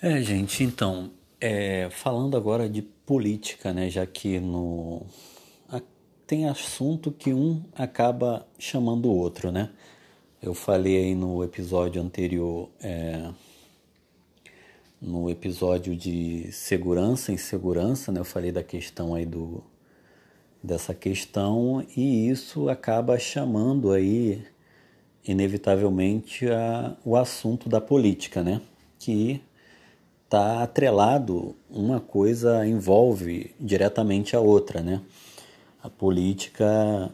[0.00, 5.04] É, gente, então, é, falando agora de política, né, já que no,
[5.68, 5.80] a,
[6.24, 9.70] tem assunto que um acaba chamando o outro, né?
[10.40, 13.28] Eu falei aí no episódio anterior, é,
[15.02, 19.64] no episódio de segurança e insegurança, né, eu falei da questão aí do,
[20.62, 24.46] dessa questão e isso acaba chamando aí
[25.26, 28.62] inevitavelmente a, o assunto da política, né?
[28.96, 29.42] Que
[30.28, 35.00] está atrelado, uma coisa envolve diretamente a outra, né?
[35.82, 37.10] A política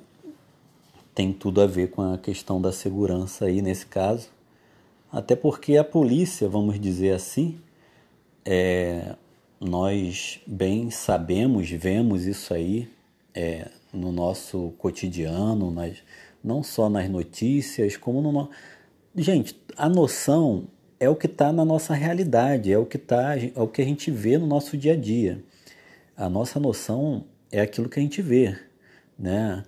[1.14, 4.30] tem tudo a ver com a questão da segurança aí nesse caso,
[5.12, 7.60] até porque a polícia, vamos dizer assim,
[8.44, 9.14] é,
[9.60, 12.90] nós bem sabemos, vemos isso aí
[13.32, 15.98] é, no nosso cotidiano, nas,
[16.42, 18.50] não só nas notícias, como no.
[19.14, 20.66] Gente, a noção
[20.98, 23.84] é o que está na nossa realidade, é o que tá, é o que a
[23.84, 25.42] gente vê no nosso dia a dia.
[26.16, 28.56] A nossa noção é aquilo que a gente vê,
[29.18, 29.64] né?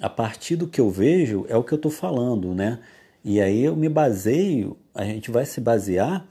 [0.00, 2.78] A partir do que eu vejo é o que eu estou falando, né?
[3.24, 6.26] E aí eu me baseio, a gente vai se basear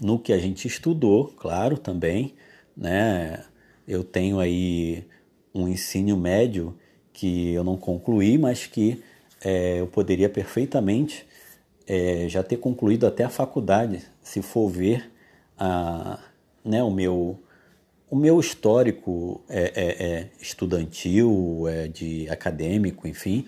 [0.00, 2.34] no que a gente estudou, claro, também,
[2.76, 3.44] né?
[3.86, 5.04] Eu tenho aí
[5.54, 6.76] um ensino médio
[7.12, 9.02] que eu não concluí, mas que
[9.42, 11.26] é, eu poderia perfeitamente
[11.92, 15.10] é, já ter concluído até a faculdade, se for ver
[15.58, 16.20] a,
[16.64, 17.36] né, o, meu,
[18.08, 23.44] o meu histórico é, é, é estudantil, é, de acadêmico, enfim,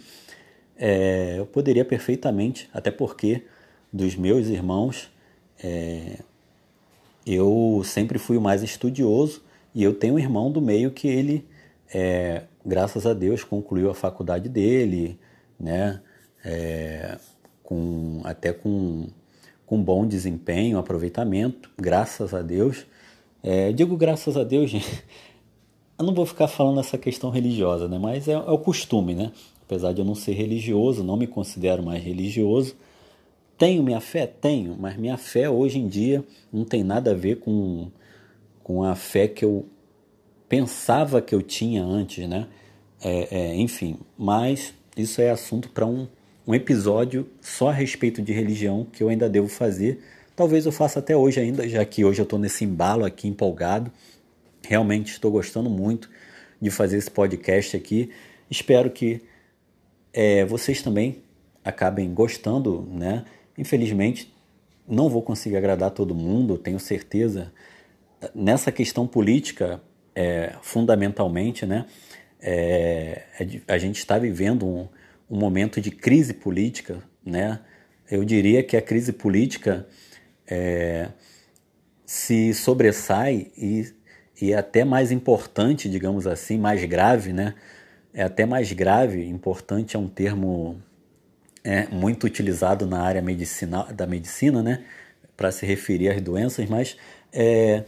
[0.77, 3.43] é, eu poderia perfeitamente, até porque
[3.93, 5.09] dos meus irmãos,
[7.25, 11.47] eu sempre fui o mais estudioso e eu tenho um irmão do meio que ele,
[12.67, 15.21] graças a Deus, concluiu a faculdade dele,
[15.61, 16.01] né?
[17.63, 19.07] Com até com,
[19.67, 22.87] com bom desempenho, aproveitamento, graças a Deus.
[23.43, 25.05] É, digo graças a Deus, gente,
[25.99, 27.99] eu não vou ficar falando essa questão religiosa, né?
[27.99, 29.33] mas é, é o costume, né?
[29.63, 32.77] Apesar de eu não ser religioso, não me considero mais religioso.
[33.57, 34.27] Tenho minha fé?
[34.27, 37.89] Tenho, mas minha fé hoje em dia não tem nada a ver com,
[38.63, 39.65] com a fé que eu
[40.49, 42.49] pensava que eu tinha antes, né?
[43.01, 46.07] É, é, enfim, mas isso é assunto para um
[46.47, 50.03] um episódio só a respeito de religião que eu ainda devo fazer.
[50.35, 53.91] Talvez eu faça até hoje ainda, já que hoje eu estou nesse embalo aqui empolgado.
[54.67, 56.11] Realmente estou gostando muito
[56.61, 58.11] de fazer esse podcast aqui.
[58.51, 59.23] Espero que
[60.13, 61.23] é, vocês também
[61.65, 63.25] acabem gostando, né?
[63.57, 64.33] Infelizmente,
[64.87, 67.53] não vou conseguir agradar todo mundo, tenho certeza.
[68.35, 69.81] Nessa questão política,
[70.15, 71.87] é, fundamentalmente, né?
[72.41, 73.23] É,
[73.69, 74.89] a gente está vivendo um,
[75.33, 77.61] um momento de crise política, né?
[78.11, 79.89] Eu diria que a crise política
[80.47, 81.09] é,
[82.05, 83.91] se sobressai e,
[84.39, 87.55] e é até mais importante, digamos assim, mais grave, né?
[88.13, 90.79] É até mais grave, importante é um termo
[91.65, 94.85] é, muito utilizado na área medicinal, da medicina, né?
[95.35, 96.95] Para se referir às doenças, mas
[97.33, 97.85] é,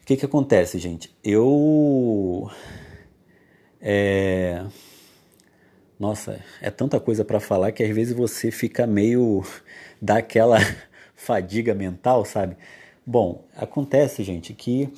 [0.00, 1.12] o que, que acontece, gente?
[1.24, 2.48] Eu.
[3.80, 4.64] É,
[6.00, 9.44] nossa, é tanta coisa para falar que às vezes você fica meio
[10.00, 10.56] daquela
[11.14, 12.56] fadiga mental, sabe?
[13.04, 14.88] Bom, acontece, gente, que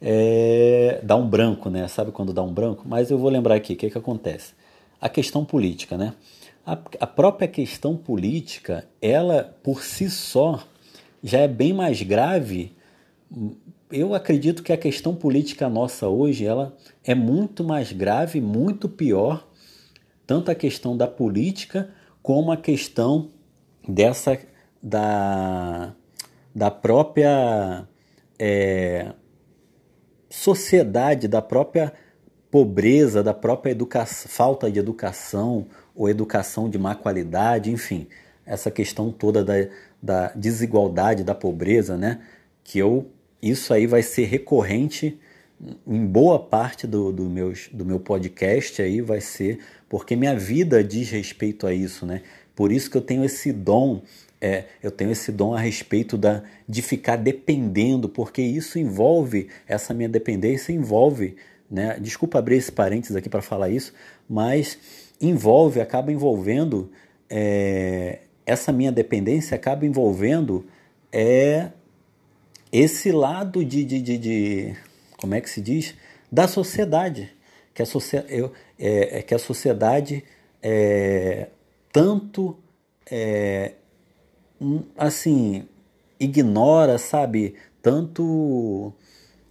[0.00, 1.86] é, dá um branco, né?
[1.86, 2.84] Sabe quando dá um branco?
[2.88, 4.54] Mas eu vou lembrar aqui o que, que acontece.
[4.98, 6.14] A questão política, né?
[6.64, 10.64] A, a própria questão política, ela por si só
[11.22, 12.72] já é bem mais grave.
[13.90, 19.51] Eu acredito que a questão política nossa hoje, ela é muito mais grave, muito pior
[20.26, 21.90] tanto a questão da política
[22.22, 23.30] como a questão
[23.86, 24.38] dessa
[24.82, 25.94] da,
[26.54, 27.86] da própria
[28.38, 29.12] é,
[30.28, 31.92] sociedade, da própria
[32.50, 38.06] pobreza, da própria educação, falta de educação ou educação de má qualidade, enfim,
[38.44, 39.54] essa questão toda da,
[40.02, 42.20] da desigualdade, da pobreza, né?
[42.64, 43.10] Que eu
[43.40, 45.18] isso aí vai ser recorrente
[45.86, 50.82] em boa parte do, do, meus, do meu podcast aí vai ser porque minha vida
[50.82, 52.22] diz respeito a isso, né?
[52.54, 54.00] Por isso que eu tenho esse dom,
[54.40, 59.92] é, eu tenho esse dom a respeito da, de ficar dependendo, porque isso envolve, essa
[59.92, 61.36] minha dependência envolve,
[61.70, 61.98] né?
[62.00, 63.92] Desculpa abrir esse parênteses aqui para falar isso,
[64.28, 64.78] mas
[65.20, 66.90] envolve, acaba envolvendo,
[67.28, 70.66] é, essa minha dependência acaba envolvendo
[71.12, 71.68] é,
[72.72, 74.76] esse lado de, de, de, de
[75.22, 75.94] como é que se diz,
[76.30, 77.32] da sociedade,
[77.72, 77.86] que a,
[78.28, 80.24] eu, é, é, que a sociedade
[80.60, 81.48] é,
[81.92, 82.58] tanto
[83.08, 83.74] é,
[84.98, 85.68] assim
[86.18, 88.92] ignora, sabe, tanto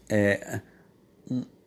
[0.10, 0.60] é,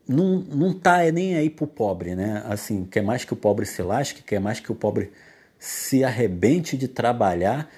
[0.07, 2.43] não, não tá nem aí pro pobre, né?
[2.47, 5.13] Assim, quer mais que o pobre se lasque, quer mais que o pobre
[5.59, 7.71] se arrebente de trabalhar,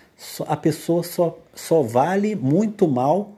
[0.49, 3.37] a pessoa só, só vale muito mal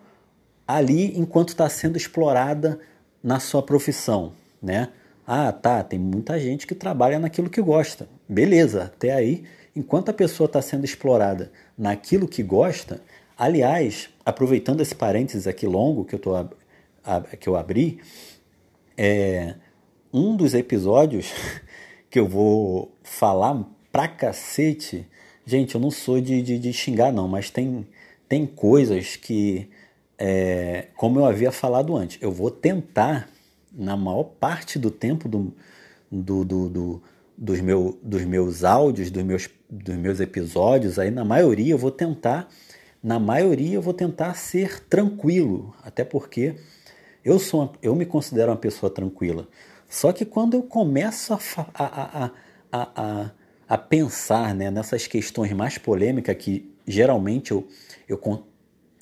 [0.69, 2.79] ali enquanto está sendo explorada
[3.25, 4.91] na sua profissão, né?
[5.27, 8.07] Ah, tá, tem muita gente que trabalha naquilo que gosta.
[8.29, 9.45] Beleza, até aí,
[9.75, 13.01] enquanto a pessoa está sendo explorada naquilo que gosta,
[13.37, 16.33] aliás, aproveitando esse parênteses aqui longo que eu, tô,
[17.41, 18.01] que eu abri,
[18.97, 19.55] é,
[20.13, 21.33] um dos episódios
[22.11, 25.07] que eu vou falar pra cacete,
[25.47, 27.87] gente, eu não sou de, de, de xingar não, mas tem,
[28.29, 29.69] tem coisas que,
[30.19, 33.29] é, como eu havia falado antes, eu vou tentar
[33.73, 35.55] na maior parte do tempo do,
[36.11, 37.03] do, do, do
[37.39, 41.93] dos, meu, dos meus áudios, dos meus, dos meus episódios, aí na maioria eu vou
[41.93, 42.49] tentar,
[43.01, 46.57] na maioria eu vou tentar ser tranquilo, até porque
[47.25, 49.47] eu sou uma, eu me considero uma pessoa tranquila.
[49.89, 51.39] Só que quando eu começo a,
[51.75, 52.31] a, a,
[52.73, 53.31] a,
[53.69, 57.67] a pensar né, nessas questões mais polêmicas que geralmente eu,
[58.09, 58.19] eu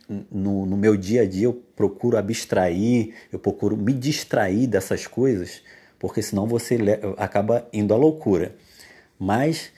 [0.08, 5.62] no, no meu dia a dia eu procuro abstrair, eu procuro me distrair dessas coisas,
[5.98, 6.78] porque senão você
[7.16, 8.54] acaba indo à loucura.
[9.18, 9.72] Mas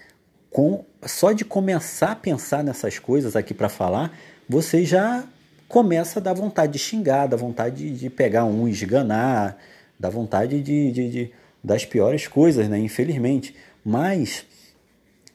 [0.50, 4.16] com só de começar a pensar nessas coisas aqui para falar,
[4.48, 5.24] você já
[5.68, 9.58] começa a dar vontade de xingar, dá vontade de, pegar um e esganar,
[9.98, 11.32] dá vontade de, de, de,
[11.62, 12.78] das piores coisas, né?
[12.78, 13.54] Infelizmente.
[13.84, 14.46] Mas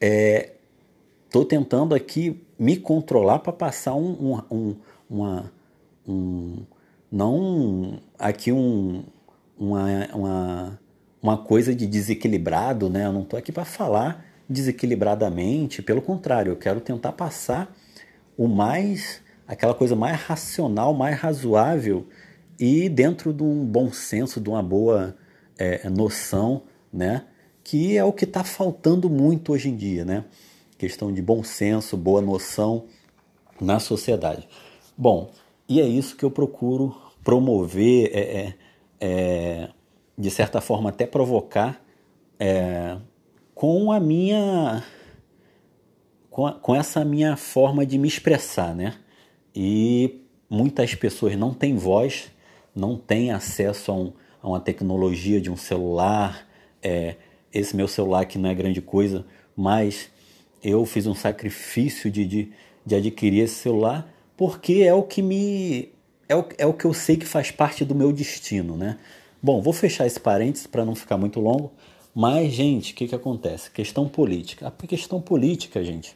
[0.01, 0.51] é,
[1.29, 4.75] tô tentando aqui me controlar para passar um, um, um,
[5.09, 5.51] uma,
[6.07, 6.57] um,
[7.11, 9.03] não aqui um,
[9.57, 10.79] uma, uma,
[11.21, 13.05] uma coisa de desequilibrado, né?
[13.05, 17.73] Eu não estou aqui para falar desequilibradamente, pelo contrário, eu quero tentar passar
[18.37, 22.07] o mais aquela coisa mais racional, mais razoável
[22.59, 25.15] e dentro de um bom senso, de uma boa
[25.57, 27.23] é, noção, né?
[27.63, 30.25] Que é o que está faltando muito hoje em dia, né?
[30.83, 32.87] Questão de bom senso, boa noção
[33.57, 34.45] na sociedade.
[34.97, 35.31] Bom,
[35.65, 36.93] e é isso que eu procuro
[37.23, 38.55] promover, é, é,
[38.99, 39.69] é
[40.17, 41.81] de certa forma até provocar
[42.37, 42.97] é,
[43.55, 44.83] com a minha
[46.29, 48.95] com, a, com essa minha forma de me expressar, né?
[49.55, 52.29] E muitas pessoas não têm voz,
[52.75, 56.45] não têm acesso a, um, a uma tecnologia de um celular.
[56.81, 57.15] É,
[57.53, 59.25] esse meu celular que não é grande coisa,
[59.55, 60.11] mas
[60.63, 62.51] eu fiz um sacrifício de, de,
[62.85, 65.89] de adquirir esse celular porque é o que me
[66.27, 68.97] é o, é o que eu sei que faz parte do meu destino, né?
[69.41, 71.71] Bom, vou fechar esse parênteses para não ficar muito longo.
[72.15, 73.69] Mas, gente, o que, que acontece?
[73.69, 74.67] Questão política.
[74.67, 76.15] A questão política, gente,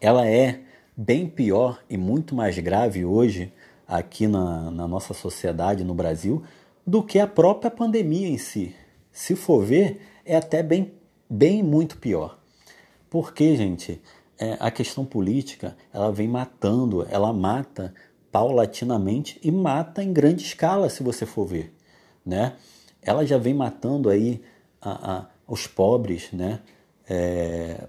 [0.00, 0.60] ela é
[0.96, 3.52] bem pior e muito mais grave hoje
[3.86, 6.42] aqui na, na nossa sociedade, no Brasil,
[6.86, 8.74] do que a própria pandemia em si.
[9.10, 10.92] Se for ver, é até bem,
[11.28, 12.37] bem muito pior.
[13.10, 14.00] Porque, gente,
[14.38, 17.94] é, a questão política ela vem matando, ela mata
[18.30, 21.74] paulatinamente e mata em grande escala, se você for ver,
[22.24, 22.54] né?
[23.02, 24.42] Ela já vem matando aí
[24.80, 26.60] a, a, os pobres, né?
[27.08, 27.88] É,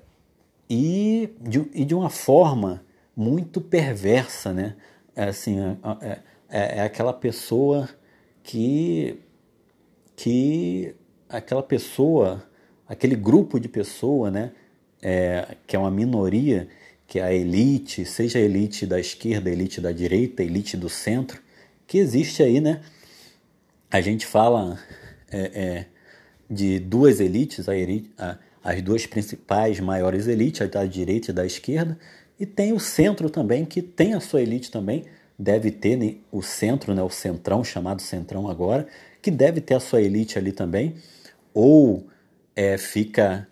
[0.69, 2.83] e, de, e de uma forma
[3.15, 4.75] muito perversa, né?
[5.15, 6.19] É, assim, é, é,
[6.49, 7.89] é, é aquela pessoa
[8.41, 9.19] que
[10.15, 10.95] que
[11.29, 12.43] aquela pessoa,
[12.85, 14.51] aquele grupo de pessoa, né?
[15.01, 16.67] É, que é uma minoria,
[17.07, 20.77] que é a elite, seja a elite da esquerda, a elite da direita, a elite
[20.77, 21.41] do centro,
[21.87, 22.81] que existe aí, né?
[23.89, 24.79] A gente fala
[25.31, 25.85] é, é,
[26.49, 31.33] de duas elites, a elite, a, as duas principais maiores elites, a da direita e
[31.33, 31.97] da esquerda,
[32.39, 35.05] e tem o centro também, que tem a sua elite também,
[35.37, 38.87] deve ter né, o centro, né, o centrão, chamado centrão agora,
[39.21, 40.95] que deve ter a sua elite ali também,
[41.53, 42.07] ou
[42.55, 43.47] é, fica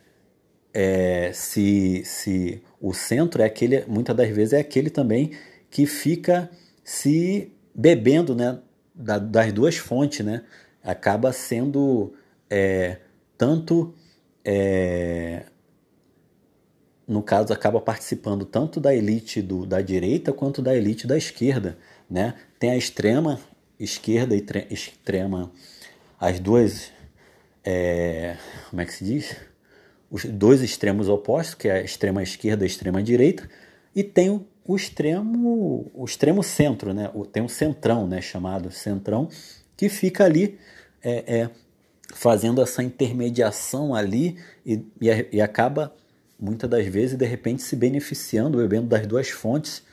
[0.79, 5.31] é, se, se o centro é aquele, muitas das vezes é aquele também
[5.71, 6.51] que fica
[6.83, 8.59] se bebendo né,
[8.93, 10.43] da, das duas fontes, né?
[10.83, 12.13] Acaba sendo
[12.47, 12.97] é,
[13.35, 13.95] tanto,
[14.45, 15.45] é,
[17.07, 21.75] no caso, acaba participando tanto da elite do, da direita quanto da elite da esquerda,
[22.07, 22.35] né?
[22.59, 23.39] Tem a extrema
[23.79, 25.51] esquerda e extrema,
[26.19, 26.91] as duas,
[27.63, 28.37] é,
[28.69, 29.46] como é que se diz?
[30.09, 33.49] Os dois extremos opostos, que é a extrema esquerda e a extrema direita,
[33.95, 37.11] e tem o, o extremo o extremo centro, né?
[37.31, 38.21] tem um centrão, né?
[38.21, 39.29] chamado centrão,
[39.75, 40.57] que fica ali
[41.03, 41.49] é, é,
[42.13, 45.93] fazendo essa intermediação ali e, e, e, acaba,
[46.39, 49.83] muitas das vezes, de repente, se beneficiando, bebendo das duas fontes,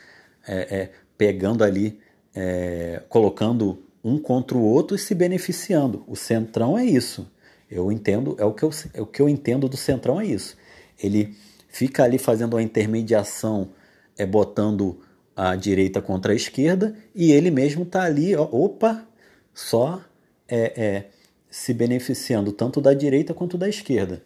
[0.46, 1.98] é, é pegando ali,
[2.34, 6.04] é, colocando um contra o outro e se beneficiando.
[6.06, 7.26] O centrão é isso.
[7.74, 10.56] Eu entendo, é o que eu, é o que eu entendo do centrão é isso.
[10.96, 11.36] Ele
[11.68, 13.70] fica ali fazendo uma intermediação,
[14.16, 15.00] é botando
[15.34, 19.04] a direita contra a esquerda e ele mesmo está ali, ó, opa,
[19.52, 20.00] só
[20.46, 21.10] é, é,
[21.50, 24.22] se beneficiando tanto da direita quanto da esquerda.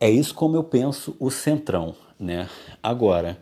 [0.00, 2.48] É isso como eu penso o centrão, né?
[2.82, 3.38] Agora,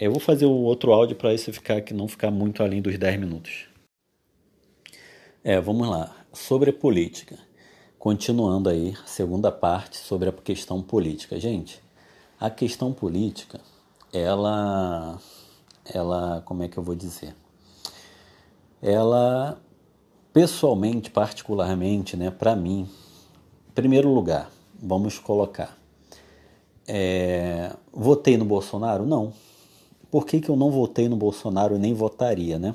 [0.00, 2.98] eu vou fazer o outro áudio para isso ficar que não ficar muito além dos
[2.98, 3.68] 10 minutos.
[5.44, 6.16] É, vamos lá.
[6.32, 7.49] Sobre a política.
[8.00, 11.38] Continuando aí, segunda parte sobre a questão política.
[11.38, 11.82] Gente,
[12.40, 13.60] a questão política,
[14.10, 15.20] ela
[15.84, 17.36] ela, como é que eu vou dizer?
[18.80, 19.60] Ela
[20.32, 22.88] pessoalmente, particularmente, né, para mim,
[23.68, 24.50] em primeiro lugar,
[24.82, 25.78] vamos colocar
[26.88, 29.04] é, votei no Bolsonaro?
[29.04, 29.30] Não.
[30.10, 32.74] Por que, que eu não votei no Bolsonaro e nem votaria, né?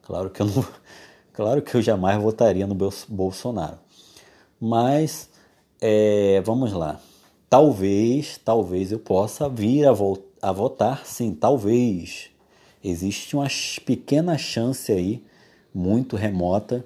[0.00, 0.64] Claro que eu não,
[1.34, 2.76] claro que eu jamais votaria no
[3.08, 3.89] Bolsonaro.
[4.60, 5.30] Mas
[5.80, 7.00] é, vamos lá.
[7.48, 12.30] Talvez, talvez eu possa vir a, vo a votar, sim, talvez.
[12.82, 13.48] Existe uma
[13.84, 15.24] pequena chance aí,
[15.74, 16.84] muito remota,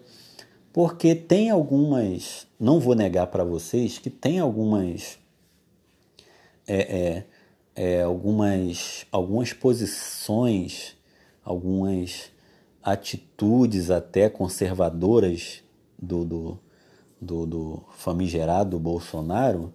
[0.73, 5.19] porque tem algumas, não vou negar para vocês que tem algumas
[6.67, 7.25] é, é,
[7.77, 10.97] é, algumas, algumas posições,
[11.45, 12.31] algumas
[12.83, 15.63] atitudes até conservadoras
[15.99, 16.59] do, do,
[17.25, 19.73] do, do famigerado Bolsonaro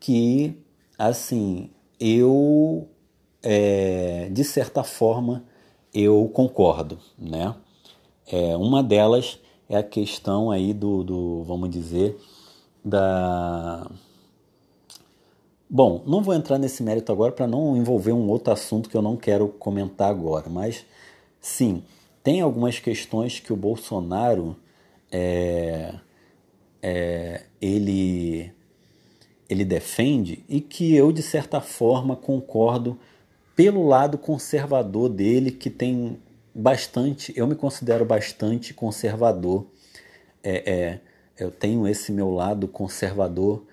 [0.00, 0.58] que,
[0.98, 2.88] assim, eu,
[3.42, 5.44] é, de certa forma,
[5.92, 7.54] eu concordo, né?
[8.26, 12.18] É, uma delas é a questão aí do, do vamos dizer,
[12.84, 13.86] da
[15.68, 19.02] Bom, não vou entrar nesse mérito agora para não envolver um outro assunto que eu
[19.02, 20.84] não quero comentar agora, mas
[21.40, 21.82] sim,
[22.22, 24.56] tem algumas questões que o Bolsonaro
[25.10, 25.94] é,
[26.86, 28.52] é, ele,
[29.48, 32.98] ele defende e que eu, de certa forma, concordo
[33.56, 36.18] pelo lado conservador dele, que tem
[36.54, 39.66] bastante, eu me considero bastante conservador.
[40.42, 41.00] É, é,
[41.38, 43.64] eu tenho esse meu lado conservador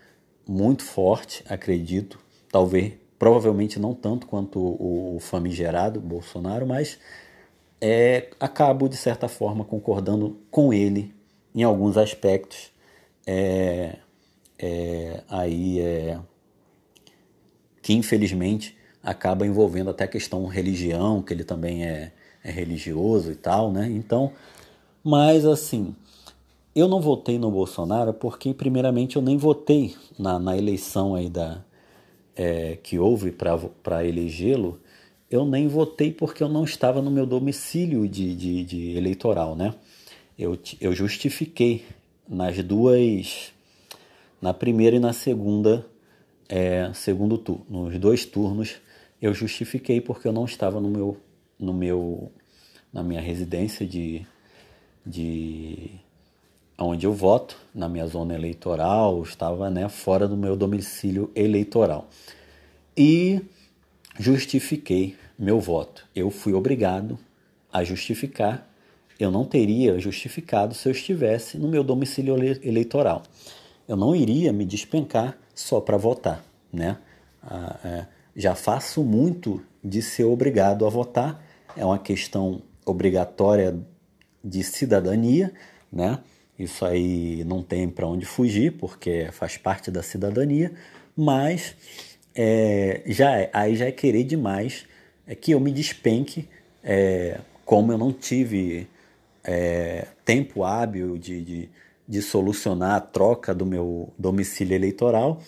[0.48, 2.18] muito forte, acredito.
[2.50, 6.98] Talvez, provavelmente não tanto quanto o, o famigerado Bolsonaro, mas
[7.82, 11.14] é, acabo, de certa forma, concordando com ele
[11.54, 12.71] em alguns aspectos.
[13.34, 13.96] É,
[14.60, 16.20] é, aí é,
[17.82, 22.12] que infelizmente acaba envolvendo até a questão religião, que ele também é,
[22.44, 23.90] é religioso e tal, né?
[23.90, 24.34] Então,
[25.02, 25.96] mas assim,
[26.76, 31.64] eu não votei no Bolsonaro porque, primeiramente, eu nem votei na, na eleição aí da,
[32.36, 34.78] é, que houve para elegê-lo.
[35.30, 39.74] Eu nem votei porque eu não estava no meu domicílio de, de, de eleitoral, né?
[40.38, 41.86] Eu, eu justifiquei
[42.28, 43.52] nas duas,
[44.42, 45.86] na primeira e na segunda,
[46.48, 48.76] é, segundo turno, nos dois turnos,
[49.22, 51.18] eu justifiquei porque eu não estava no meu,
[51.60, 52.32] no meu,
[52.92, 54.26] na minha residência de,
[55.06, 55.92] de
[56.78, 62.10] onde eu voto, na minha zona eleitoral, estava né, fora do meu domicílio eleitoral.
[62.98, 63.42] E
[64.20, 66.08] justifiquei meu voto.
[66.16, 67.18] Eu fui obrigado
[67.72, 68.68] a justificar.
[69.22, 73.22] Eu não teria justificado se eu estivesse no meu domicílio eleitoral.
[73.88, 76.98] Eu não iria me despencar só para votar, né?
[77.44, 81.40] Ah, é, já faço muito de ser obrigado a votar.
[81.78, 83.78] É uma questão obrigatória
[84.44, 85.54] de cidadania,
[85.94, 86.18] né?
[86.58, 90.74] Isso aí não tem para onde fugir, porque faz parte da cidadania,
[91.16, 91.76] mas
[92.34, 94.88] é, já é, aí já é querer demais
[95.28, 96.50] é que eu me despenque,
[96.84, 98.90] é, como eu não tive
[99.44, 101.70] é, tempo hábil de, de,
[102.08, 105.42] de, solucionar a troca do meu domicílio eleitoral.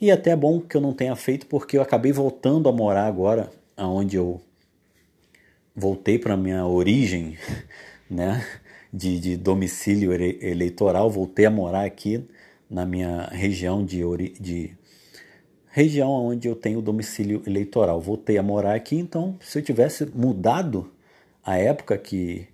[0.00, 3.06] E até é bom que eu não tenha feito, porque eu acabei voltando a morar
[3.06, 4.40] agora, aonde eu
[5.74, 7.36] voltei para minha origem,
[8.08, 8.44] né?
[8.92, 12.24] de, de domicílio eleitoral, voltei a morar aqui
[12.68, 14.02] na minha região de,
[14.40, 14.76] de
[15.68, 18.00] região onde eu tenho domicílio eleitoral.
[18.00, 20.90] Voltei a morar aqui, então se eu tivesse mudado
[21.44, 22.46] a época que,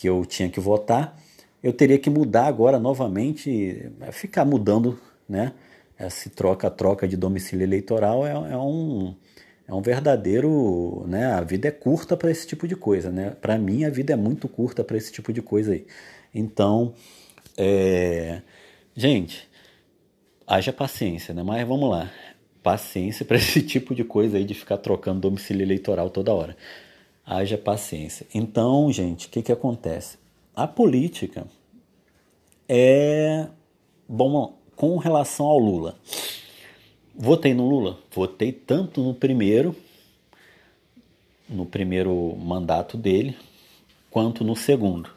[0.00, 1.14] que eu tinha que votar,
[1.62, 5.52] eu teria que mudar agora novamente, ficar mudando, né?
[5.98, 9.14] Essa troca-troca de domicílio eleitoral é, é um
[9.68, 11.26] é um verdadeiro, né?
[11.26, 13.36] A vida é curta para esse tipo de coisa, né?
[13.42, 15.86] Para mim a vida é muito curta para esse tipo de coisa aí.
[16.34, 16.94] Então,
[17.58, 18.40] é...
[18.96, 19.46] gente,
[20.46, 21.42] haja paciência, né?
[21.42, 22.10] Mas vamos lá,
[22.62, 26.56] paciência para esse tipo de coisa aí de ficar trocando domicílio eleitoral toda hora.
[27.32, 28.26] Haja paciência.
[28.34, 30.18] Então, gente, o que, que acontece?
[30.52, 31.46] A política
[32.68, 33.46] é.
[34.08, 35.96] Bom, com relação ao Lula.
[37.14, 38.00] Votei no Lula?
[38.10, 39.76] Votei tanto no primeiro,
[41.48, 43.36] no primeiro mandato dele,
[44.10, 45.08] quanto no segundo.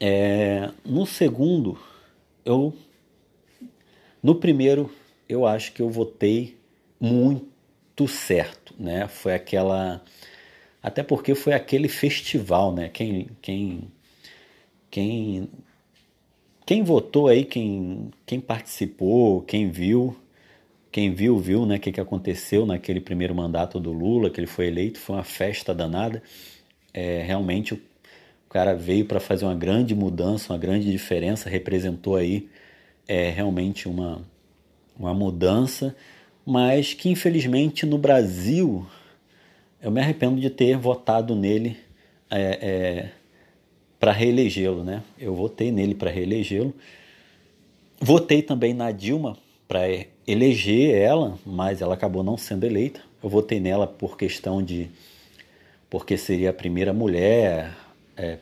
[0.00, 1.78] É, no segundo,
[2.42, 2.74] eu.
[4.22, 4.90] No primeiro,
[5.28, 6.56] eu acho que eu votei
[6.98, 9.06] muito certo, né?
[9.08, 10.02] Foi aquela.
[10.82, 12.88] Até porque foi aquele festival, né?
[12.88, 13.92] Quem, quem,
[14.90, 15.48] quem,
[16.66, 20.16] quem votou aí, quem, quem participou, quem viu,
[20.90, 21.76] quem viu, viu, né?
[21.76, 25.24] O que, que aconteceu naquele primeiro mandato do Lula, que ele foi eleito, foi uma
[25.24, 26.20] festa danada.
[26.92, 27.80] É, realmente o
[28.50, 32.48] cara veio para fazer uma grande mudança, uma grande diferença, representou aí
[33.06, 34.20] é, realmente uma,
[34.98, 35.94] uma mudança,
[36.44, 38.86] mas que infelizmente no Brasil
[39.82, 41.76] eu me arrependo de ter votado nele
[42.30, 43.10] é, é,
[43.98, 45.02] para reelegê-lo, né?
[45.18, 46.72] Eu votei nele para reelegê-lo.
[48.00, 49.36] Votei também na Dilma
[49.66, 49.80] para
[50.26, 53.00] eleger ela, mas ela acabou não sendo eleita.
[53.22, 54.88] Eu votei nela por questão de
[55.90, 57.76] porque seria a primeira mulher
[58.16, 58.38] é,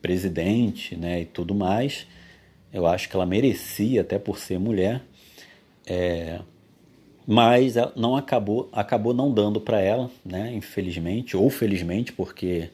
[0.00, 2.06] presidente, né, e tudo mais.
[2.72, 5.02] Eu acho que ela merecia até por ser mulher.
[5.86, 6.40] É,
[7.26, 10.52] mas não acabou acabou não dando para ela, né?
[10.54, 12.70] Infelizmente ou felizmente, porque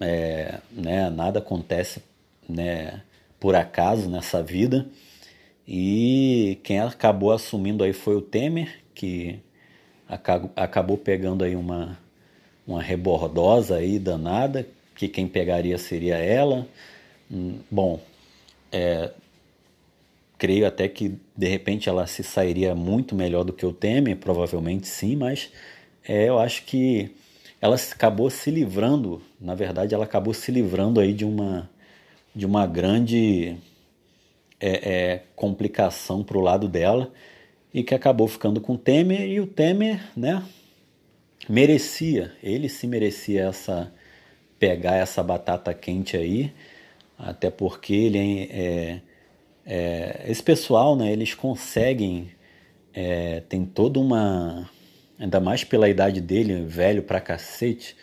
[0.00, 2.02] é, né, nada acontece,
[2.48, 3.00] né,
[3.38, 4.86] por acaso nessa vida.
[5.66, 9.40] E quem acabou assumindo aí foi o Temer, que
[10.56, 11.98] acabou pegando aí uma
[12.66, 16.66] uma rebordosa aí danada, que quem pegaria seria ela.
[17.30, 18.00] Hum, bom,
[18.72, 19.10] é,
[20.38, 24.86] creio até que de repente ela se sairia muito melhor do que o Temer, provavelmente
[24.88, 25.50] sim, mas
[26.06, 27.10] é, eu acho que
[27.60, 31.70] ela acabou se livrando, na verdade, ela acabou se livrando aí de uma,
[32.34, 33.56] de uma grande
[34.60, 37.10] é, é, complicação para o lado dela
[37.72, 40.42] e que acabou ficando com o Temer e o Temer, né,
[41.48, 43.92] merecia, ele se merecia essa
[44.58, 46.52] pegar essa batata quente aí,
[47.18, 49.00] até porque ele é,
[49.66, 52.30] é, esse pessoal, né, eles conseguem,
[52.92, 54.68] é, tem toda uma,
[55.18, 57.96] ainda mais pela idade dele, velho pra cacete,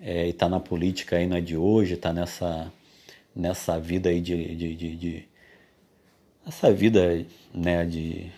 [0.00, 2.70] é, e tá na política aí, não é de hoje, tá nessa,
[3.34, 5.28] nessa vida aí de, de, de, de
[6.46, 7.24] essa vida,
[7.54, 8.30] né, de,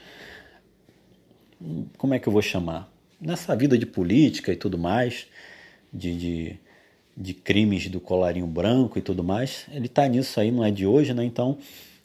[1.98, 2.92] como é que eu vou chamar?
[3.20, 5.26] Nessa vida de política e tudo mais,
[5.92, 6.56] de, de,
[7.16, 10.86] de crimes do colarinho branco e tudo mais, ele tá nisso aí, não é de
[10.86, 11.58] hoje, né, então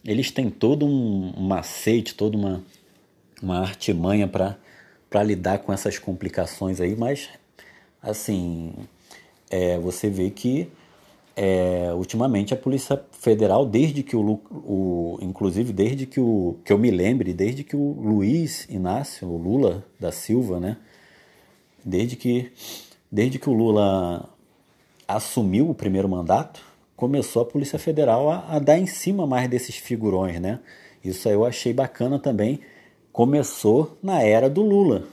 [0.04, 2.64] eles têm todo um, macete, toda uma,
[3.42, 7.30] uma artimanha para lidar com essas complicações aí, mas
[8.02, 8.74] assim,
[9.50, 10.70] é, você vê que
[11.36, 16.78] é, ultimamente a Polícia Federal, desde que o, o, inclusive desde que o que eu
[16.78, 20.78] me lembre, desde que o Luiz Inácio, o Lula da Silva, né,
[21.84, 22.52] desde que
[23.12, 24.30] desde que o Lula
[25.08, 26.62] assumiu o primeiro mandato,
[27.00, 30.60] começou a Polícia Federal a, a, dar em cima mais desses figurões, né?
[31.02, 32.60] Isso aí eu achei bacana também.
[33.14, 35.08] Começou na era do Lula,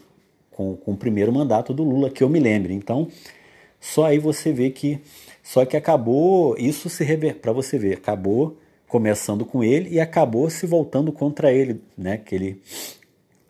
[0.50, 2.74] com, com o primeiro mandato do Lula, que eu me lembre.
[2.74, 3.06] Então,
[3.78, 4.98] só aí você vê que.
[5.44, 8.56] Só que acabou, isso se rever, para você ver, acabou
[8.88, 12.16] começando com ele e acabou se voltando contra ele, né?
[12.16, 12.62] Que ele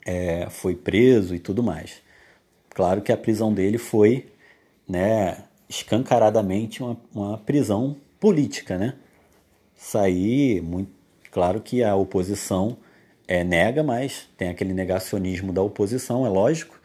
[0.05, 2.03] é, foi preso e tudo mais.
[2.69, 4.27] Claro que a prisão dele foi,
[4.87, 5.39] né?
[5.71, 7.97] Escancaradamente uma, uma prisão
[8.27, 8.95] política, né?
[9.77, 10.91] Sair, muito
[11.31, 12.77] claro que a oposição
[13.29, 16.77] é, nega, mas tem aquele negacionismo da oposição, é lógico,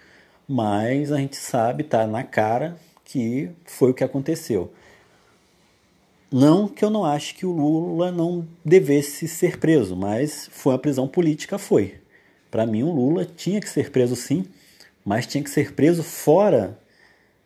[0.48, 4.72] mas a gente sabe, tá na cara que foi o que aconteceu.
[6.32, 10.80] Não que eu não acho que o Lula não devesse ser preso, mas foi uma
[10.80, 11.96] prisão política, foi.
[12.52, 14.46] Para mim, o Lula tinha que ser preso sim,
[15.04, 16.78] mas tinha que ser preso fora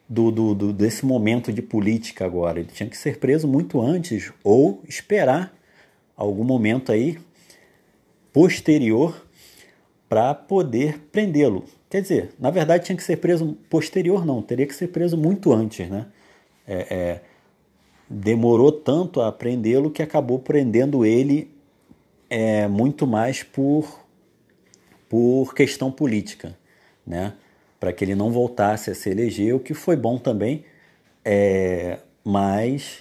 [0.08, 2.60] do, do, do, desse momento de política agora.
[2.60, 5.54] Ele tinha que ser preso muito antes ou esperar
[6.16, 7.18] algum momento aí
[8.32, 9.26] posterior
[10.08, 11.66] para poder prendê-lo.
[11.90, 15.52] Quer dizer, na verdade tinha que ser preso posterior, não, teria que ser preso muito
[15.52, 16.06] antes, né?
[16.68, 17.22] É, é,
[18.10, 21.52] demorou tanto a prendê-lo que acabou prendendo ele
[22.30, 24.06] é, muito mais por,
[25.10, 26.58] por questão política,
[27.06, 27.34] né?
[27.80, 30.66] Para que ele não voltasse a se eleger, o que foi bom também,
[31.24, 33.00] é, mas,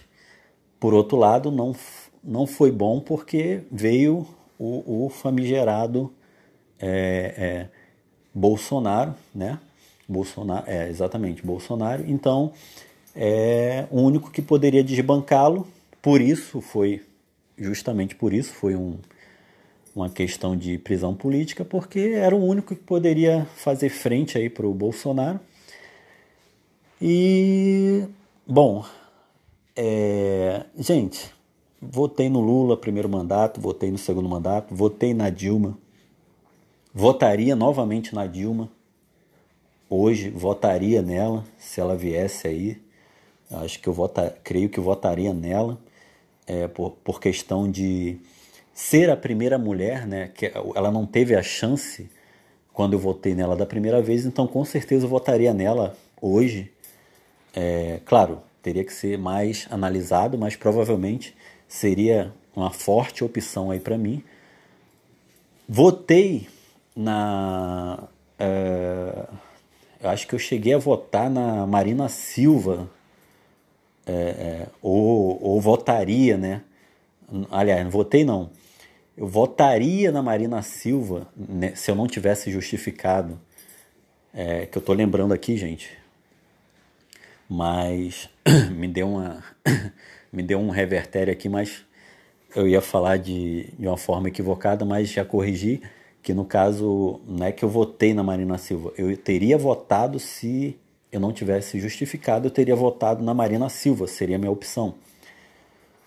[0.81, 1.75] por outro lado, não,
[2.23, 4.27] não foi bom porque veio
[4.59, 6.13] o, o famigerado
[6.81, 7.69] é, é,
[8.35, 9.59] Bolsonaro, né?
[10.09, 12.05] Bolsonaro, é, exatamente, Bolsonaro.
[12.07, 12.53] Então,
[13.15, 15.67] é o único que poderia desbancá-lo.
[16.03, 17.03] Por isso foi,
[17.57, 18.99] justamente por isso, foi um,
[19.95, 24.67] uma questão de prisão política, porque era o único que poderia fazer frente aí para
[24.67, 25.39] o Bolsonaro.
[27.01, 28.05] E,
[28.47, 28.85] bom,
[29.77, 31.33] é, gente,
[31.81, 35.79] votei no Lula primeiro mandato, votei no segundo mandato, votei na Dilma,
[36.93, 38.69] votaria novamente na Dilma.
[39.89, 42.83] Hoje votaria nela se ela viesse aí.
[43.51, 45.79] Acho que eu vota, creio que votaria nela
[46.47, 48.19] é, por, por questão de
[48.75, 50.29] ser a primeira mulher, né?
[50.35, 52.11] Que ela não teve a chance
[52.73, 56.73] quando eu votei nela da primeira vez, então com certeza eu votaria nela hoje.
[57.55, 61.37] É, claro, teria que ser mais analisado, mas provavelmente
[61.69, 64.25] seria uma forte opção aí para mim.
[65.69, 66.49] Votei
[66.97, 68.09] na.
[68.39, 69.27] É,
[70.03, 72.91] eu acho que eu cheguei a votar na Marina Silva,
[74.05, 76.63] é, é, ou, ou votaria, né?
[77.51, 78.51] Aliás, não votei não.
[79.17, 83.41] Eu votaria na Marina Silva né, se eu não tivesse justificado.
[84.33, 85.97] É, que eu tô lembrando aqui, gente.
[87.49, 88.29] Mas
[88.75, 89.45] me deu uma
[90.33, 91.85] me deu um revertério aqui, mas
[92.57, 95.81] eu ia falar de, de uma forma equivocada, mas já corrigi
[96.25, 100.77] que no caso não é que eu votei na Marina Silva, eu teria votado se
[101.13, 104.95] eu não tivesse justificado, eu teria votado na Marina Silva, seria a minha opção,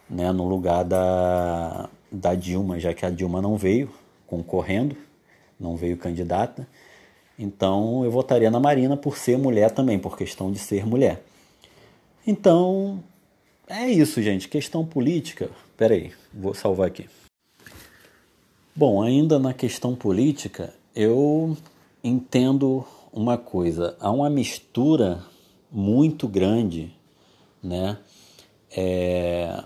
[0.10, 3.90] né, no lugar da, da Dilma, já que a Dilma não veio
[4.26, 4.96] concorrendo,
[5.60, 6.68] não veio candidata,
[7.38, 11.24] então eu votaria na Marina por ser mulher também, por questão de ser mulher.
[12.26, 13.04] Então,
[13.68, 14.48] é isso, gente.
[14.48, 15.50] Questão política.
[15.78, 17.08] Pera aí, vou salvar aqui.
[18.76, 21.56] Bom, ainda na questão política, eu
[22.04, 23.96] entendo uma coisa.
[24.00, 25.24] Há uma mistura
[25.72, 26.94] muito grande,
[27.62, 27.98] né?
[28.76, 29.64] É...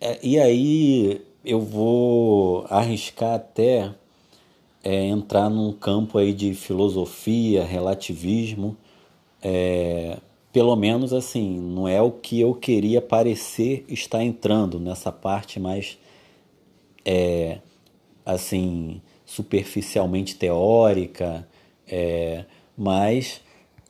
[0.00, 3.92] É, e aí eu vou arriscar até
[4.82, 8.76] é, entrar num campo aí de filosofia, relativismo,
[9.42, 10.18] é,
[10.52, 15.98] pelo menos assim, não é o que eu queria parecer estar entrando nessa parte mais
[17.04, 17.58] é,
[18.24, 21.46] assim superficialmente teórica,
[21.86, 22.44] é,
[22.76, 23.40] mas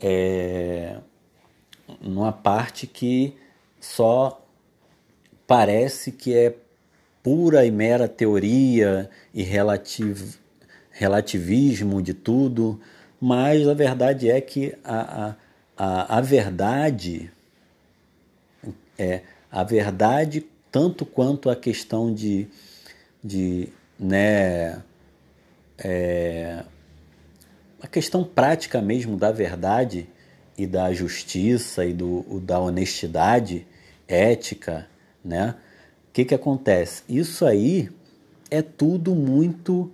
[0.01, 0.99] é,
[2.01, 3.35] numa parte que
[3.81, 4.41] só
[5.49, 6.55] parece que é
[7.25, 10.37] pura e mera teoria e relativ,
[10.93, 12.81] relativismo de tudo,
[13.21, 15.35] mas a verdade é que a, a
[15.79, 17.31] a, a verdade
[18.99, 22.49] é a verdade tanto quanto a questão de,
[23.23, 24.83] de né,
[25.79, 26.65] é,
[27.81, 30.09] a questão prática mesmo da verdade
[30.59, 33.65] e da justiça e do, da honestidade
[34.09, 34.89] ética,
[35.25, 35.55] né?
[36.09, 37.03] O que, que acontece?
[37.09, 37.91] Isso aí
[38.51, 39.91] é tudo muito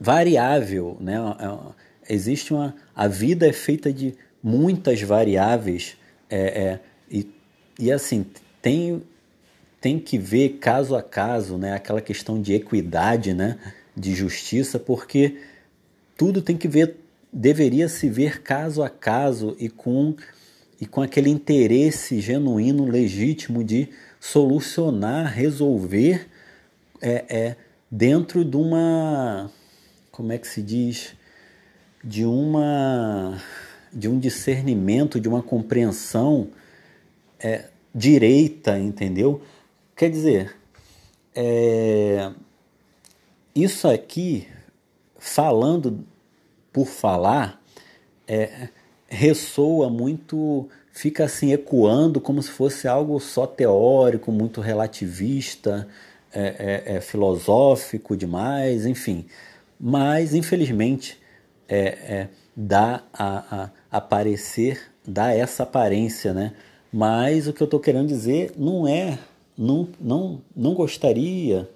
[0.00, 1.16] variável, né?
[1.16, 5.96] É, existe uma a vida é feita de muitas variáveis
[6.30, 6.80] é, é,
[7.10, 7.28] e,
[7.78, 8.24] e assim
[8.62, 9.02] tem
[9.80, 11.72] tem que ver caso a caso, né?
[11.72, 13.58] Aquela questão de equidade, né?
[13.96, 15.38] De justiça, porque
[16.16, 16.96] tudo tem que ver,
[17.32, 20.16] deveria se ver caso a caso e com
[20.80, 23.88] e com aquele interesse genuíno, legítimo de
[24.20, 26.28] solucionar, resolver
[27.00, 27.56] é, é,
[27.90, 29.50] dentro de uma
[30.10, 31.14] como é que se diz
[32.02, 33.40] de uma
[33.92, 36.50] de um discernimento, de uma compreensão
[37.40, 39.42] é, direita, entendeu?
[39.96, 40.56] Quer dizer,
[41.34, 42.32] é,
[43.54, 44.46] isso aqui,
[45.18, 46.04] falando
[46.72, 47.60] por falar,
[48.26, 48.68] é,
[49.08, 55.88] ressoa muito, fica assim ecoando como se fosse algo só teórico, muito relativista,
[56.32, 59.24] é, é, é filosófico demais, enfim.
[59.80, 61.18] Mas, infelizmente,
[61.68, 62.28] é, é
[62.60, 66.52] dá a, a aparecer, dá essa aparência, né?
[66.92, 69.16] Mas o que eu estou querendo dizer não é,
[69.56, 71.68] não, não, não gostaria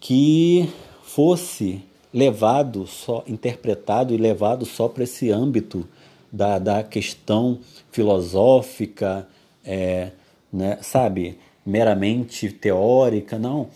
[0.00, 0.68] que
[1.04, 5.86] fosse levado só, interpretado e levado só para esse âmbito
[6.32, 9.28] da, da questão filosófica,
[9.64, 10.12] é,
[10.52, 13.68] né, sabe, meramente teórica, não.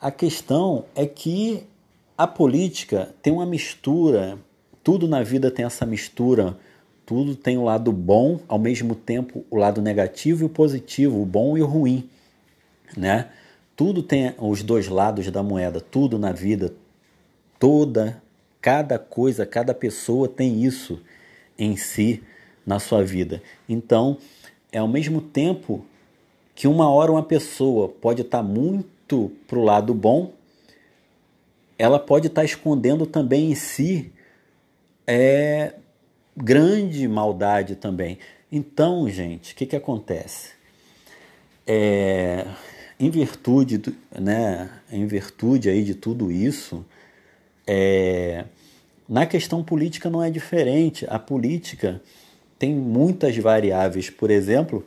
[0.00, 1.62] A questão é que
[2.16, 4.38] a política tem uma mistura
[4.82, 6.56] tudo na vida tem essa mistura,
[7.04, 11.26] tudo tem o lado bom, ao mesmo tempo o lado negativo e o positivo, o
[11.26, 12.08] bom e o ruim,
[12.96, 13.28] né?
[13.76, 16.72] Tudo tem os dois lados da moeda, tudo na vida,
[17.58, 18.22] toda,
[18.60, 21.00] cada coisa, cada pessoa tem isso
[21.60, 22.22] em si,
[22.66, 23.42] na sua vida.
[23.68, 24.18] Então,
[24.72, 25.84] é ao mesmo tempo
[26.54, 30.32] que uma hora uma pessoa pode estar muito para o lado bom,
[31.78, 34.12] ela pode estar escondendo também em si
[35.06, 35.74] é,
[36.36, 38.18] grande maldade também.
[38.52, 40.50] Então, gente, o que, que acontece?
[41.66, 42.46] É,
[42.98, 43.80] em virtude,
[44.18, 46.84] né, em virtude aí de tudo isso,
[47.66, 48.44] é,
[49.10, 51.04] na questão política não é diferente.
[51.10, 52.00] A política
[52.56, 54.08] tem muitas variáveis.
[54.08, 54.86] Por exemplo,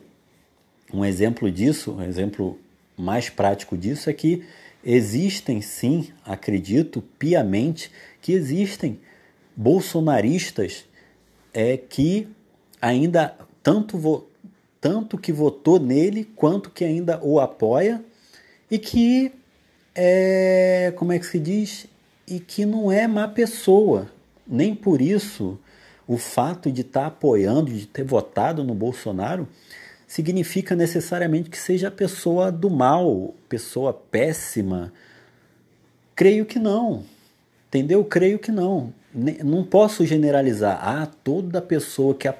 [0.90, 2.58] um exemplo disso, um exemplo
[2.96, 4.42] mais prático disso é que
[4.82, 7.90] existem sim, acredito piamente,
[8.22, 8.98] que existem
[9.54, 10.86] bolsonaristas
[11.52, 12.26] é, que
[12.80, 14.26] ainda tanto, vo,
[14.80, 18.02] tanto que votou nele quanto que ainda o apoia
[18.70, 19.32] e que
[19.94, 21.86] é, como é que se diz
[22.26, 24.08] e que não é má pessoa
[24.46, 25.58] nem por isso
[26.06, 29.48] o fato de estar tá apoiando, de ter votado no Bolsonaro,
[30.06, 34.92] significa necessariamente que seja pessoa do mal, pessoa péssima.
[36.14, 37.04] Creio que não.
[37.68, 38.04] Entendeu?
[38.04, 38.92] Creio que não.
[39.14, 40.78] Não posso generalizar.
[40.82, 42.34] Ah, toda pessoa que, a,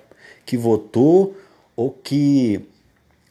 [0.44, 1.34] que votou
[1.74, 2.68] ou que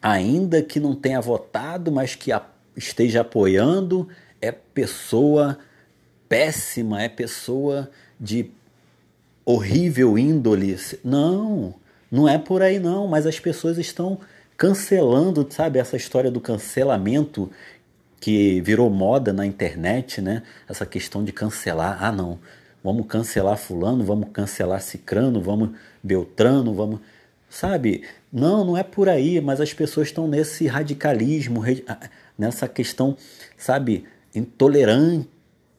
[0.02, 2.42] ainda que não tenha votado, mas que a,
[2.76, 4.10] esteja apoiando,
[4.42, 5.73] é pessoa péssima,
[6.98, 8.50] é pessoa de
[9.46, 10.78] horrível índole.
[11.04, 11.76] Não,
[12.12, 14.20] não é por aí não, mas as pessoas estão
[14.58, 17.50] cancelando, sabe, essa história do cancelamento
[18.20, 20.44] que virou moda na internet, né?
[20.70, 22.02] Essa questão de cancelar.
[22.02, 22.40] Ah, não.
[22.84, 27.00] Vamos cancelar fulano, vamos cancelar cicrano, vamos beltrano, vamos,
[27.50, 28.04] sabe?
[28.32, 31.62] Não, não é por aí, mas as pessoas estão nesse radicalismo,
[32.38, 33.16] nessa questão,
[33.58, 35.33] sabe, intolerante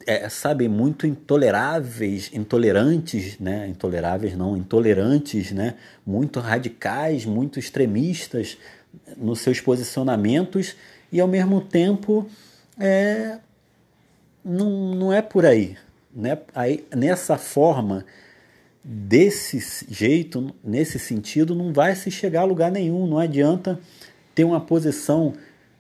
[0.07, 3.69] é, sabe, muito intoleráveis, intolerantes, né?
[3.69, 5.75] Intoleráveis não, intolerantes, né?
[6.07, 8.59] Muito radicais, muito extremistas
[9.17, 10.77] nos seus posicionamentos
[11.11, 12.29] e ao mesmo tempo
[12.79, 13.39] é,
[14.45, 15.77] não, não é por aí,
[16.15, 16.39] né?
[16.55, 18.05] Aí, nessa forma,
[18.83, 23.07] desse jeito, nesse sentido, não vai se chegar a lugar nenhum.
[23.07, 23.81] Não adianta
[24.35, 25.35] ter uma posição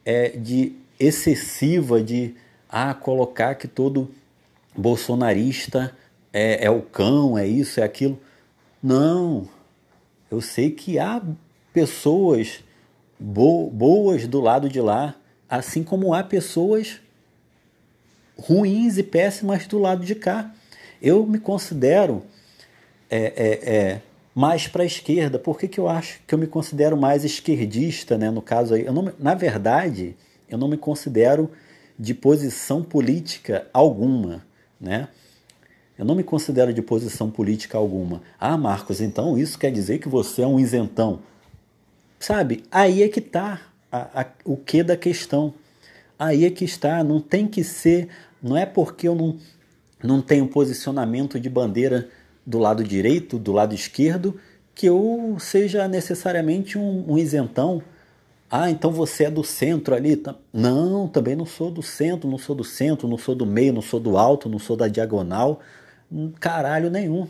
[0.04, 2.34] é, de excessiva de
[2.76, 4.10] a colocar que todo
[4.76, 5.96] bolsonarista
[6.32, 8.18] é, é o cão, é isso, é aquilo.
[8.82, 9.48] Não.
[10.28, 11.22] Eu sei que há
[11.72, 12.64] pessoas
[13.16, 15.14] bo boas do lado de lá,
[15.48, 17.00] assim como há pessoas
[18.36, 20.52] ruins e péssimas do lado de cá.
[21.00, 22.24] Eu me considero
[23.08, 24.00] é, é, é
[24.34, 25.38] mais para a esquerda.
[25.38, 28.32] Por que, que eu acho que eu me considero mais esquerdista, né?
[28.32, 30.16] No caso aí, eu não, na verdade,
[30.48, 31.48] eu não me considero
[31.98, 34.44] de posição política alguma,
[34.80, 35.08] né?
[35.96, 38.20] Eu não me considero de posição política alguma.
[38.38, 41.20] Ah, Marcos, então isso quer dizer que você é um isentão.
[42.18, 42.64] Sabe?
[42.70, 43.60] Aí é que está
[44.44, 45.54] o que da questão.
[46.18, 47.04] Aí é que está.
[47.04, 48.08] Não tem que ser.
[48.42, 49.36] Não é porque eu não,
[50.02, 52.08] não tenho posicionamento de bandeira
[52.44, 54.38] do lado direito, do lado esquerdo,
[54.74, 57.82] que eu seja necessariamente um, um isentão
[58.56, 60.22] ah, então você é do centro ali.
[60.52, 63.82] Não, também não sou do centro, não sou do centro, não sou do meio, não
[63.82, 65.58] sou do alto, não sou da diagonal.
[66.10, 67.26] Hum, caralho nenhum.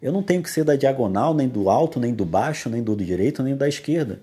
[0.00, 2.96] Eu não tenho que ser da diagonal, nem do alto, nem do baixo, nem do
[2.96, 4.22] direito, nem da esquerda.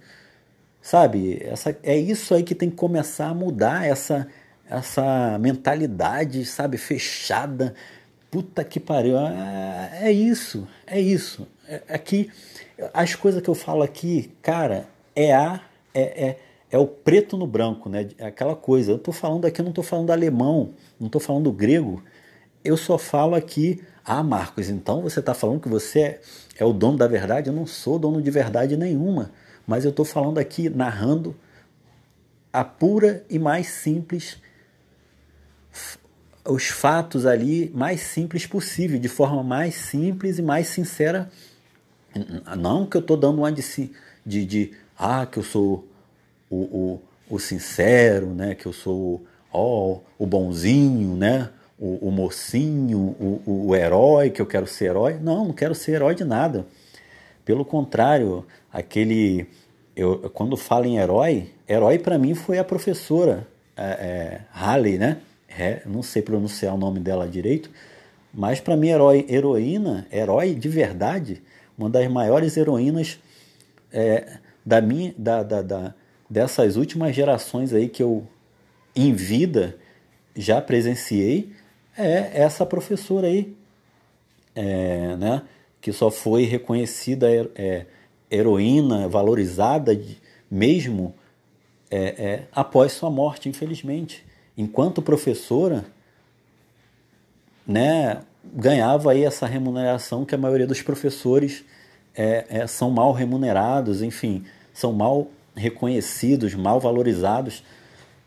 [0.82, 1.39] Sabe?
[1.43, 4.28] Essa, é isso aí que tem que começar a mudar essa,
[4.67, 7.76] essa mentalidade, sabe, fechada.
[8.32, 9.19] Puta que pariu.
[9.19, 11.48] É, é isso, é isso.
[11.67, 12.32] É, aqui,
[12.91, 15.62] as coisas que eu falo aqui, cara, é a
[15.94, 16.40] é, é,
[16.72, 18.10] é o preto no branco, né?
[18.18, 18.92] É aquela coisa.
[18.92, 22.04] Eu estou falando aqui, eu não estou falando alemão, não estou falando grego.
[22.64, 26.22] Eu só falo aqui, ah, Marcos, então você está falando que você é,
[26.60, 27.50] é o dono da verdade?
[27.50, 29.32] Eu não sou dono de verdade nenhuma,
[29.68, 31.36] mas eu estou falando aqui, narrando
[32.52, 34.38] a pura e mais simples
[36.46, 41.32] os fatos ali mais simples possível, de forma mais simples e mais sincera.
[42.58, 43.64] Não que eu estou dando uma de,
[44.26, 45.88] de, de ah, que eu sou
[46.50, 48.56] o, o, o sincero, né?
[48.56, 51.50] que eu sou ó, o bonzinho, né?
[51.84, 55.18] o, o mocinho, o, o herói, que eu quero ser herói.
[55.22, 56.66] Não, não quero ser herói de nada.
[57.44, 59.48] Pelo contrário, aquele.
[59.96, 65.18] Eu, quando falo em herói, herói para mim foi a professora é, é, Halley, né?
[65.48, 67.70] É, não sei pronunciar o nome dela direito,
[68.34, 71.44] mas para mim, herói, heroína, herói de verdade,
[71.78, 73.20] uma das maiores heroínas
[73.92, 75.93] é, da minha, da, da, da,
[76.30, 78.28] dessas últimas gerações aí que eu
[78.95, 79.78] em vida
[80.36, 81.52] já presenciei
[81.97, 83.56] é essa professora aí,
[84.56, 85.43] é, né,
[85.80, 87.86] que só foi reconhecida é,
[88.30, 89.99] heroína valorizada
[90.49, 91.13] mesmo
[91.89, 94.26] é, é, após sua morte, infelizmente.
[94.58, 95.86] Enquanto professora,
[97.65, 101.63] né, ganhava aí essa remuneração que a maioria dos professores
[102.15, 107.63] é, é, são mal remunerados, enfim, são mal reconhecidos, mal valorizados.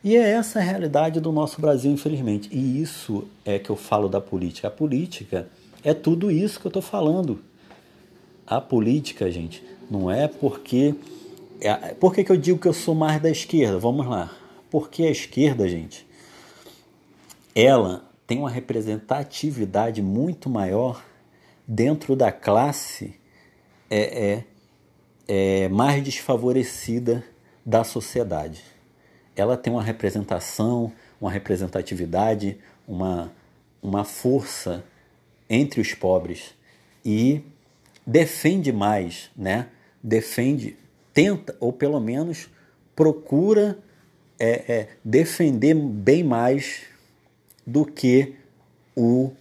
[0.02, 2.48] E é essa a realidade do nosso Brasil, infelizmente.
[2.52, 4.68] E isso é que eu falo da política.
[4.68, 5.48] A política
[5.82, 7.40] é tudo isso que eu estou falando.
[8.46, 10.94] A política, gente, não é porque.
[11.60, 13.78] É, por que, que eu digo que eu sou mais da esquerda?
[13.78, 14.30] Vamos lá.
[14.70, 16.06] Porque a esquerda, gente,
[17.54, 21.02] ela tem uma representatividade muito maior
[21.66, 23.14] dentro da classe
[23.90, 24.44] é,
[25.28, 27.24] é, é mais desfavorecida
[27.64, 28.62] da sociedade.
[29.34, 33.32] Ela tem uma representação, uma representatividade, uma,
[33.82, 34.84] uma força
[35.48, 36.54] entre os pobres
[37.04, 37.42] e
[38.06, 39.68] defende mais, né?
[40.02, 40.76] Defende,
[41.12, 42.48] tenta ou pelo menos
[42.94, 43.78] procura
[44.38, 46.82] é, é, defender bem mais
[47.66, 48.34] do que
[48.94, 49.32] o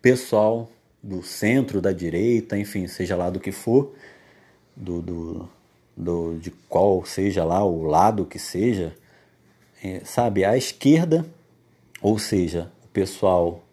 [0.00, 0.70] pessoal
[1.06, 3.94] do centro, da direita, enfim, seja lá do que for,
[4.74, 5.48] do, do,
[5.96, 8.92] do de qual seja lá o lado que seja,
[9.82, 11.24] é, sabe, a esquerda,
[12.02, 13.64] ou seja, o pessoal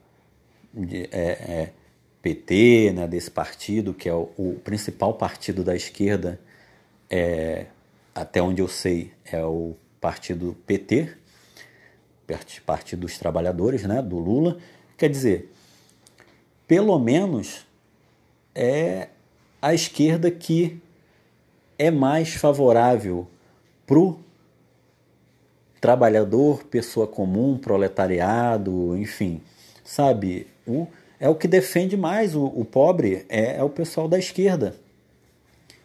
[0.72, 1.74] de, é, é,
[2.22, 6.40] PT, né, desse partido, que é o, o, principal partido da esquerda,
[7.10, 7.66] é,
[8.14, 11.10] até onde eu sei, é o partido PT,
[12.66, 14.58] Partido dos Trabalhadores, né, do Lula.
[14.98, 15.53] Quer dizer,
[16.74, 17.68] pelo menos
[18.56, 19.10] é
[19.62, 20.82] a esquerda que
[21.78, 23.28] é mais favorável
[23.86, 24.18] para o
[25.80, 29.40] trabalhador, pessoa comum, proletariado, enfim,
[29.84, 30.48] sabe?
[30.66, 30.88] O,
[31.20, 34.76] é o que defende mais o, o pobre, é, é o pessoal da esquerda.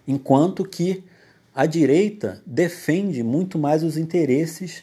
[0.06, 1.04] Enquanto que
[1.54, 4.82] a direita defende muito mais os interesses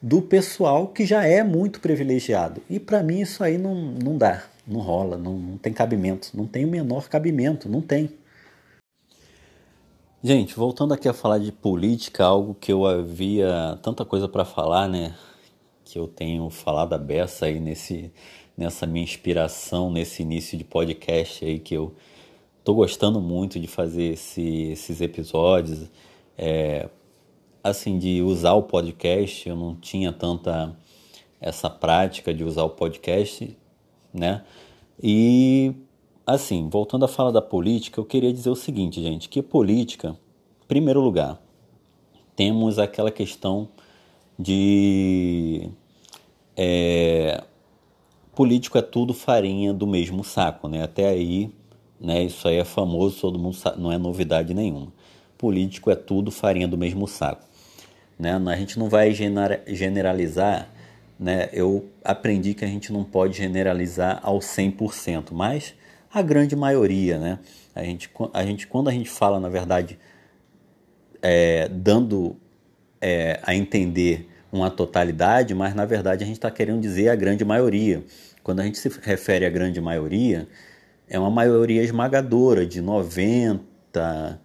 [0.00, 2.62] do pessoal que já é muito privilegiado.
[2.70, 6.46] E para mim isso aí não, não dá, não rola, não, não tem cabimento, não
[6.46, 8.10] tem o menor cabimento, não tem.
[10.22, 14.88] Gente, voltando aqui a falar de política, algo que eu havia tanta coisa para falar,
[14.88, 15.14] né?
[15.84, 18.10] Que eu tenho falado a beça aí nesse,
[18.56, 21.94] nessa minha inspiração, nesse início de podcast aí que eu
[22.64, 25.90] tô gostando muito de fazer esse, esses episódios.
[26.38, 26.88] É,
[27.62, 30.74] assim, de usar o podcast, eu não tinha tanta
[31.38, 33.54] essa prática de usar o podcast,
[34.14, 34.42] né?
[35.02, 35.74] E
[36.26, 40.16] assim, voltando à fala da política, eu queria dizer o seguinte, gente, que política,
[40.62, 41.42] em primeiro lugar,
[42.36, 43.68] temos aquela questão
[44.38, 45.68] de
[46.56, 47.42] é,
[48.34, 50.82] político é tudo farinha do mesmo saco, né?
[50.82, 51.52] Até aí,
[52.00, 52.22] né?
[52.24, 54.92] Isso aí é famoso, todo mundo sabe, não é novidade nenhuma.
[55.38, 57.44] Político é tudo farinha do mesmo saco.
[58.18, 58.32] Né?
[58.32, 60.68] A gente não vai generalizar,
[61.24, 61.48] né?
[61.54, 65.74] eu aprendi que a gente não pode generalizar ao 100%, mas
[66.12, 67.18] a grande maioria.
[67.18, 67.38] Né?
[67.74, 69.98] A, gente, a gente, quando a gente fala, na verdade,
[71.22, 72.36] é, dando
[73.00, 77.42] é, a entender uma totalidade, mas na verdade a gente está querendo dizer a grande
[77.42, 78.04] maioria.
[78.42, 80.46] Quando a gente se refere à grande maioria,
[81.08, 84.38] é uma maioria esmagadora de 90,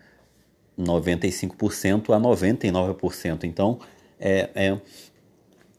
[0.80, 3.44] 95% a 99%.
[3.44, 3.80] Então,
[4.18, 4.80] é, é,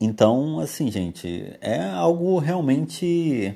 [0.00, 3.54] então, assim, gente, é algo realmente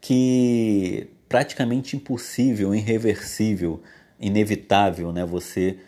[0.00, 3.82] que praticamente impossível, irreversível,
[4.20, 5.24] inevitável, né?
[5.24, 5.78] Você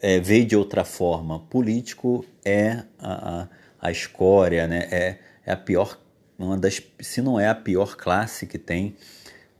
[0.00, 1.38] é, ver de outra forma.
[1.38, 3.48] Político é a, a,
[3.80, 4.88] a escória, né?
[4.90, 5.98] É, é a pior,
[6.38, 8.96] uma das, se não é a pior classe que tem,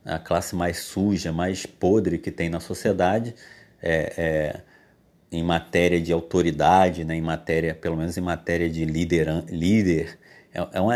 [0.03, 3.33] a classe mais suja, mais podre que tem na sociedade
[3.81, 4.61] é, é,
[5.33, 10.19] em matéria de autoridade, né, em matéria, pelo menos em matéria de lideran, líder,
[10.53, 10.93] é, é uma,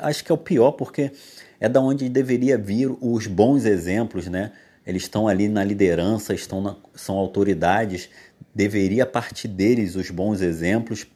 [0.00, 1.12] acho que é o pior porque
[1.60, 4.52] é da onde deveria vir os bons exemplos, né?
[4.84, 8.10] Eles estão ali na liderança, estão na, são autoridades,
[8.54, 11.06] deveria partir deles os bons exemplos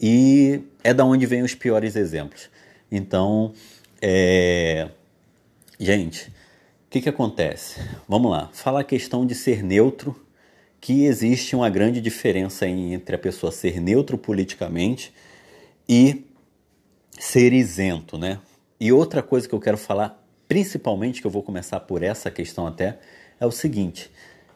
[0.00, 2.48] e é da onde vêm os piores exemplos.
[2.90, 3.52] Então,
[4.00, 4.88] é...
[5.78, 7.80] gente, o que, que acontece?
[8.08, 10.16] Vamos lá, fala a questão de ser neutro
[10.80, 15.12] que existe uma grande diferença entre a pessoa ser neutro politicamente
[15.88, 16.24] e
[17.18, 18.38] ser isento, né?
[18.78, 22.66] E outra coisa que eu quero falar, principalmente, que eu vou começar por essa questão
[22.66, 22.98] até,
[23.38, 24.10] é o seguinte.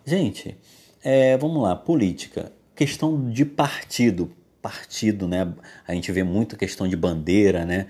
[0.05, 0.57] Gente,
[1.03, 2.51] é, vamos lá, política.
[2.75, 4.33] Questão de partido.
[4.62, 5.53] Partido, né?
[5.87, 7.87] A gente vê muito questão de bandeira, né?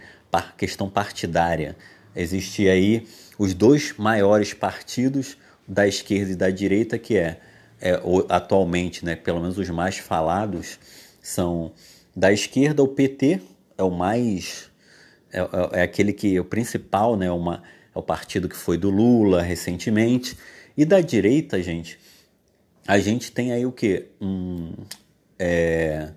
[0.56, 1.76] questão partidária.
[2.16, 3.06] Existe aí
[3.38, 7.38] os dois maiores partidos da esquerda e da direita, que é
[7.80, 10.78] é, atualmente, né, pelo menos os mais falados,
[11.20, 11.72] são
[12.14, 13.40] da esquerda o PT,
[13.76, 14.70] é o mais.
[15.32, 17.62] É, é, é aquele que é o principal, né, uma,
[17.94, 20.36] é o partido que foi do Lula recentemente.
[20.76, 21.98] E da direita, gente,
[22.86, 24.08] a gente tem aí o que?
[24.20, 24.72] Um,
[25.38, 26.12] é,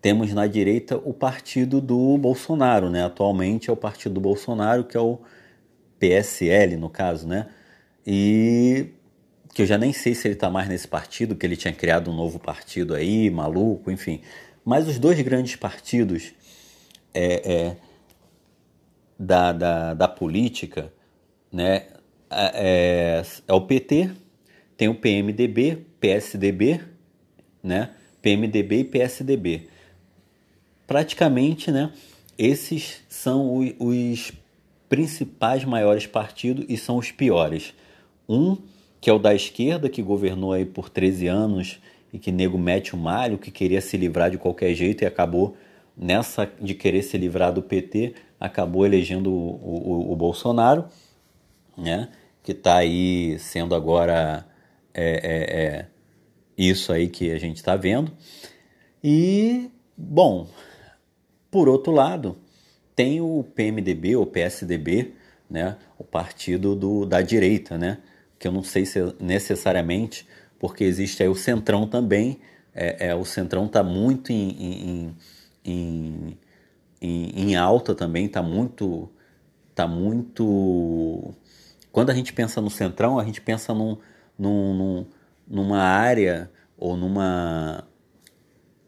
[0.00, 3.04] temos na direita o partido do Bolsonaro, né?
[3.04, 5.18] Atualmente é o partido do Bolsonaro, que é o
[5.98, 7.48] PSL, no caso, né?
[8.06, 8.90] E
[9.56, 12.10] que eu já nem sei se ele está mais nesse partido, que ele tinha criado
[12.10, 14.20] um novo partido aí, maluco, enfim.
[14.62, 16.34] Mas os dois grandes partidos
[17.14, 17.76] é, é
[19.18, 20.92] da, da, da, política,
[21.50, 21.86] né?
[22.28, 24.10] É, é, o PT,
[24.76, 26.82] tem o PMDB, PSDB,
[27.62, 27.94] né?
[28.20, 29.68] PMDB e PSDB.
[30.86, 31.94] Praticamente, né?
[32.36, 34.32] Esses são os, os
[34.86, 37.72] principais maiores partidos e são os piores.
[38.28, 38.58] Um
[39.06, 41.80] que é o da esquerda, que governou aí por 13 anos
[42.12, 45.56] e que nego mete o malho, que queria se livrar de qualquer jeito e acabou
[45.96, 50.86] nessa de querer se livrar do PT, acabou elegendo o, o, o Bolsonaro,
[51.78, 52.08] né?
[52.42, 54.44] Que está aí sendo agora
[54.92, 55.86] é, é, é,
[56.58, 58.10] isso aí que a gente está vendo.
[59.04, 60.48] E, bom,
[61.48, 62.38] por outro lado,
[62.96, 65.12] tem o PMDB, ou PSDB,
[65.48, 65.76] né?
[65.96, 67.98] O partido do, da direita, né?
[68.38, 70.26] Que eu não sei se é necessariamente,
[70.58, 72.40] porque existe aí o Centrão também,
[72.74, 75.14] é, é o Centrão está muito em,
[75.64, 76.38] em,
[77.00, 79.10] em, em, alta também, está muito,
[79.74, 81.34] tá muito...
[81.92, 83.96] Quando a gente pensa no Centrão, a gente pensa num,
[84.38, 85.06] num, num
[85.46, 87.86] numa área ou numa,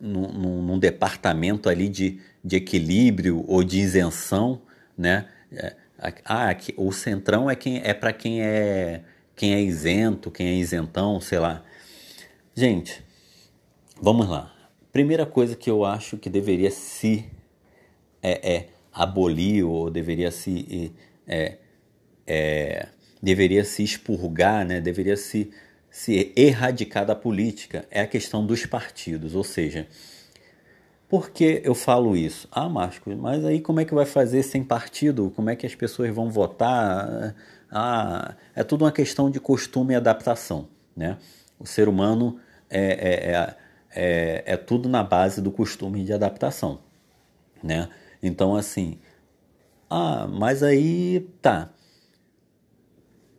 [0.00, 4.60] num, num, departamento ali de, de equilíbrio ou de isenção,
[4.96, 5.26] né?
[5.52, 5.76] É,
[6.24, 9.02] ah, o centrão é quem é para quem é
[9.38, 11.62] quem é isento, quem é isentão, sei lá.
[12.54, 13.02] Gente,
[14.02, 14.52] vamos lá.
[14.92, 17.24] Primeira coisa que eu acho que deveria se
[18.20, 20.92] é, é abolir ou deveria se
[21.26, 21.56] é,
[22.26, 22.88] é,
[23.22, 24.80] deveria se expurgar, né?
[24.80, 25.50] Deveria se
[25.88, 29.88] se erradicar da política é a questão dos partidos, ou seja,
[31.08, 32.46] por que eu falo isso?
[32.52, 35.32] Ah, Márcio, mas aí como é que vai fazer sem partido?
[35.34, 37.34] Como é que as pessoas vão votar?
[37.70, 40.68] Ah, é tudo uma questão de costume e adaptação.
[40.96, 41.18] Né?
[41.58, 42.38] O ser humano
[42.70, 43.56] é, é, é,
[43.94, 46.80] é, é tudo na base do costume de adaptação.
[47.62, 47.88] Né?
[48.22, 48.98] Então, assim,
[49.90, 51.70] ah, mas aí tá.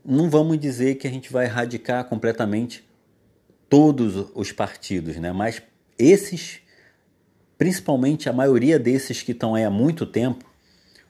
[0.03, 2.87] Não vamos dizer que a gente vai erradicar completamente
[3.69, 5.31] todos os partidos, né?
[5.31, 5.61] mas
[5.97, 6.59] esses,
[7.57, 10.48] principalmente a maioria desses que estão aí há muito tempo,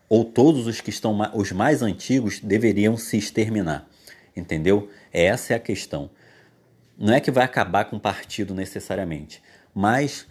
[0.10, 3.88] ou todos os que estão os mais antigos deveriam se exterminar.
[4.36, 4.90] Entendeu?
[5.14, 6.10] Essa é a questão.
[6.98, 9.42] Não é que vai acabar com o partido necessariamente,
[9.74, 10.28] mas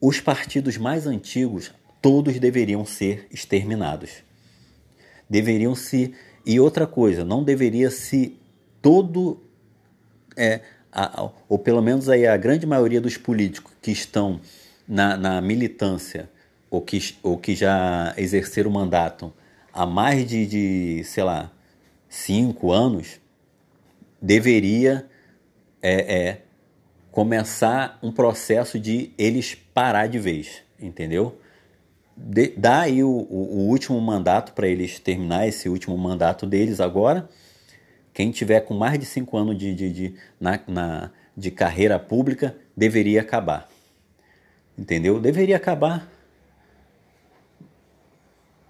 [0.00, 4.10] os partidos mais antigos todos deveriam ser exterminados.
[5.28, 6.14] Deveriam se
[6.46, 8.38] e outra coisa, não deveria se
[8.82, 9.42] todo
[10.36, 10.60] é,
[10.92, 14.40] a, ou pelo menos aí a grande maioria dos políticos que estão
[14.86, 16.28] na, na militância
[16.74, 19.32] ou que, ou que já exerceram o mandato
[19.72, 21.52] há mais de, de, sei lá,
[22.08, 23.20] cinco anos,
[24.20, 25.06] deveria
[25.80, 26.40] é, é,
[27.12, 31.38] começar um processo de eles parar de vez, entendeu?
[32.16, 36.80] De, dá aí o, o, o último mandato para eles terminar esse último mandato deles
[36.80, 37.28] agora.
[38.12, 42.56] Quem tiver com mais de cinco anos de, de, de, na, na, de carreira pública
[42.76, 43.68] deveria acabar.
[44.76, 45.20] Entendeu?
[45.20, 46.13] Deveria acabar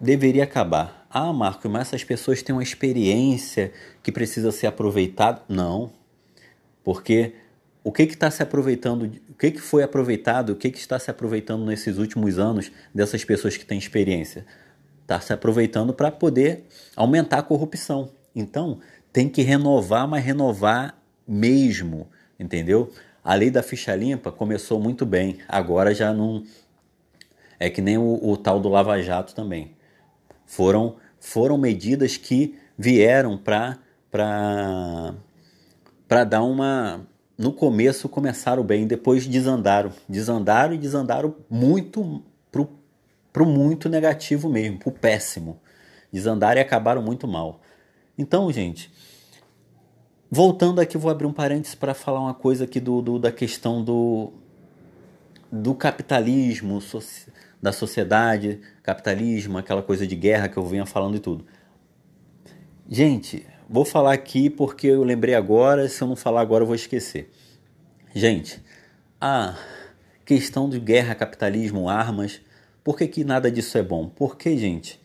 [0.05, 1.07] deveria acabar.
[1.11, 5.43] Ah, Marco, mas essas pessoas têm uma experiência que precisa ser aproveitada.
[5.49, 5.93] Não,
[6.85, 7.35] porque
[7.83, 11.11] o que está se aproveitando, o que, que foi aproveitado, o que, que está se
[11.11, 14.47] aproveitando nesses últimos anos dessas pessoas que têm experiência?
[15.03, 16.65] Está se aproveitando para poder
[16.97, 18.11] aumentar a corrupção.
[18.35, 18.81] Então,
[19.13, 20.97] tem que renovar, mas renovar
[21.27, 22.91] mesmo, entendeu?
[23.23, 26.43] A lei da ficha limpa começou muito bem, agora já não.
[27.59, 29.74] É que nem o, o tal do Lava Jato também.
[30.55, 33.77] Foram, foram medidas que vieram para
[36.09, 37.05] dar uma.
[37.37, 39.91] No começo começaram bem, depois desandaram.
[40.09, 42.71] Desandaram e desandaram muito pro,
[43.33, 45.59] pro muito negativo mesmo, pro péssimo.
[46.13, 47.61] Desandaram e acabaram muito mal.
[48.17, 48.93] Então, gente,
[50.31, 53.83] voltando aqui, vou abrir um parênteses para falar uma coisa aqui do, do, da questão
[53.83, 54.33] do,
[55.51, 56.81] do capitalismo,
[57.65, 61.47] da sociedade, capitalismo, aquela coisa de guerra que eu vinha falando e tudo.
[62.87, 66.77] Gente, vou falar aqui porque eu lembrei agora, se eu não falar agora eu vou
[66.77, 67.33] esquecer.
[68.15, 68.63] Gente,
[69.19, 69.57] a
[70.27, 72.43] questão de guerra, capitalismo, armas,
[72.85, 74.11] por que, que nada disso é bom?
[74.11, 75.01] Porque, gente,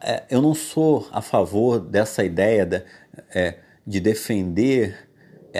[0.00, 2.82] é, eu não sou a favor dessa ideia de,
[3.34, 5.06] é, de defender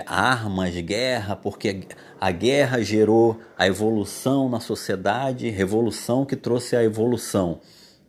[0.06, 1.86] armas de guerra, porque
[2.20, 7.60] a guerra gerou a evolução na sociedade, revolução que trouxe a evolução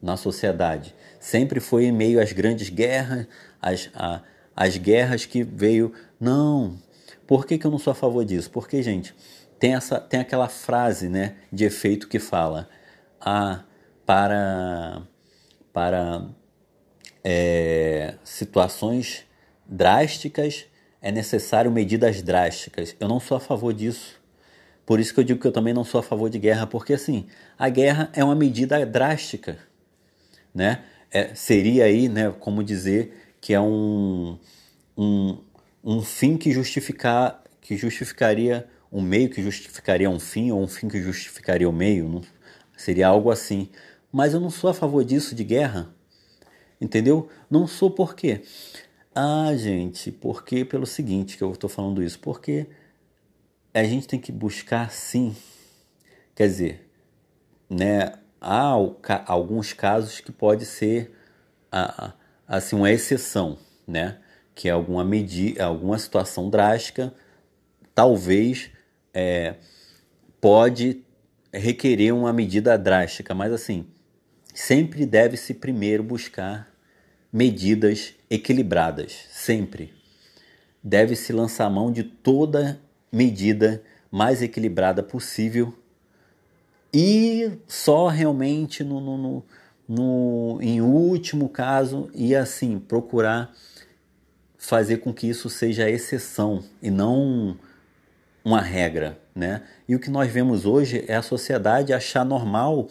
[0.02, 0.96] na sociedade.
[1.20, 3.28] Sempre foi em meio às grandes guerras,
[3.62, 4.22] as, a,
[4.56, 5.94] as guerras que veio.
[6.20, 6.78] Não.
[7.28, 8.50] Por que, que eu não sou a favor disso?
[8.52, 9.16] Porque, gente,
[9.60, 12.70] tem, essa, tem aquela frase né, de efeito que fala
[13.20, 13.64] ah,
[14.06, 15.02] para,
[15.74, 16.28] para
[17.24, 19.26] é, situações
[19.68, 20.66] drásticas
[21.06, 22.95] é necessário medidas drásticas.
[22.99, 24.20] Eu não sou a favor disso.
[24.88, 26.93] Por isso que eu digo que eu também não sou a favor de guerra, porque
[26.93, 27.28] assim,
[27.60, 29.60] a guerra é uma medida drástica,
[30.51, 30.84] né?
[31.12, 34.39] É, seria aí, né, como dizer que é um,
[34.97, 35.38] um,
[35.84, 40.88] um fim que justificar que justificaria um meio que justificaria um fim ou um fim
[40.88, 42.22] que justificaria o meio, não?
[42.76, 43.70] seria algo assim.
[44.12, 45.93] Mas eu não sou a favor disso de guerra,
[46.82, 47.30] entendeu?
[47.47, 48.41] Não sou por quê?
[49.18, 52.68] Ah, gente, porque pelo seguinte que eu estou falando isso, porque
[53.74, 55.34] a gente tem que buscar sim,
[56.36, 56.89] quer dizer,
[57.70, 58.11] né,
[58.41, 58.76] há
[59.26, 61.16] alguns casos que pode ser
[62.45, 63.57] assim uma exceção,
[63.88, 64.20] né,
[64.53, 67.13] que é alguma medida, alguma situação drástica,
[67.93, 68.70] talvez
[69.13, 69.55] é,
[70.41, 71.05] pode
[71.53, 73.88] requerer uma medida drástica, mas assim
[74.53, 76.75] sempre deve se primeiro buscar
[77.36, 79.94] medidas equilibradas, sempre.
[80.82, 82.80] Deve-se lançar mão de toda
[83.12, 85.78] medida mais equilibrada possível
[86.94, 89.46] e só realmente no, no, no,
[89.86, 93.54] no, em último caso e assim procurar
[94.58, 97.60] fazer com que isso seja exceção e não
[98.46, 99.62] uma regra, né?
[99.90, 102.88] E o que nós vemos hoje é a sociedade achar normal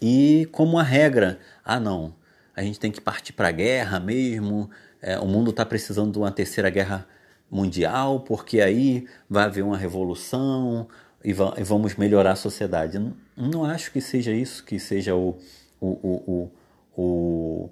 [0.00, 1.40] e como uma regra.
[1.64, 2.14] Ah, não,
[2.58, 4.68] a gente tem que partir para a guerra mesmo,
[5.00, 7.06] é, o mundo está precisando de uma terceira guerra
[7.48, 10.88] mundial, porque aí vai haver uma revolução
[11.24, 12.98] e, va e vamos melhorar a sociedade.
[12.98, 15.38] Não, não, acho que seja isso, que seja o,
[15.80, 16.50] o, o,
[16.96, 17.70] o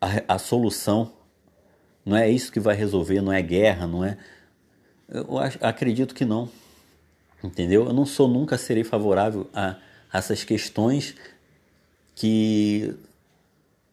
[0.00, 1.12] a, a, solução.
[2.06, 4.16] Não é isso que vai resolver, não é guerra, não é.
[5.08, 6.48] Eu acho, acredito que não.
[7.42, 7.86] Entendeu?
[7.86, 9.76] Eu não sou, nunca serei favorável a,
[10.12, 11.16] a essas questões
[12.14, 12.96] que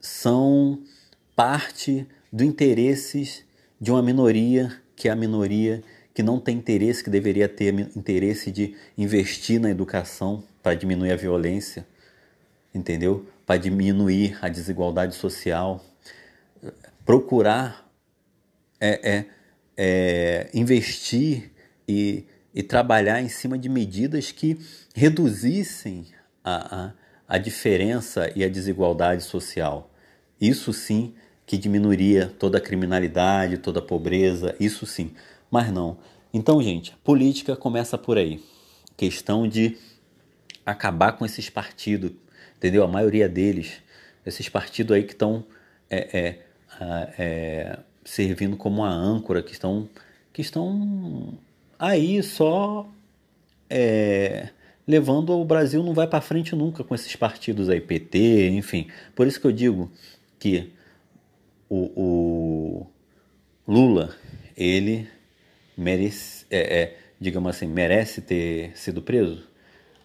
[0.02, 0.82] são
[1.36, 3.44] parte do interesses
[3.80, 5.84] de uma minoria, que é a minoria
[6.14, 11.16] que não tem interesse, que deveria ter interesse de investir na educação para diminuir a
[11.16, 11.88] violência,
[12.74, 13.26] entendeu?
[13.46, 15.84] Para diminuir a desigualdade social,
[17.06, 17.90] procurar
[18.80, 19.26] é, é,
[19.78, 21.52] é, investir
[21.88, 24.60] e, e, trabalhar em cima de medidas que
[24.96, 26.08] reduzissem
[26.44, 26.94] a, a,
[27.28, 29.91] a diferença e a desigualdade social.
[30.42, 31.14] Isso sim
[31.46, 35.12] que diminuiria toda a criminalidade, toda a pobreza, isso sim.
[35.52, 35.98] Mas não.
[36.34, 38.44] Então, gente, política começa por aí.
[38.98, 39.78] Questão de
[40.66, 42.12] acabar com esses partidos,
[42.58, 42.84] entendeu?
[42.84, 43.74] A maioria deles,
[44.26, 45.44] esses partidos aí que estão
[45.90, 46.40] é, é,
[47.20, 49.90] é, servindo como uma âncora, que estão,
[50.32, 51.38] que estão
[51.78, 52.90] aí só
[53.70, 54.50] é,
[54.88, 58.88] levando o Brasil não vai para frente nunca com esses partidos aí, PT, enfim.
[59.16, 59.92] Por isso que eu digo
[60.42, 60.74] que
[61.70, 62.88] o, o
[63.68, 64.16] Lula,
[64.58, 65.08] ele
[65.78, 69.48] merece, é, é, digamos assim, merece ter sido preso?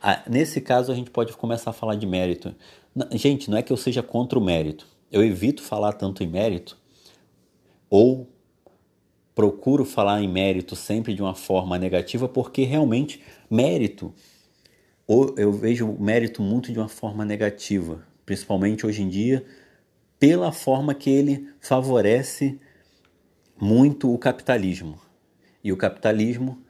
[0.00, 2.54] Ah, nesse caso, a gente pode começar a falar de mérito.
[3.12, 4.86] Gente, não é que eu seja contra o mérito.
[5.10, 6.76] Eu evito falar tanto em mérito,
[7.88, 8.28] ou
[9.34, 14.12] procuro falar em mérito sempre de uma forma negativa, porque realmente mérito,
[15.06, 19.46] ou eu vejo mérito muito de uma forma negativa, principalmente hoje em dia,
[20.26, 22.58] pela forma que ele favorece
[23.56, 25.00] muito o capitalismo.
[25.62, 26.60] E o capitalismo,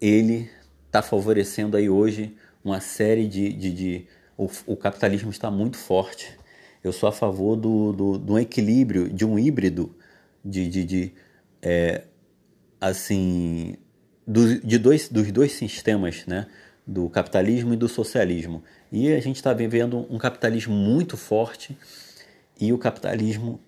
[0.00, 0.50] ele
[0.88, 2.34] está favorecendo aí hoje
[2.64, 3.52] uma série de...
[3.52, 6.36] de, de o, o, capitalismo está muito forte.
[6.82, 9.94] Eu sou a favor do, do, do equilíbrio, de um híbrido
[10.44, 11.12] de, de, de
[11.62, 12.02] é,
[12.80, 13.76] assim,
[14.26, 16.48] do, de dois, dos dois sistemas, né?
[16.84, 18.64] do capitalismo e do socialismo.
[18.90, 21.78] E a gente está vivendo um capitalismo muito forte
[22.58, 23.60] e o capitalismo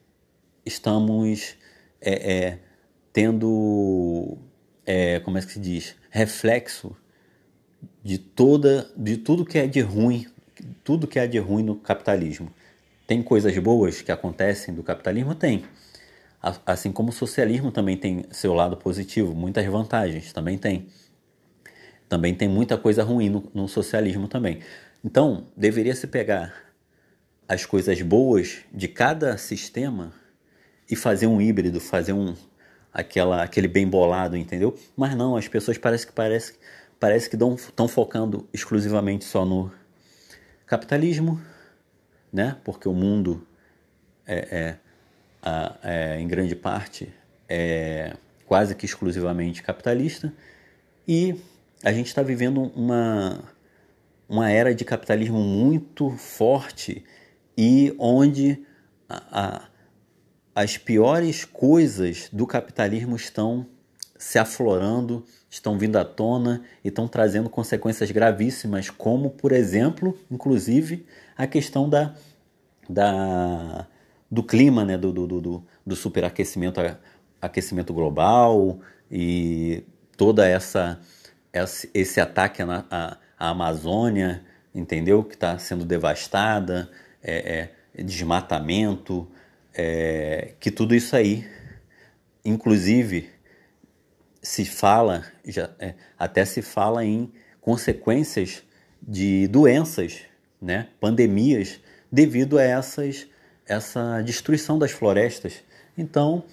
[0.64, 1.57] estamos
[2.01, 2.59] é, é,
[3.12, 4.39] tendo,
[4.86, 6.97] é, como é que se diz, reflexo
[8.03, 10.26] de toda, de tudo que é de ruim,
[10.82, 12.51] tudo que é de ruim no capitalismo.
[13.07, 15.34] Tem coisas boas que acontecem do capitalismo?
[15.34, 15.64] Tem.
[16.64, 20.86] Assim como o socialismo também tem seu lado positivo, muitas vantagens, também tem.
[22.09, 24.61] Também tem muita coisa ruim no, no socialismo também.
[25.05, 26.68] Então, deveria se pegar
[27.49, 30.12] as coisas boas de cada sistema
[30.88, 32.36] e fazer um híbrido, fazer um
[32.92, 34.78] aquela aquele bem bolado, entendeu?
[34.94, 36.55] Mas não, as pessoas parece que parece
[37.01, 39.72] parece que estão focando exclusivamente só no
[40.66, 41.40] capitalismo,
[42.30, 42.57] né?
[42.64, 43.46] Porque o mundo
[44.26, 44.76] é,
[45.42, 47.12] é, é, em grande parte
[47.49, 50.32] é quase que exclusivamente capitalista
[51.07, 51.34] e
[51.82, 53.40] a gente está vivendo uma
[54.28, 57.05] uma era de capitalismo muito forte
[57.59, 58.65] e onde
[59.09, 59.69] a, a
[60.55, 63.65] as piores coisas do capitalismo estão
[64.19, 71.07] se aflorando, estão vindo à tona e estão trazendo consequências gravíssimas, como, por exemplo, inclusive,
[71.37, 72.13] a questão da,
[72.91, 73.87] da,
[74.29, 76.81] do clima, né, do, do, do, do superaquecimento
[77.41, 79.85] aquecimento global e
[80.17, 80.99] toda essa,
[81.95, 84.45] esse ataque à, à, à Amazônia,
[84.75, 85.23] entendeu?
[85.23, 86.91] Que está sendo devastada,
[87.23, 89.29] é, é, desmatamento,
[89.75, 91.49] é, que tudo isso aí,
[92.45, 93.31] inclusive,
[94.43, 98.62] se fala, já, é, até se fala em consequências
[99.03, 100.21] de doenças,
[100.61, 103.27] né, pandemias, devido a essas,
[103.66, 105.62] essa destruição das florestas.
[105.97, 106.45] Então,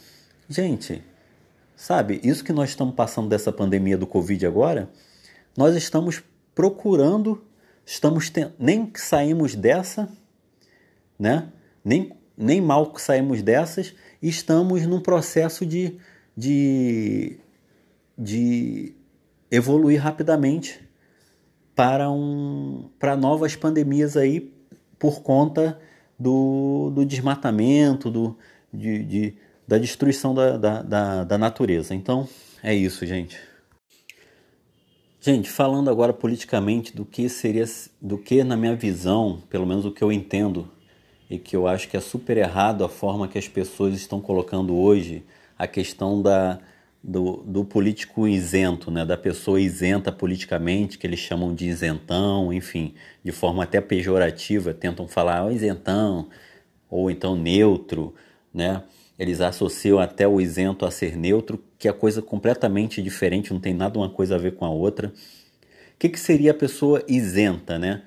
[0.49, 1.01] gente,
[1.75, 4.89] sabe, isso que nós estamos passando dessa pandemia do Covid agora,
[5.57, 6.21] nós estamos
[6.53, 7.43] procurando,
[7.85, 10.09] estamos nem saímos dessa,
[11.19, 11.49] né?
[11.83, 15.97] Nem nem mal saímos dessas, estamos num processo de,
[16.35, 17.39] de,
[18.17, 18.93] de
[19.49, 20.79] evoluir rapidamente
[21.75, 24.53] para, um, para novas pandemias aí
[24.99, 25.79] por conta
[26.19, 28.37] do, do desmatamento, do,
[28.73, 29.37] de, de
[29.67, 31.95] da destruição da, da, da, da natureza.
[31.95, 32.29] Então,
[32.61, 33.35] é isso, gente.
[35.19, 37.65] Gente, falando agora politicamente do que seria,
[37.99, 40.69] do que na minha visão, pelo menos o que eu entendo
[41.29, 44.75] e que eu acho que é super errado a forma que as pessoas estão colocando
[44.75, 45.23] hoje
[45.57, 46.59] a questão da,
[47.03, 49.05] do, do político isento, né?
[49.05, 55.07] da pessoa isenta politicamente, que eles chamam de isentão, enfim, de forma até pejorativa, tentam
[55.07, 56.29] falar oh, isentão,
[56.89, 58.13] ou então neutro,
[58.53, 58.83] né?
[59.17, 63.73] Eles associam até o isento a ser neutro, que é coisa completamente diferente, não tem
[63.73, 65.07] nada uma coisa a ver com a outra.
[65.07, 68.01] O que, que seria a pessoa isenta, né?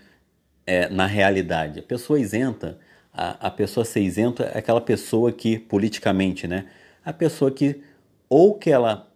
[0.67, 2.79] É, na realidade, a pessoa isenta
[3.19, 6.67] a, a pessoa ser isenta é aquela pessoa que, politicamente, né?
[7.05, 7.83] A pessoa que,
[8.29, 9.13] ou que ela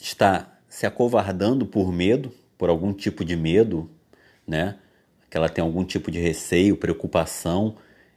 [0.00, 3.90] está se acovardando por medo, por algum tipo de medo,
[4.46, 4.78] né?
[5.28, 7.74] Que ela tem algum tipo de receio, preocupação,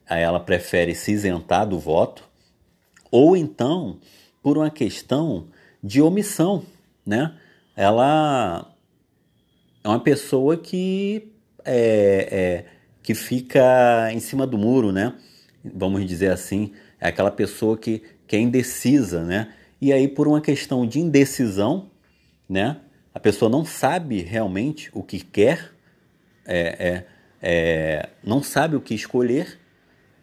[0.08, 2.30] aí ela prefere se isentar do voto,
[3.10, 4.00] ou então
[4.44, 5.48] por uma questão
[5.84, 6.64] de omissão,
[7.04, 7.36] né?
[7.76, 8.72] Ela
[9.84, 11.34] é uma pessoa que
[11.66, 15.14] é, é que fica em cima do muro, né?
[15.64, 19.54] Vamos dizer assim, é aquela pessoa que, que é indecisa, né?
[19.82, 21.92] E aí, por uma questão de indecisão,
[22.48, 22.78] né?
[23.14, 25.72] A pessoa não sabe realmente o que quer,
[26.46, 27.06] é, é,
[27.42, 29.60] é, não sabe o que escolher,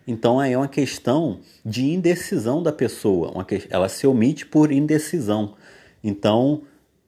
[0.07, 5.55] então aí é uma questão de indecisão da pessoa, uma, ela se omite por indecisão.
[6.03, 6.62] Então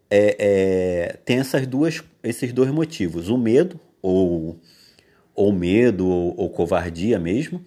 [0.08, 4.60] é, é, tem essas duas, esses dois motivos: o medo ou
[5.34, 7.64] ou medo ou, ou covardia mesmo,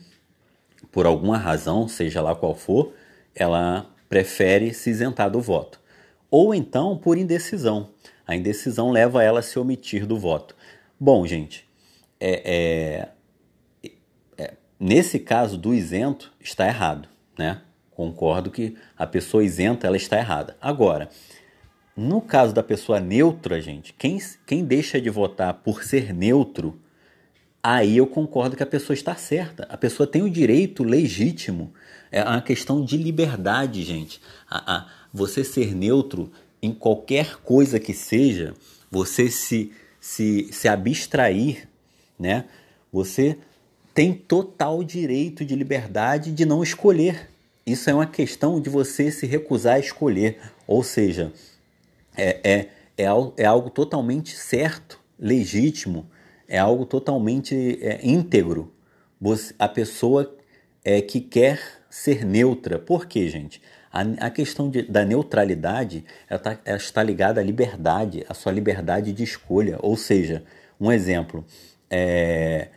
[0.92, 2.94] por alguma razão, seja lá qual for,
[3.34, 5.80] ela prefere se isentar do voto.
[6.32, 7.90] Ou então por indecisão.
[8.26, 10.56] A indecisão leva ela a se omitir do voto.
[11.00, 11.68] Bom, gente,
[12.20, 13.10] é,
[13.84, 13.92] é,
[14.38, 17.62] é, nesse caso do isento está errado, né?
[17.92, 20.58] Concordo que a pessoa isenta ela está errada.
[20.60, 21.10] Agora,
[21.96, 26.80] no caso da pessoa neutra, gente, quem, quem deixa de votar por ser neutro
[27.66, 29.64] aí eu concordo que a pessoa está certa.
[29.64, 31.74] A pessoa tem o direito legítimo.
[32.12, 34.22] É uma questão de liberdade, gente.
[34.48, 38.54] A, a, você ser neutro em qualquer coisa que seja,
[38.92, 41.68] você se, se, se abstrair,
[42.20, 42.46] né?
[42.94, 43.36] Você
[43.96, 47.32] tem total direito de liberdade de não escolher.
[47.66, 50.40] Isso é uma questão de você se recusar a escolher.
[50.68, 51.34] Ou seja,
[52.16, 53.08] é, é, é,
[53.38, 56.06] é algo totalmente certo, legítimo
[56.48, 58.72] é algo totalmente é, íntegro.
[59.58, 60.36] a pessoa
[60.84, 62.78] é, que quer ser neutra.
[62.78, 63.62] Por quê, gente?
[63.92, 68.52] A, a questão de, da neutralidade ela, tá, ela está ligada à liberdade, à sua
[68.52, 69.78] liberdade de escolha.
[69.82, 70.44] Ou seja,
[70.80, 71.46] um exemplo,
[71.90, 72.68] é,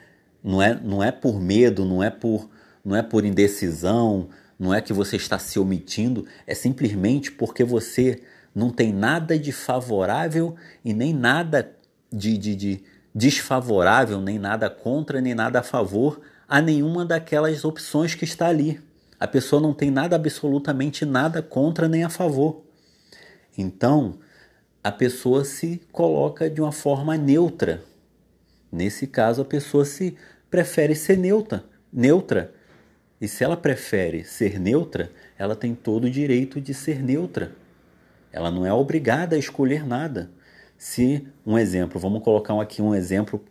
[0.43, 2.49] não, é, não é por medo, não é por,
[2.85, 8.23] não é por indecisão, não é que você está se omitindo, é simplesmente porque você
[8.55, 11.73] não tem nada de favorável e nem nada
[12.13, 12.85] de, de, de
[13.19, 18.81] desfavorável, nem nada contra, nem nada a favor a nenhuma daquelas opções que está ali.
[19.19, 22.63] A pessoa não tem nada, absolutamente nada contra nem a favor.
[23.57, 24.21] Então,
[24.83, 27.83] a pessoa se coloca de uma forma neutra.
[28.71, 30.17] Nesse caso, a pessoa se
[30.49, 32.55] prefere ser neutra, neutra.
[33.21, 37.51] E se ela prefere ser neutra, ela tem todo o direito de ser neutra.
[38.33, 40.31] Ela não é obrigada a escolher nada.
[40.79, 43.45] Se um exemplo, vamos colocar aqui um exemplo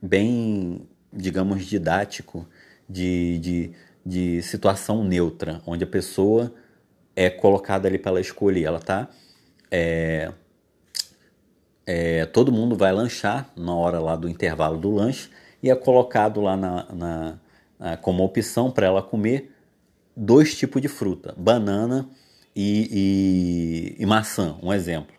[0.00, 2.48] bem, digamos, didático
[2.88, 3.72] de, de,
[4.04, 6.52] de situação neutra, onde a pessoa
[7.14, 8.64] é colocada ali para ela escolher.
[8.64, 9.10] Ela está
[9.70, 10.32] é,
[11.86, 15.30] é, todo mundo vai lanchar na hora lá do intervalo do lanche
[15.62, 17.38] e é colocado lá na, na,
[17.78, 19.54] na como opção para ela comer
[20.16, 22.08] dois tipos de fruta, banana
[22.56, 25.14] e, e, e maçã, um exemplo.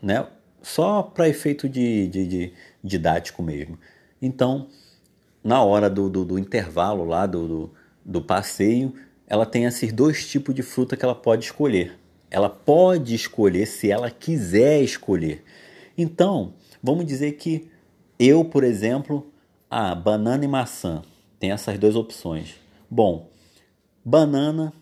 [0.00, 0.26] Né?
[0.62, 2.52] Só para efeito de, de, de,
[2.82, 3.78] didático mesmo.
[4.20, 4.68] Então,
[5.42, 7.70] na hora do, do, do intervalo lá do, do,
[8.04, 8.94] do passeio,
[9.26, 11.98] ela tem esses dois tipos de fruta que ela pode escolher.
[12.30, 15.44] Ela pode escolher se ela quiser escolher.
[15.96, 17.68] Então, vamos dizer que
[18.18, 19.26] eu, por exemplo,
[19.68, 21.02] ah, banana e maçã,
[21.38, 22.54] tem essas duas opções.
[22.88, 23.28] Bom,
[24.04, 24.72] banana,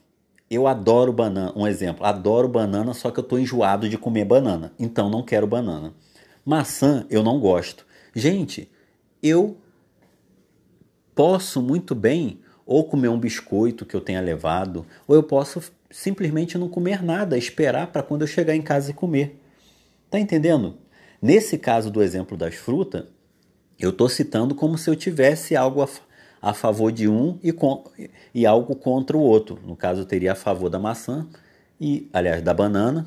[0.51, 1.53] eu adoro banana.
[1.55, 5.47] Um exemplo, adoro banana, só que eu estou enjoado de comer banana, então não quero
[5.47, 5.95] banana.
[6.45, 7.87] Maçã, eu não gosto.
[8.15, 8.69] Gente,
[9.23, 9.57] eu
[11.15, 16.57] posso muito bem ou comer um biscoito que eu tenha levado, ou eu posso simplesmente
[16.57, 19.41] não comer nada, esperar para quando eu chegar em casa e comer.
[20.09, 20.79] Tá entendendo?
[21.21, 23.05] Nesse caso do exemplo das frutas,
[23.79, 25.89] eu estou citando como se eu tivesse algo a,
[26.41, 27.85] a favor de um e, com,
[28.35, 29.59] e algo contra o outro.
[29.65, 31.29] No caso, teria a favor da maçã
[31.81, 33.07] e, aliás, da banana.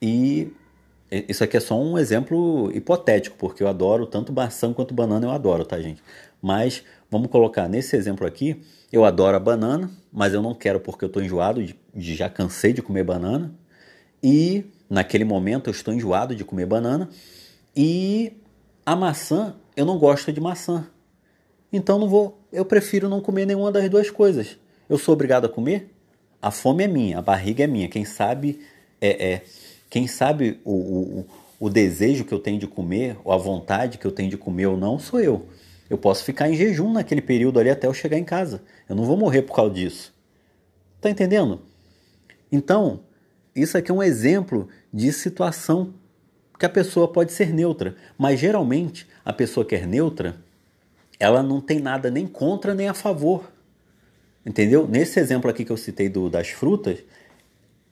[0.00, 0.52] E
[1.28, 5.30] isso aqui é só um exemplo hipotético, porque eu adoro tanto maçã quanto banana, eu
[5.30, 6.02] adoro, tá, gente?
[6.40, 8.62] Mas vamos colocar nesse exemplo aqui,
[8.92, 12.30] eu adoro a banana, mas eu não quero porque eu estou enjoado, de, de, já
[12.30, 13.52] cansei de comer banana.
[14.22, 17.08] E naquele momento eu estou enjoado de comer banana.
[17.74, 18.32] E
[18.86, 20.86] a maçã, eu não gosto de maçã.
[21.72, 24.58] Então não vou, eu prefiro não comer nenhuma das duas coisas.
[24.88, 25.90] Eu sou obrigado a comer?
[26.42, 27.88] A fome é minha, a barriga é minha.
[27.88, 28.60] Quem sabe
[29.00, 29.42] é, é
[29.88, 31.26] quem sabe o, o,
[31.58, 34.66] o desejo que eu tenho de comer, ou a vontade que eu tenho de comer
[34.66, 35.46] ou não, sou eu.
[35.90, 38.62] Eu posso ficar em jejum naquele período ali até eu chegar em casa.
[38.88, 40.14] Eu não vou morrer por causa disso.
[41.00, 41.60] Tá entendendo?
[42.52, 43.00] Então,
[43.54, 45.92] isso aqui é um exemplo de situação
[46.58, 50.36] que a pessoa pode ser neutra, mas geralmente a pessoa que é neutra,
[51.20, 53.52] ela não tem nada nem contra nem a favor.
[54.44, 54.88] Entendeu?
[54.88, 56.98] Nesse exemplo aqui que eu citei do, das frutas,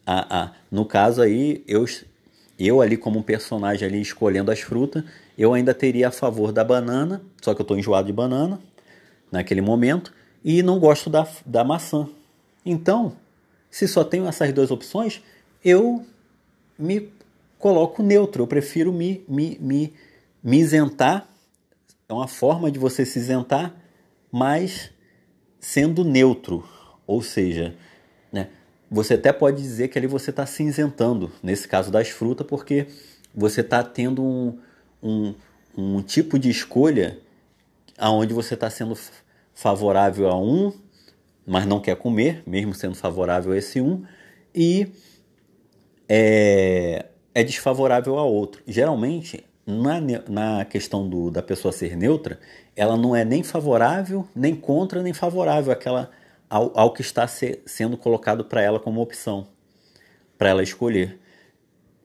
[0.05, 1.85] a, a, no caso aí, eu,
[2.59, 5.05] eu ali como um personagem ali escolhendo as frutas,
[5.37, 8.59] eu ainda teria a favor da banana, só que eu estou enjoado de banana
[9.31, 10.13] naquele momento,
[10.43, 12.09] e não gosto da, da maçã.
[12.65, 13.17] Então,
[13.71, 15.23] se só tenho essas duas opções,
[15.63, 16.05] eu
[16.79, 17.13] me
[17.59, 18.43] coloco neutro.
[18.43, 19.93] Eu prefiro me, me, me,
[20.43, 21.29] me isentar.
[22.11, 23.77] É uma forma de você se isentar,
[24.33, 24.91] mas
[25.61, 26.67] sendo neutro.
[27.07, 27.75] Ou seja,
[28.33, 28.49] né,
[28.91, 32.87] você até pode dizer que ali você está se isentando, nesse caso das frutas, porque
[33.35, 34.59] você está tendo um,
[35.03, 35.35] um,
[35.77, 37.19] um tipo de escolha
[37.99, 38.99] aonde você está sendo
[39.53, 40.73] favorável a um,
[41.47, 44.03] mas não quer comer, mesmo sendo favorável a esse um,
[44.55, 44.91] e
[46.09, 47.05] é,
[47.35, 48.63] é desfavorável a outro.
[48.67, 52.41] Geralmente, na, na questão do, da pessoa ser neutra,
[52.75, 56.11] ela não é nem favorável, nem contra, nem favorável àquela,
[56.49, 59.47] ao, ao que está se, sendo colocado para ela como opção,
[60.39, 61.21] para ela escolher.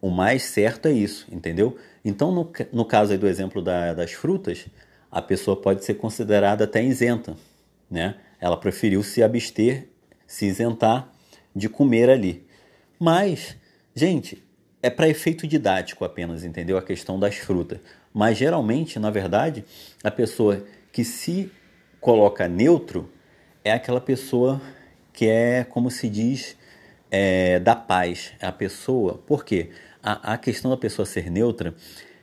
[0.01, 1.77] O mais certo é isso, entendeu?
[2.03, 4.65] Então, no, no caso do exemplo da, das frutas,
[5.09, 7.37] a pessoa pode ser considerada até isenta,
[7.89, 8.15] né?
[8.41, 9.87] Ela preferiu se abster,
[10.27, 11.09] se isentar
[11.55, 12.45] de comer ali.
[12.99, 13.55] Mas,
[13.95, 14.43] gente,
[14.83, 16.77] é para efeito didático apenas, entendeu?
[16.77, 17.79] A questão das frutas.
[18.13, 19.63] Mas geralmente, na verdade,
[20.03, 20.61] a pessoa
[20.91, 21.49] que se
[22.01, 23.09] coloca neutro
[23.63, 24.61] é aquela pessoa
[25.13, 26.57] que é, como se diz,
[27.09, 28.33] é, da paz.
[28.41, 29.23] É a pessoa.
[29.25, 29.69] Por quê?
[30.03, 31.73] A, a questão da pessoa ser neutra,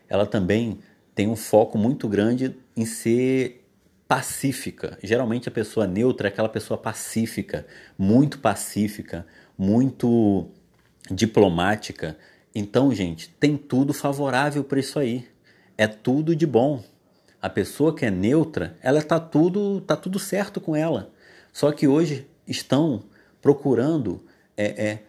[0.06, 0.80] ela também
[1.14, 3.64] tem um foco muito grande em ser
[4.06, 4.98] pacífica.
[5.02, 10.46] Geralmente a pessoa neutra é aquela pessoa pacífica, muito pacífica, muito
[11.10, 12.16] diplomática,
[12.54, 15.26] então, gente, tem tudo favorável para isso aí.
[15.78, 16.82] É tudo de bom.
[17.40, 21.10] A pessoa que é neutra, ela tá tudo, tá tudo certo com ela.
[21.52, 23.02] Só que hoje estão
[23.40, 24.20] procurando
[24.56, 25.02] é, é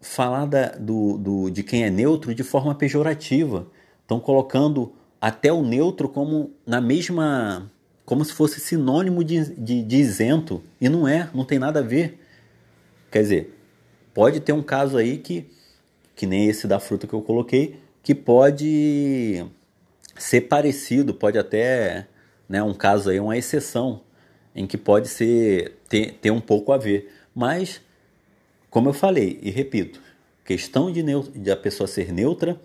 [0.00, 3.66] falar da, do, do, de quem é neutro de forma pejorativa.
[4.02, 7.70] Estão colocando até o neutro como na mesma.
[8.04, 10.62] como se fosse sinônimo de, de, de isento.
[10.80, 12.18] E não é, não tem nada a ver.
[13.10, 13.58] Quer dizer,
[14.12, 15.48] pode ter um caso aí que,
[16.14, 19.44] que nem esse da fruta que eu coloquei, que pode
[20.16, 22.06] ser parecido, pode até,
[22.48, 24.02] né, um caso aí, uma exceção,
[24.54, 27.10] em que pode ser ter, ter um pouco a ver.
[27.34, 27.80] Mas,
[28.68, 30.00] como eu falei e repito,
[30.44, 32.60] questão de, de a pessoa ser neutra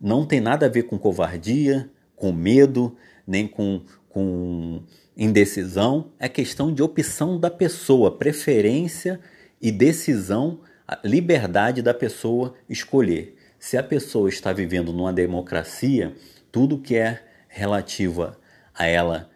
[0.00, 2.96] não tem nada a ver com covardia, com medo,
[3.26, 4.82] nem com, com
[5.16, 6.10] indecisão.
[6.18, 9.20] É questão de opção da pessoa, preferência
[9.60, 10.60] e decisão,
[11.04, 13.36] liberdade da pessoa escolher.
[13.58, 16.14] Se a pessoa está vivendo numa democracia,
[16.52, 18.34] tudo que é relativo
[18.74, 19.30] a ela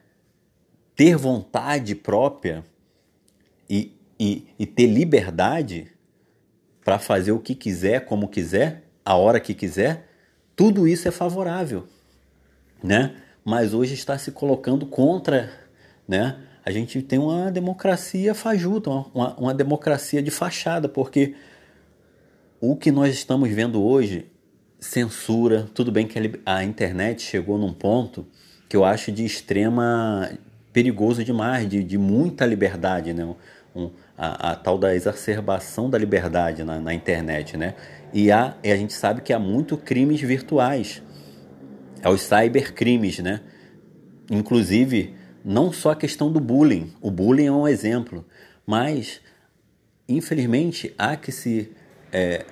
[0.95, 2.65] ter vontade própria
[3.71, 5.93] e, e, e ter liberdade
[6.85, 10.09] para fazer o que quiser, como quiser, a hora que quiser,
[10.57, 11.87] tudo isso é favorável,
[12.83, 13.17] né?
[13.45, 15.51] Mas hoje está se colocando contra,
[16.07, 16.48] né?
[16.69, 21.35] A gente tem uma democracia fajuta, uma, uma democracia de fachada, porque
[22.61, 24.27] o que nós estamos vendo hoje
[24.79, 25.67] censura.
[25.73, 28.27] Tudo bem que a internet chegou num ponto
[28.69, 30.31] que eu acho de extrema
[30.71, 33.35] perigoso demais, de, de muita liberdade, né?
[33.75, 33.89] Um,
[34.19, 37.77] a, a, tal da exacerbação da liberdade na, na internet, né?
[38.13, 41.03] E, há, e a gente sabe que há muito crimes virtuais,
[42.03, 43.41] é os cybercrimes, né?
[44.31, 45.17] Inclusive,
[45.49, 48.23] não só a questão do bullying, o bullying é um exemplo,
[48.67, 49.21] mas
[50.07, 51.73] infelizmente há que se
[52.13, 52.45] é,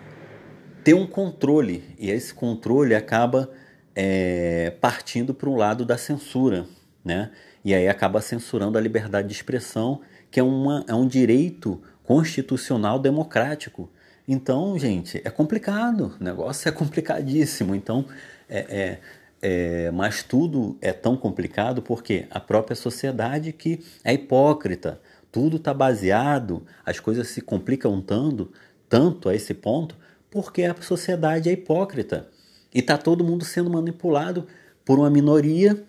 [0.82, 3.51] ter um controle, e esse controle acaba
[3.94, 6.66] é, partindo para um lado da censura,
[7.05, 7.30] né?
[7.62, 12.99] E aí acaba censurando a liberdade de expressão, que é, uma, é um direito constitucional
[12.99, 13.90] democrático.
[14.26, 17.74] Então, gente, é complicado, o negócio é complicadíssimo.
[17.74, 18.07] Então,
[18.49, 19.01] é, é,
[19.41, 25.74] é, mas tudo é tão complicado porque a própria sociedade que é hipócrita, tudo está
[25.74, 28.51] baseado, as coisas se complicam tanto,
[28.89, 29.97] tanto a esse ponto,
[30.30, 32.28] porque a sociedade é hipócrita.
[32.74, 34.47] E está todo mundo sendo manipulado
[34.84, 35.84] por uma minoria,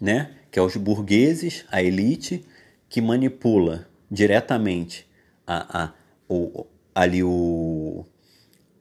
[0.00, 2.44] né, que é os burgueses, a elite,
[2.88, 5.08] que manipula diretamente
[5.46, 5.92] a, a,
[6.28, 8.04] o, ali o,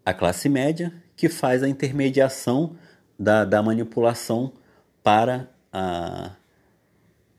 [0.05, 2.75] a classe média, que faz a intermediação
[3.21, 4.51] da, da manipulação
[5.03, 6.31] para a,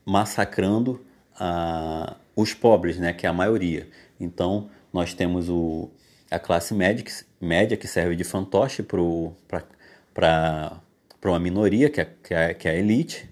[0.07, 1.05] massacrando
[1.35, 3.89] a, os pobres, né, que é a maioria.
[4.20, 5.91] Então, nós temos o,
[6.30, 7.05] a classe média,
[7.41, 10.80] média que serve de fantoche para
[11.24, 13.28] uma minoria, que é, que, é, que é a elite,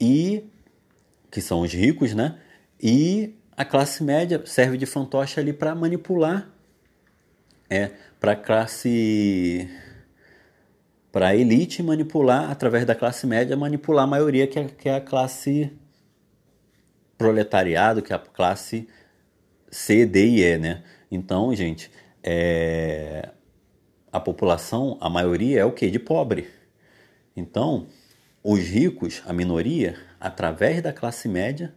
[0.00, 0.44] e
[1.32, 2.38] que são os ricos, né?
[2.80, 6.48] E a classe média serve de fantoche ali para manipular
[7.68, 9.68] é para a classe
[11.12, 14.96] para a elite manipular através da classe média manipular a maioria que é, que é
[14.96, 15.72] a classe
[17.18, 18.88] proletariado que é a classe
[19.70, 20.82] C, D e E, né?
[21.10, 21.90] Então, gente,
[22.22, 23.30] é...
[24.12, 25.88] a população, a maioria é o que?
[25.90, 26.48] De pobre.
[27.36, 27.86] Então,
[28.42, 31.72] os ricos, a minoria, através da classe média,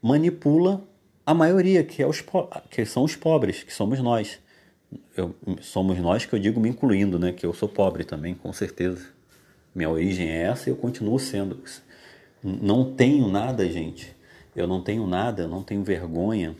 [0.00, 0.82] manipula
[1.24, 2.24] a maioria, que, é os
[2.70, 4.40] que são os pobres, que somos nós.
[5.16, 7.32] Eu, somos nós que eu digo me incluindo, né?
[7.32, 9.06] Que eu sou pobre também, com certeza.
[9.74, 11.62] Minha origem é essa e eu continuo sendo.
[12.42, 14.14] Não tenho nada, gente.
[14.54, 16.54] Eu não tenho nada, não tenho vergonha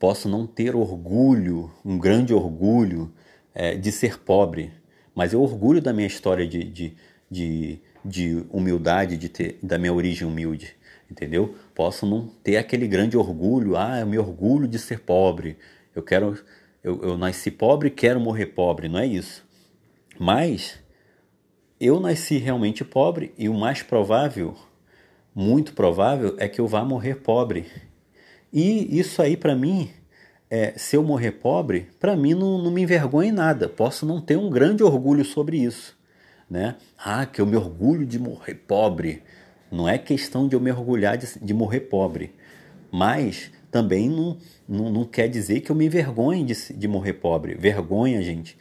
[0.00, 3.12] Posso não ter orgulho, um grande orgulho
[3.54, 4.72] é, de ser pobre,
[5.14, 6.94] mas eu orgulho da minha história de, de,
[7.30, 10.74] de, de humildade, de ter, da minha origem humilde,
[11.10, 11.54] entendeu?
[11.74, 15.58] Posso não ter aquele grande orgulho, ah, eu me orgulho de ser pobre,
[15.94, 16.38] eu quero,
[16.82, 19.44] eu, eu nasci pobre quero morrer pobre, não é isso.
[20.18, 20.78] Mas
[21.80, 24.54] eu nasci realmente pobre e o mais provável,
[25.34, 27.66] muito provável, é que eu vá morrer pobre.
[28.52, 29.90] E isso aí para mim,
[30.50, 33.68] é, se eu morrer pobre, para mim não, não me envergonha em nada.
[33.68, 35.96] Posso não ter um grande orgulho sobre isso.
[36.50, 36.76] Né?
[36.98, 39.22] Ah, que eu me orgulho de morrer pobre.
[39.70, 42.34] Não é questão de eu me orgulhar de, de morrer pobre.
[42.90, 44.36] Mas também não,
[44.70, 47.54] não, não, quer dizer que eu me envergonhe de, de morrer pobre.
[47.54, 48.56] Vergonha, gente.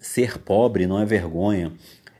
[0.00, 1.72] Ser pobre não é vergonha.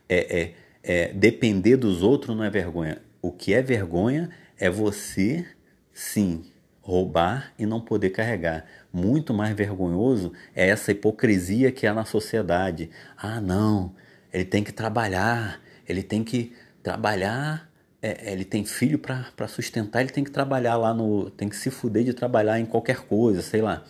[0.07, 3.01] É, é, é, depender dos outros não é vergonha.
[3.21, 5.45] O que é vergonha é você,
[5.93, 6.45] sim,
[6.81, 8.65] roubar e não poder carregar.
[8.93, 12.89] Muito mais vergonhoso é essa hipocrisia que há na sociedade.
[13.17, 13.93] Ah, não,
[14.31, 17.69] ele tem que trabalhar, ele tem que trabalhar
[18.05, 21.31] é, ele tem filho para sustentar, ele tem que trabalhar lá no.
[21.31, 23.83] tem que se fuder de trabalhar em qualquer coisa, sei lá.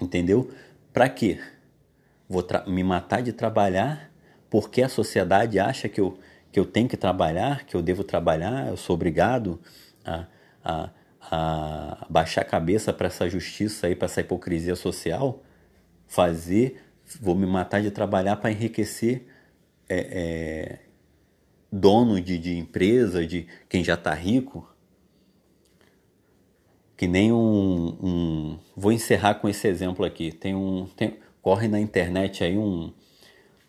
[0.00, 0.50] Entendeu?
[0.94, 1.38] Para quê?
[2.26, 4.10] Vou me matar de trabalhar
[4.48, 6.18] porque a sociedade acha que eu,
[6.50, 9.60] que eu tenho que trabalhar, que eu devo trabalhar, eu sou obrigado
[10.04, 10.26] a,
[10.64, 10.90] a,
[11.30, 15.42] a baixar a cabeça para essa justiça aí, para essa hipocrisia social,
[16.06, 16.82] fazer,
[17.20, 19.26] vou me matar de trabalhar para enriquecer
[19.86, 20.78] é, é,
[21.74, 24.68] dono de, de empresa, de quem já está rico,
[26.96, 30.30] que nem um, um, Vou encerrar com esse exemplo aqui.
[30.30, 30.86] Tem um.
[30.96, 32.92] Tem, corre na internet aí um,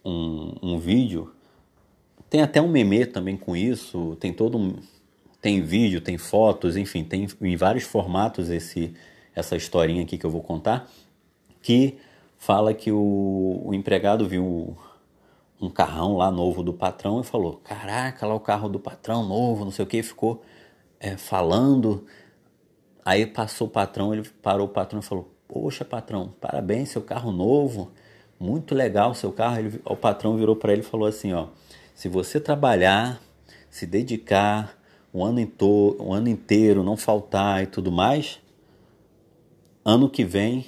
[0.03, 1.33] um, um vídeo.
[2.29, 4.15] Tem até um meme também com isso.
[4.19, 4.75] Tem todo um.
[5.41, 8.95] Tem vídeo, tem fotos, enfim, tem em vários formatos esse,
[9.35, 10.89] essa historinha aqui que eu vou contar.
[11.61, 11.97] Que
[12.37, 14.75] fala que o, o empregado viu
[15.61, 19.63] um carrão lá novo do patrão e falou: Caraca, lá o carro do patrão novo,
[19.63, 20.41] não sei o que, ficou
[20.99, 22.05] é, falando.
[23.03, 27.31] Aí passou o patrão, ele parou o patrão e falou: Poxa, patrão, parabéns, seu carro
[27.31, 27.91] novo,
[28.39, 29.59] muito legal seu carro.
[29.59, 31.47] Ele, o patrão virou para ele e falou assim: Ó,
[31.93, 33.21] se você trabalhar,
[33.69, 34.77] se dedicar
[35.13, 38.41] o ano, into, o ano inteiro, não faltar e tudo mais,
[39.83, 40.65] ano que vem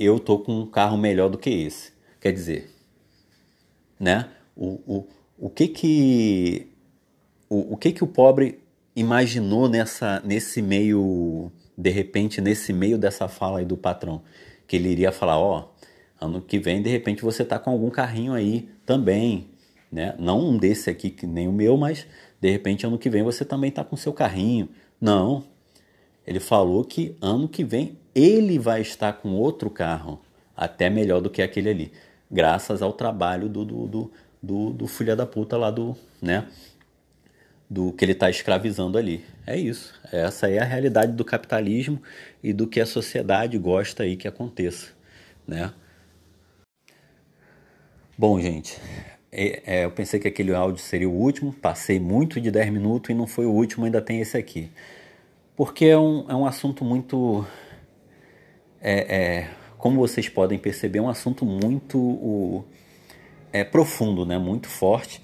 [0.00, 1.92] eu tô com um carro melhor do que esse.
[2.18, 2.70] Quer dizer,
[4.00, 4.30] né?
[4.56, 6.66] O, o, o que que
[7.48, 8.58] o, o que que o pobre
[8.96, 14.22] imaginou nessa nesse meio de repente nesse meio dessa fala aí do patrão?
[14.66, 15.68] Que ele iria falar ó
[16.18, 19.50] ano que vem de repente você tá com algum carrinho aí também
[19.92, 20.14] né?
[20.18, 22.06] Não um desse aqui que nem o meu mas
[22.40, 24.68] de repente ano que vem você também tá com seu carrinho.
[25.00, 25.44] Não.
[26.26, 30.20] Ele falou que ano que vem ele vai estar com outro carro
[30.56, 31.92] até melhor do que aquele ali
[32.30, 34.12] graças ao trabalho do, do, do,
[34.42, 36.46] do, do filho da puta lá do, né?
[37.68, 39.24] Do que ele está escravizando ali.
[39.46, 39.94] É isso.
[40.12, 42.00] Essa é a realidade do capitalismo
[42.42, 44.92] e do que a sociedade gosta aí que aconteça,
[45.46, 45.72] né?
[48.16, 48.78] Bom, gente,
[49.32, 53.10] é, é, eu pensei que aquele áudio seria o último, passei muito de 10 minutos
[53.10, 54.70] e não foi o último, ainda tem esse aqui.
[55.56, 57.46] Porque é um, é um assunto muito.
[58.80, 59.50] É, é,
[59.80, 62.64] como vocês podem perceber, é um assunto muito o,
[63.52, 64.38] é, profundo, né?
[64.38, 65.22] muito forte.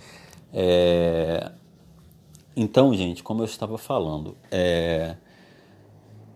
[0.53, 1.53] É...
[2.57, 5.17] Então, gente, como eu estava falando, é...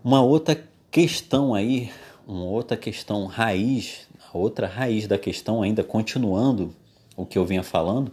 [0.05, 1.91] uma outra questão aí,
[2.27, 6.75] uma outra questão raiz, outra raiz da questão, ainda continuando
[7.17, 8.13] o que eu vinha falando,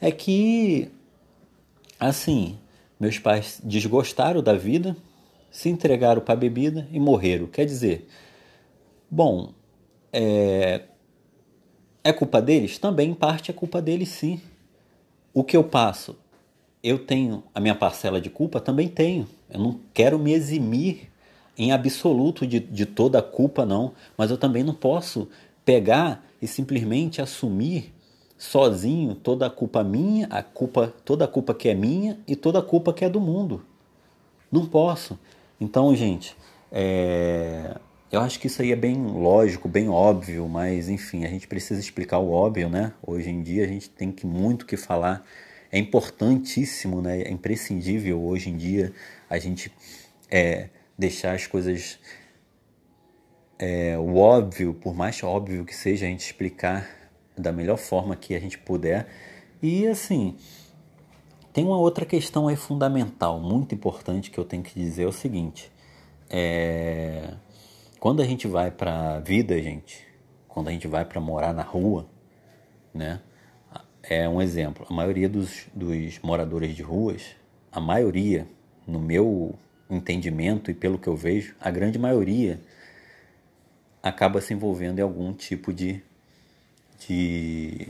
[0.00, 0.90] é que,
[1.98, 2.56] assim,
[2.98, 4.96] meus pais desgostaram da vida,
[5.50, 7.48] se entregaram para a bebida e morreram.
[7.48, 8.08] Quer dizer,
[9.10, 9.52] Bom,
[10.12, 10.82] é,
[12.04, 12.78] é culpa deles?
[12.78, 14.40] Também, em parte, é culpa deles, sim.
[15.34, 16.16] O que eu passo?
[16.82, 18.60] Eu tenho a minha parcela de culpa?
[18.60, 19.26] Também tenho.
[19.50, 21.10] Eu não quero me eximir
[21.58, 23.92] em absoluto de, de toda a culpa, não.
[24.16, 25.28] Mas eu também não posso
[25.64, 27.92] pegar e simplesmente assumir
[28.38, 32.60] sozinho toda a culpa minha, a culpa, toda a culpa que é minha e toda
[32.60, 33.62] a culpa que é do mundo.
[34.50, 35.18] Não posso.
[35.60, 36.34] Então, gente,
[36.72, 37.76] é,
[38.10, 41.78] eu acho que isso aí é bem lógico, bem óbvio, mas enfim, a gente precisa
[41.78, 42.92] explicar o óbvio, né?
[43.00, 45.24] Hoje em dia a gente tem que muito que falar.
[45.70, 47.22] É importantíssimo, né?
[47.22, 48.92] É imprescindível hoje em dia
[49.28, 49.72] a gente
[50.28, 52.00] é, deixar as coisas
[53.56, 56.88] é, o óbvio, por mais óbvio que seja, a gente explicar
[57.38, 59.06] da melhor forma que a gente puder.
[59.62, 60.36] E assim,
[61.52, 65.12] tem uma outra questão aí fundamental, muito importante que eu tenho que dizer é o
[65.12, 65.70] seguinte.
[66.28, 67.34] É
[68.00, 70.08] quando a gente vai para a vida, gente,
[70.48, 72.08] quando a gente vai para morar na rua,
[72.94, 73.20] né?
[74.02, 74.86] É um exemplo.
[74.88, 77.36] A maioria dos, dos moradores de ruas,
[77.70, 78.46] a maioria,
[78.86, 79.54] no meu
[79.90, 82.58] entendimento e pelo que eu vejo, a grande maioria
[84.02, 86.02] acaba se envolvendo em algum tipo de,
[87.06, 87.86] de,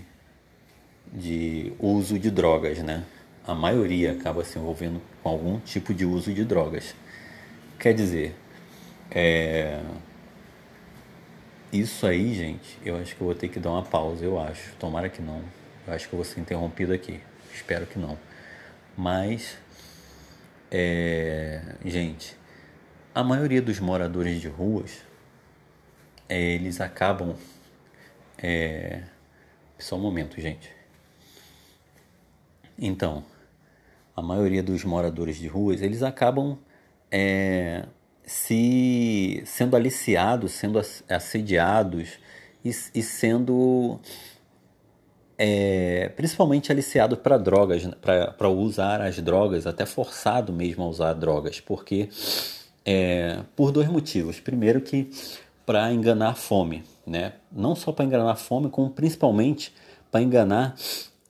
[1.12, 3.04] de uso de drogas, né?
[3.46, 6.96] A maioria acaba se envolvendo com algum tipo de uso de drogas.
[7.78, 8.34] Quer dizer,
[9.10, 9.82] é...
[11.72, 14.74] Isso aí, gente, eu acho que eu vou ter que dar uma pausa, eu acho.
[14.76, 15.42] Tomara que não.
[15.86, 17.20] Eu acho que eu vou ser interrompido aqui.
[17.52, 18.18] Espero que não.
[18.96, 19.56] Mas,
[20.70, 21.76] é...
[21.84, 22.36] gente,
[23.14, 25.02] a maioria dos moradores de ruas,
[26.28, 27.36] é, eles acabam.
[28.38, 29.02] É...
[29.78, 30.70] Só um momento, gente.
[32.78, 33.24] Então,
[34.16, 36.58] a maioria dos moradores de ruas, eles acabam
[37.10, 37.86] é,
[38.30, 42.10] se sendo aliciados, sendo assediados
[42.64, 43.98] e, e sendo
[45.36, 47.92] é, principalmente aliciado para drogas, né,
[48.38, 52.08] para usar as drogas, até forçado mesmo a usar drogas, porque
[52.84, 54.38] é, por dois motivos.
[54.38, 55.10] Primeiro que
[55.66, 57.32] para enganar a fome, né?
[57.50, 59.74] Não só para enganar a fome, como principalmente
[60.08, 60.76] para enganar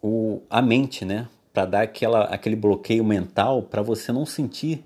[0.03, 1.29] o, a mente, né?
[1.51, 4.85] Para dar aquela, aquele bloqueio mental para você não sentir,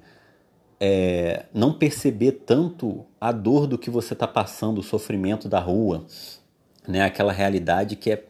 [0.86, 6.04] é, não perceber tanto a dor do que você está passando, o sofrimento da rua,
[6.86, 7.00] né?
[7.00, 8.22] Aquela realidade que é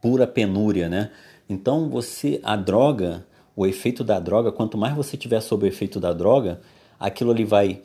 [0.00, 1.10] pura penúria, né?
[1.50, 6.00] Então você, a droga, o efeito da droga, quanto mais você tiver sob o efeito
[6.00, 6.62] da droga,
[6.98, 7.82] aquilo ali vai,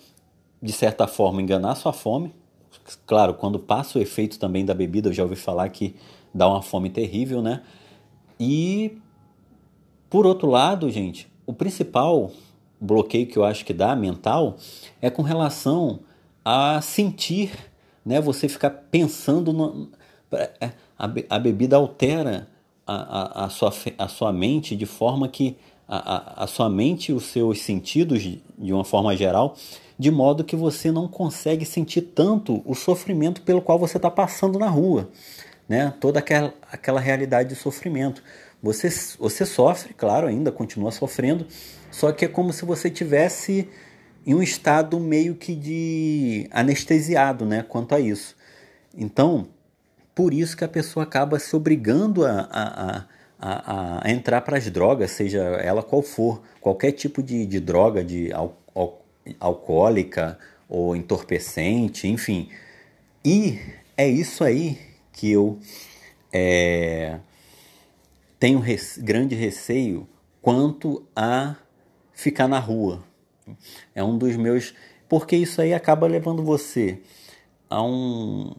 [0.61, 2.33] de certa forma, enganar sua fome.
[3.05, 5.97] Claro, quando passa o efeito também da bebida, eu já ouvi falar que
[6.33, 7.61] dá uma fome terrível, né?
[8.39, 8.97] E,
[10.09, 12.31] por outro lado, gente, o principal
[12.83, 14.57] bloqueio que eu acho que dá mental
[15.01, 16.01] é com relação
[16.43, 17.51] a sentir,
[18.05, 18.19] né?
[18.19, 19.89] Você ficar pensando no,
[20.33, 22.47] é, a, a bebida altera
[22.85, 25.55] a, a, a, sua, a sua mente de forma que
[25.87, 29.55] a, a, sua mente os seus sentidos, de uma forma geral,
[29.97, 34.57] de modo que você não consegue sentir tanto o sofrimento pelo qual você está passando
[34.57, 35.09] na rua.
[35.67, 35.93] Né?
[35.99, 38.23] Toda aquela, aquela realidade de sofrimento.
[38.61, 41.45] Você, você sofre, claro, ainda continua sofrendo,
[41.93, 43.69] só que é como se você tivesse
[44.25, 48.35] em um estado meio que de anestesiado né, quanto a isso.
[48.97, 49.47] Então,
[50.15, 53.05] por isso que a pessoa acaba se obrigando a, a,
[53.39, 58.03] a, a entrar para as drogas, seja ela qual for, qualquer tipo de, de droga,
[58.03, 59.05] de al, al,
[59.39, 62.49] alcoólica ou entorpecente, enfim.
[63.23, 63.59] E
[63.95, 64.79] é isso aí
[65.11, 65.59] que eu
[66.31, 67.19] é,
[68.39, 70.07] tenho res, grande receio
[70.41, 71.55] quanto a
[72.13, 73.03] ficar na rua.
[73.93, 74.73] É um dos meus.
[75.09, 77.01] Porque isso aí acaba levando você
[77.69, 78.55] a um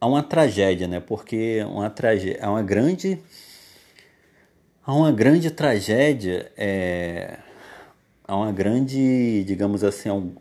[0.00, 1.00] a uma tragédia, né?
[1.00, 3.18] Porque uma tragédia, é uma grande
[4.86, 7.38] há uma grande tragédia, é,
[8.26, 10.34] há uma grande, digamos assim, há um,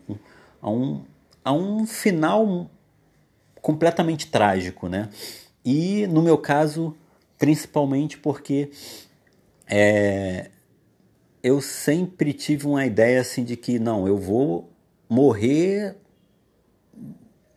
[0.61, 2.69] há um, um final
[3.61, 5.09] completamente trágico, né?
[5.65, 6.95] E no meu caso,
[7.39, 8.69] principalmente porque
[9.67, 10.51] é,
[11.45, 14.69] eu sempre tive uma ideia assim de que não, eu vou
[15.07, 15.95] morrer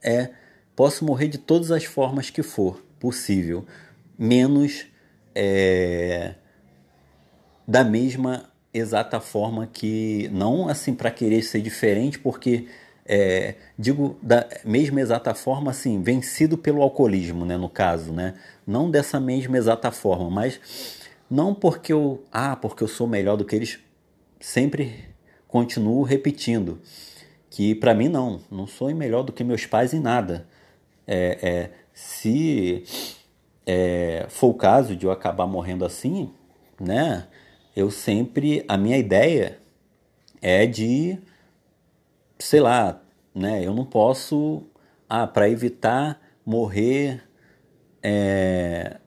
[0.03, 0.31] é
[0.79, 3.67] Posso morrer de todas as formas que for possível,
[4.17, 4.87] menos
[5.35, 6.37] é,
[7.67, 12.69] da mesma exata forma que não assim para querer ser diferente, porque
[13.05, 18.35] é, digo da mesma exata forma assim vencido pelo alcoolismo, né, no caso, né,
[18.65, 20.61] não dessa mesma exata forma, mas
[21.31, 23.79] não porque eu ah porque eu sou melhor do que eles,
[24.41, 25.05] sempre
[25.47, 26.81] continuo repetindo
[27.51, 30.47] que para mim não, não sou melhor do que meus pais em nada
[31.07, 32.85] é, é, se
[33.67, 36.31] é, for o caso de eu acabar morrendo assim,
[36.81, 37.27] né?
[37.75, 39.59] Eu sempre a minha ideia
[40.41, 41.19] é de,
[42.39, 43.03] sei lá,
[43.35, 43.65] né?
[43.65, 44.65] Eu não posso,
[45.09, 47.23] ah, para evitar morrer
[48.03, 48.99] é,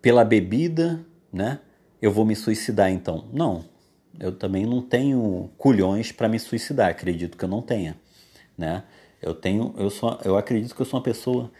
[0.00, 1.04] pela bebida,
[1.34, 1.58] né?
[2.00, 3.28] Eu vou me suicidar então?
[3.32, 3.64] Não,
[4.18, 6.90] eu também não tenho culhões para me suicidar.
[6.90, 7.96] Acredito que eu não tenha,
[8.56, 8.84] né?
[9.20, 11.50] Eu tenho, eu sou, eu acredito que eu sou uma pessoa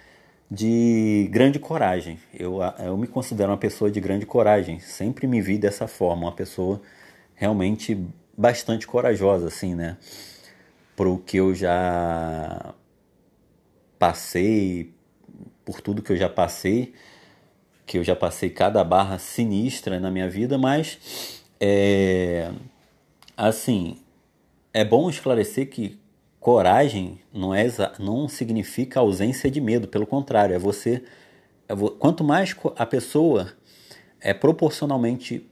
[0.51, 2.19] de grande coragem.
[2.33, 4.79] Eu, eu me considero uma pessoa de grande coragem.
[4.79, 6.81] Sempre me vi dessa forma, uma pessoa
[7.35, 7.99] realmente
[8.37, 9.97] bastante corajosa, assim, né?
[10.95, 12.75] Pro que eu já
[13.99, 14.95] passei,
[15.65, 16.95] por tudo que eu já passei,
[17.87, 22.51] que eu já passei cada barra sinistra na minha vida, mas é
[23.37, 23.99] assim,
[24.73, 25.99] é bom esclarecer que
[26.41, 27.67] coragem não, é,
[27.99, 31.03] não significa ausência de medo, pelo contrário, é você.
[31.69, 33.53] É, quanto mais a pessoa
[34.21, 35.49] é proporcionalmente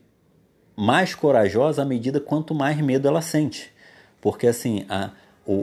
[0.75, 3.71] mais corajosa à medida quanto mais medo ela sente.
[4.21, 5.11] Porque assim, a,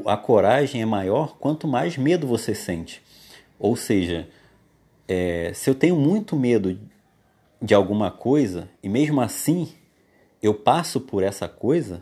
[0.07, 3.03] a coragem é maior quanto mais medo você sente.
[3.59, 4.29] Ou seja,
[5.12, 6.78] é, se eu tenho muito medo
[7.61, 9.69] de alguma coisa e mesmo assim
[10.41, 12.01] eu passo por essa coisa,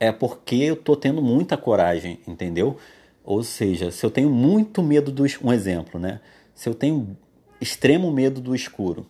[0.00, 2.76] é porque eu tô tendo muita coragem, entendeu?
[3.22, 6.20] Ou seja, se eu tenho muito medo do um exemplo, né?
[6.52, 7.16] Se eu tenho
[7.60, 9.06] extremo medo do escuro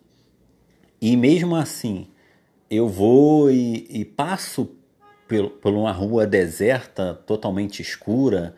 [1.00, 2.08] e mesmo assim
[2.70, 4.70] eu vou e, e passo
[5.26, 8.54] por, por, uma rua deserta, totalmente escura,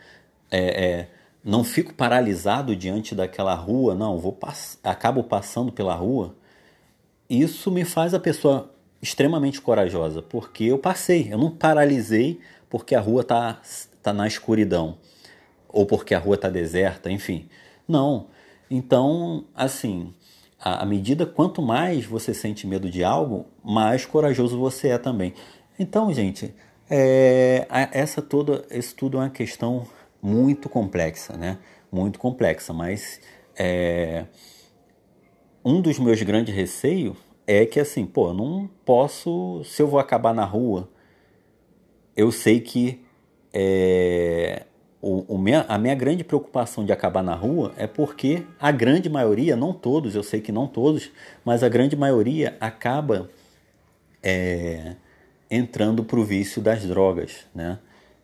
[0.50, 1.08] é, é,
[1.46, 6.34] não fico paralisado diante daquela rua, não, vou pass acabo passando pela rua.
[7.30, 13.00] Isso me faz a pessoa extremamente corajosa, porque eu passei, eu não paralisei porque a
[13.00, 13.60] rua tá,
[14.02, 14.98] tá na escuridão
[15.68, 17.48] ou porque a rua tá deserta, enfim.
[17.86, 18.26] Não.
[18.68, 20.12] Então, assim,
[20.58, 25.32] à medida quanto mais você sente medo de algo, mais corajoso você é também.
[25.78, 26.52] Então, gente,
[26.90, 29.86] é, essa toda, isso tudo é uma questão
[30.26, 31.58] muito complexa, né?
[31.90, 33.20] Muito complexa, mas
[33.56, 34.26] é,
[35.64, 37.16] um dos meus grandes receios
[37.46, 40.88] é que assim, pô, eu não posso, se eu vou acabar na rua,
[42.16, 43.04] eu sei que
[43.52, 44.64] é,
[45.00, 49.08] o, o minha, a minha grande preocupação de acabar na rua é porque a grande
[49.08, 51.08] maioria, não todos, eu sei que não todos,
[51.44, 53.30] mas a grande maioria acaba
[54.20, 54.96] é,
[55.48, 57.78] entrando para o vício das drogas, né?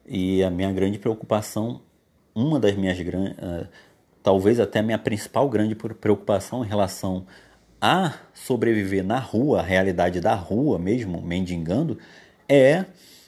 [0.05, 1.81] E a minha grande preocupação,
[2.35, 3.67] uma das minhas grandes, uh,
[4.23, 7.27] talvez até a minha principal grande preocupação em relação
[7.81, 11.99] a sobreviver na rua, a realidade da rua mesmo, mendigando,
[12.49, 12.85] é,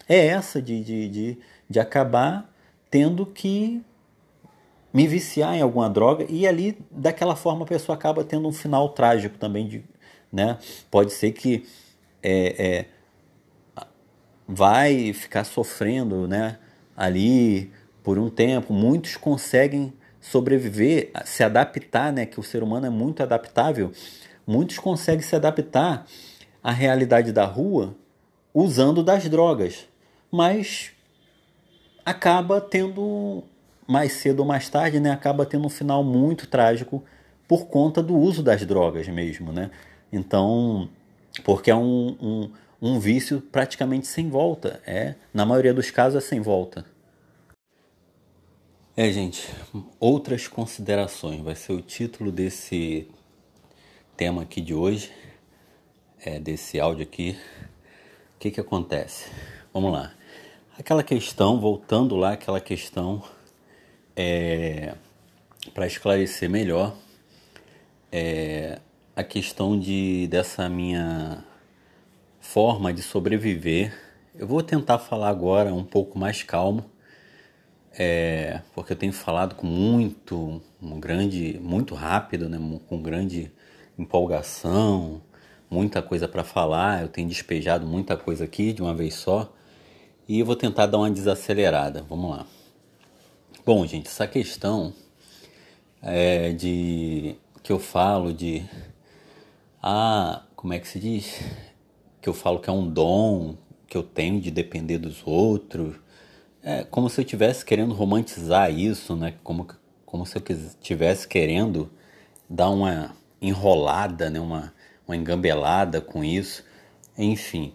[0.08, 2.48] é essa de, de, de, de acabar
[2.90, 3.82] tendo que
[4.92, 8.90] me viciar em alguma droga e ali daquela forma a pessoa acaba tendo um final
[8.90, 9.84] trágico também de,
[10.32, 10.56] né?
[10.88, 11.66] Pode ser que
[12.22, 12.86] é,
[13.76, 13.84] é,
[14.46, 16.58] vai ficar sofrendo, né?
[16.96, 17.72] Ali
[18.04, 22.26] por um tempo, muitos conseguem sobreviver, se adaptar, né?
[22.26, 23.90] Que o ser humano é muito adaptável.
[24.46, 26.06] Muitos conseguem se adaptar
[26.62, 27.96] à realidade da rua
[28.52, 29.88] usando das drogas,
[30.30, 30.92] mas
[32.04, 33.42] acaba tendo
[33.86, 37.02] mais cedo ou mais tarde, né, acaba tendo um final muito trágico
[37.48, 39.70] por conta do uso das drogas mesmo, né?
[40.12, 40.88] Então,
[41.42, 42.50] porque é um, um,
[42.80, 46.93] um vício praticamente sem volta, é na maioria dos casos é sem volta.
[48.96, 49.52] É, gente,
[49.98, 53.08] outras considerações vai ser o título desse
[54.16, 55.10] tema aqui de hoje,
[56.24, 57.36] é, desse áudio aqui.
[58.36, 59.28] O que que acontece?
[59.72, 60.14] Vamos lá.
[60.78, 63.20] Aquela questão, voltando lá, aquela questão
[64.14, 64.94] é,
[65.74, 66.96] para esclarecer melhor,
[68.12, 68.78] é,
[69.16, 71.44] a questão de dessa minha
[72.38, 73.92] forma de sobreviver.
[74.36, 76.93] Eu vou tentar falar agora um pouco mais calmo,
[77.96, 82.58] é, porque eu tenho falado com muito, um grande, muito rápido, né,
[82.88, 83.52] com grande
[83.98, 85.22] empolgação,
[85.70, 87.02] muita coisa para falar.
[87.02, 89.52] Eu tenho despejado muita coisa aqui de uma vez só.
[90.28, 92.02] E eu vou tentar dar uma desacelerada.
[92.08, 92.46] Vamos lá.
[93.64, 94.92] Bom, gente, essa questão
[96.02, 98.62] é de que eu falo de
[99.82, 101.40] ah, como é que se diz?
[102.20, 103.56] Que eu falo que é um dom
[103.86, 105.94] que eu tenho de depender dos outros.
[106.66, 109.34] É como se eu estivesse querendo romantizar isso, né?
[109.44, 109.68] Como,
[110.06, 111.90] como se eu estivesse querendo
[112.48, 114.40] dar uma enrolada, né?
[114.40, 114.72] uma,
[115.06, 116.64] uma engambelada com isso.
[117.18, 117.74] Enfim,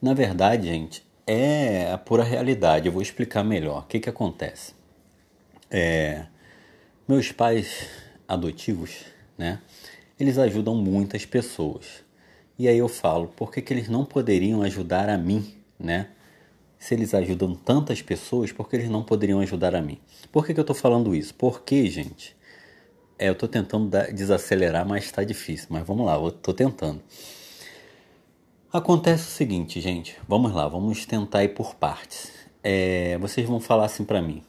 [0.00, 2.86] na verdade, gente, é a pura realidade.
[2.86, 3.82] Eu vou explicar melhor.
[3.82, 4.72] O que, que acontece?
[5.70, 6.24] É,
[7.06, 7.90] meus pais
[8.26, 9.04] adotivos,
[9.36, 9.60] né?
[10.18, 12.02] Eles ajudam muitas pessoas.
[12.58, 16.08] E aí eu falo, por que, que eles não poderiam ajudar a mim, né?
[16.84, 19.98] Se eles ajudam tantas pessoas, por que eles não poderiam ajudar a mim?
[20.30, 21.34] Por que, que eu estou falando isso?
[21.34, 22.36] Porque, gente,
[23.18, 25.68] é, eu estou tentando desacelerar, mas está difícil.
[25.70, 27.00] Mas vamos lá, eu estou tentando.
[28.70, 30.14] Acontece o seguinte, gente.
[30.28, 32.30] Vamos lá, vamos tentar ir por partes.
[32.62, 34.42] É, vocês vão falar assim para mim,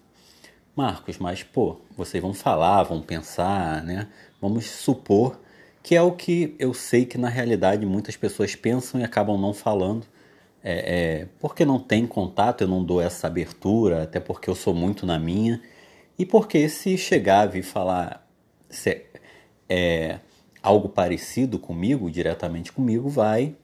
[0.75, 4.09] Marcos, mas pô, vocês vão falar, vão pensar, né?
[4.41, 5.39] Vamos supor
[5.81, 9.53] que é o que eu sei que na realidade muitas pessoas pensam e acabam não
[9.53, 10.05] falando.
[10.67, 14.73] É, é, porque não tem contato, eu não dou essa abertura, até porque eu sou
[14.73, 15.61] muito na minha.
[16.17, 18.27] E porque se chegar vir falar
[18.67, 19.05] se,
[19.69, 20.19] é,
[20.63, 23.55] algo parecido comigo, diretamente comigo, vai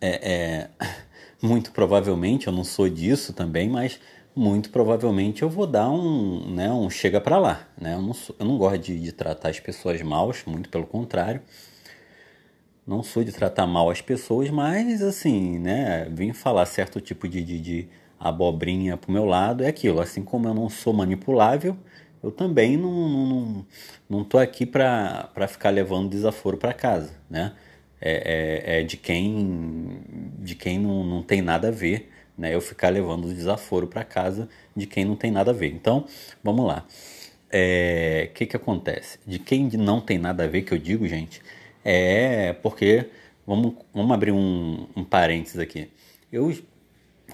[0.00, 0.70] é, é,
[1.42, 4.00] muito provavelmente, eu não sou disso também, mas
[4.34, 7.68] muito provavelmente eu vou dar um, né, um chega para lá.
[7.78, 7.94] Né?
[7.94, 11.42] Eu, não sou, eu não gosto de, de tratar as pessoas mal, muito pelo contrário.
[12.86, 17.42] Não sou de tratar mal as pessoas, mas assim, né, vim falar certo tipo de,
[17.42, 17.88] de, de
[18.18, 20.00] abobrinha pro meu lado, é aquilo.
[20.00, 21.76] Assim como eu não sou manipulável,
[22.22, 23.66] eu também não, não,
[24.08, 27.52] não, tô aqui para ficar levando desaforo para casa, né?
[28.00, 30.00] é, é, é de quem,
[30.38, 32.54] de quem não, não tem nada a ver, né?
[32.54, 35.72] Eu ficar levando desaforo para casa de quem não tem nada a ver.
[35.72, 36.06] Então,
[36.42, 36.84] vamos lá.
[36.86, 39.18] O é, que que acontece?
[39.26, 41.40] De quem não tem nada a ver, que eu digo, gente,
[41.88, 43.06] é porque,
[43.46, 45.88] vamos, vamos abrir um, um parênteses aqui.
[46.32, 46.52] Eu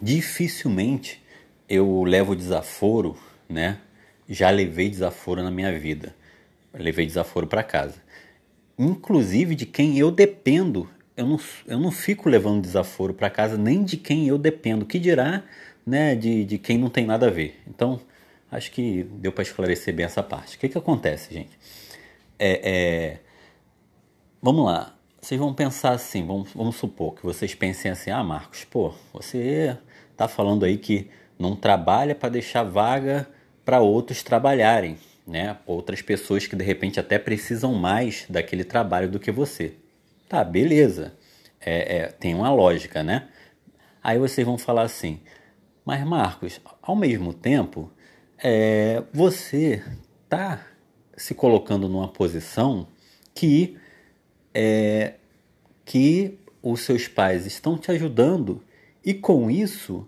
[0.01, 1.23] dificilmente
[1.69, 3.16] eu levo desaforo,
[3.49, 3.79] né?
[4.29, 6.15] Já levei desaforo na minha vida.
[6.74, 8.01] levei desaforo para casa
[8.79, 10.89] inclusive de quem eu dependo.
[11.16, 14.99] Eu não, eu não fico levando desaforo para casa nem de quem eu dependo, que
[14.99, 15.43] dirá
[15.87, 17.61] né, de, de quem não tem nada a ver.
[17.66, 18.01] Então,
[18.51, 20.57] acho que deu para esclarecer bem essa parte.
[20.57, 21.59] O que, que acontece, gente?
[22.39, 23.19] É, é,
[24.43, 24.93] vamos lá.
[25.20, 29.78] Vocês vão pensar assim, vamos, vamos supor que vocês pensem assim, ah, Marcos, pô, você
[30.16, 31.09] tá falando aí que
[31.39, 33.28] não trabalha para deixar vaga
[33.64, 35.56] para outros trabalharem, né?
[35.64, 39.77] Outras pessoas que de repente até precisam mais daquele trabalho do que você.
[40.28, 41.14] Tá, beleza.
[41.60, 43.28] É, é, tem uma lógica, né?
[44.02, 45.20] Aí vocês vão falar assim,
[45.85, 47.93] mas Marcos, ao mesmo tempo,
[48.43, 49.85] é, você
[50.28, 50.66] tá
[51.16, 52.89] se colocando numa posição
[53.32, 53.78] que
[54.55, 55.15] é,
[55.85, 58.62] que os seus pais estão te ajudando
[59.05, 60.07] e com isso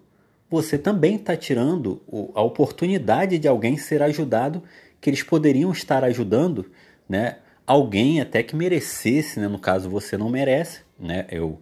[0.49, 2.01] você também está tirando
[2.35, 4.63] a oportunidade de alguém ser ajudado
[5.01, 6.71] que eles poderiam estar ajudando,
[7.09, 7.39] né?
[7.67, 9.49] Alguém até que merecesse, né?
[9.49, 11.27] No caso você não merece, né?
[11.31, 11.61] Eu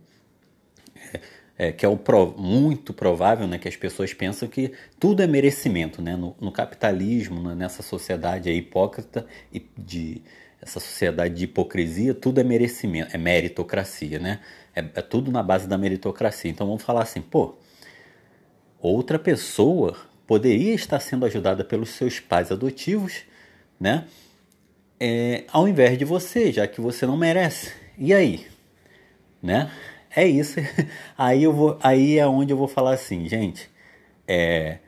[1.56, 1.98] é, que é o
[2.36, 3.56] muito provável, né?
[3.56, 6.16] Que as pessoas pensam que tudo é merecimento, né?
[6.16, 10.22] No, no capitalismo, né, nessa sociedade hipócrita e de
[10.62, 14.38] essa sociedade de hipocrisia, tudo é merecimento, é meritocracia, né?
[14.74, 16.48] É, é tudo na base da meritocracia.
[16.48, 17.56] Então vamos falar assim, pô,
[18.80, 23.22] outra pessoa poderia estar sendo ajudada pelos seus pais adotivos,
[23.78, 24.06] né?
[25.00, 27.72] É, ao invés de você, já que você não merece.
[27.98, 28.46] E aí,
[29.42, 29.68] né?
[30.14, 30.60] É isso.
[31.18, 33.70] Aí eu vou, aí é onde eu vou falar assim, gente.
[34.28, 34.78] É,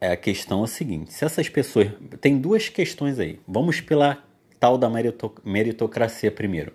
[0.00, 1.88] é a questão é a seguinte: se essas pessoas
[2.20, 3.38] tem duas questões aí.
[3.46, 4.22] Vamos pela
[4.58, 4.90] tal da
[5.44, 6.72] meritocracia primeiro.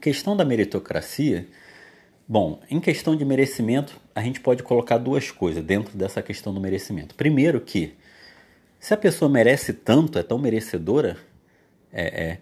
[0.00, 1.46] questão da meritocracia
[2.28, 6.60] Bom, em questão de merecimento, a gente pode colocar duas coisas dentro dessa questão do
[6.60, 7.14] merecimento.
[7.14, 7.94] Primeiro que,
[8.80, 11.16] se a pessoa merece tanto, é tão merecedora
[11.92, 12.38] é, é,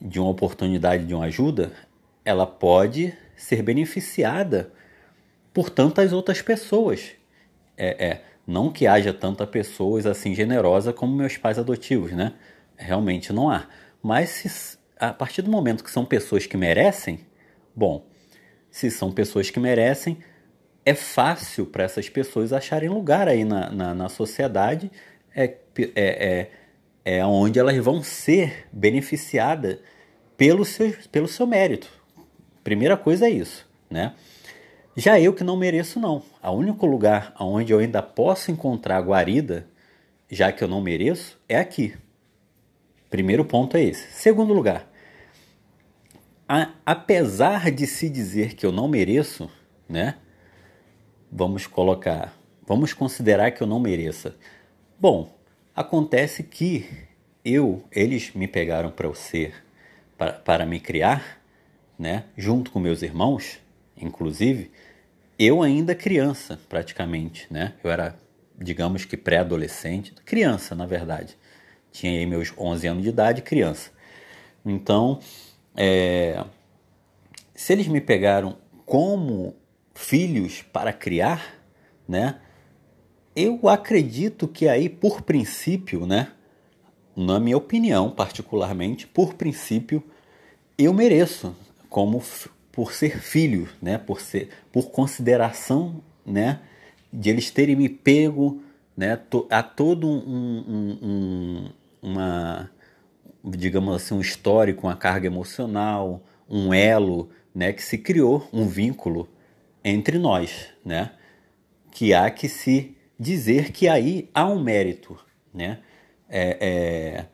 [0.00, 1.72] de uma oportunidade, de uma ajuda,
[2.24, 4.72] ela pode ser beneficiada
[5.52, 7.10] por tantas outras pessoas.
[7.76, 12.32] É, é, não que haja tantas pessoas assim generosas como meus pais adotivos, né?
[12.78, 13.66] Realmente não há.
[14.02, 17.20] Mas se, a partir do momento que são pessoas que merecem,
[17.76, 18.06] bom,
[18.70, 20.16] se são pessoas que merecem,
[20.82, 24.90] é fácil para essas pessoas acharem lugar aí na, na, na sociedade,
[25.36, 26.50] é, é, é,
[27.04, 29.76] é onde elas vão ser beneficiadas
[30.38, 31.90] pelo seu, pelo seu mérito.
[32.64, 34.14] Primeira coisa é isso, né?
[34.98, 36.24] Já eu que não mereço, não.
[36.42, 39.64] O único lugar onde eu ainda posso encontrar guarida,
[40.28, 41.94] já que eu não mereço, é aqui.
[43.08, 44.10] Primeiro ponto é esse.
[44.10, 44.90] Segundo lugar,
[46.48, 49.48] a, apesar de se dizer que eu não mereço,
[49.88, 50.16] né?
[51.30, 54.34] Vamos colocar, vamos considerar que eu não mereça.
[54.98, 55.32] Bom,
[55.76, 56.90] acontece que
[57.44, 59.64] eu, eles me pegaram para eu ser,
[60.16, 61.40] para, para me criar,
[61.96, 62.24] né?
[62.36, 63.60] Junto com meus irmãos,
[63.96, 64.72] inclusive,
[65.38, 67.74] eu ainda criança, praticamente, né?
[67.84, 68.18] Eu era,
[68.58, 71.38] digamos que pré-adolescente, criança, na verdade.
[71.92, 73.90] Tinha aí meus 11 anos de idade, criança.
[74.64, 75.20] Então,
[75.76, 76.44] é,
[77.54, 79.54] se eles me pegaram como
[79.94, 81.54] filhos para criar,
[82.06, 82.40] né?
[83.34, 86.32] Eu acredito que aí, por princípio, né?
[87.14, 90.02] Na minha opinião, particularmente, por princípio,
[90.76, 91.54] eu mereço,
[91.88, 92.22] como
[92.78, 93.98] por ser filho, né?
[93.98, 96.60] Por ser, por consideração, né?
[97.12, 98.62] De eles terem me pego,
[98.96, 99.18] né?
[99.50, 100.14] A todo um,
[100.68, 102.70] um, um uma
[103.44, 109.28] digamos assim, um histórico, uma carga emocional, um elo, né, que se criou um vínculo
[109.82, 111.10] entre nós, né,
[111.90, 115.18] que há que se dizer que aí há um mérito,
[115.52, 115.80] né,
[116.28, 117.26] é, é,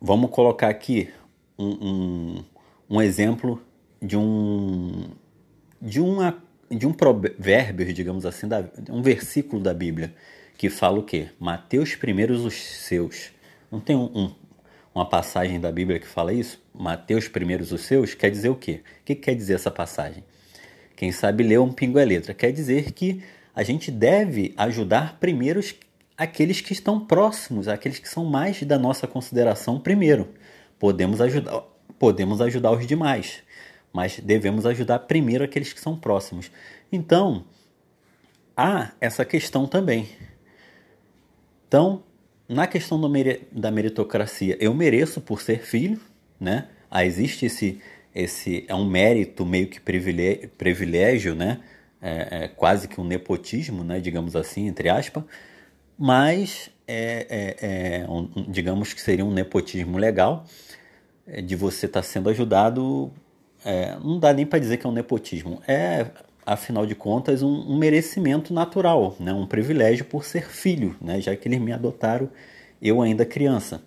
[0.00, 1.10] vamos colocar aqui
[1.58, 2.44] um, um,
[2.88, 3.60] um, exemplo
[4.00, 5.10] de um
[5.80, 10.14] de uma de um provérbio, digamos assim, da, um versículo da Bíblia
[10.56, 11.28] que fala o quê?
[11.38, 13.30] Mateus primeiros os seus.
[13.70, 14.34] Não tem um, um
[14.94, 18.80] uma passagem da Bíblia que fala isso, Mateus primeiros os seus, quer dizer o quê?
[19.00, 20.24] O que quer dizer essa passagem?
[20.96, 22.34] Quem sabe ler um pingo é letra.
[22.34, 23.22] Quer dizer que
[23.54, 25.60] a gente deve ajudar primeiro
[26.16, 30.28] aqueles que estão próximos, aqueles que são mais da nossa consideração primeiro.
[30.76, 31.62] Podemos ajudar,
[31.98, 33.44] podemos ajudar os demais,
[33.92, 36.50] mas devemos ajudar primeiro aqueles que são próximos.
[36.90, 37.44] Então,
[38.56, 40.08] há essa questão também.
[41.66, 42.02] Então,
[42.48, 42.98] na questão
[43.52, 46.00] da meritocracia, eu mereço por ser filho,
[46.40, 46.68] né?
[46.90, 47.80] Ah, existe esse,
[48.14, 51.60] esse é um mérito meio que privilégio, privilégio né?
[52.00, 54.00] É, é quase que um nepotismo, né?
[54.00, 55.24] Digamos assim, entre aspas,
[55.98, 60.46] mas é, é, é um, digamos que seria um nepotismo legal
[61.26, 63.12] é, de você estar tá sendo ajudado.
[63.64, 65.60] É, não dá nem para dizer que é um nepotismo.
[65.66, 66.06] É
[66.46, 69.34] afinal de contas, um, um, merecimento natural, né?
[69.34, 71.20] um privilégio por ser filho, né?
[71.20, 72.30] já que eles me adotaram,
[72.80, 73.82] eu ainda criança.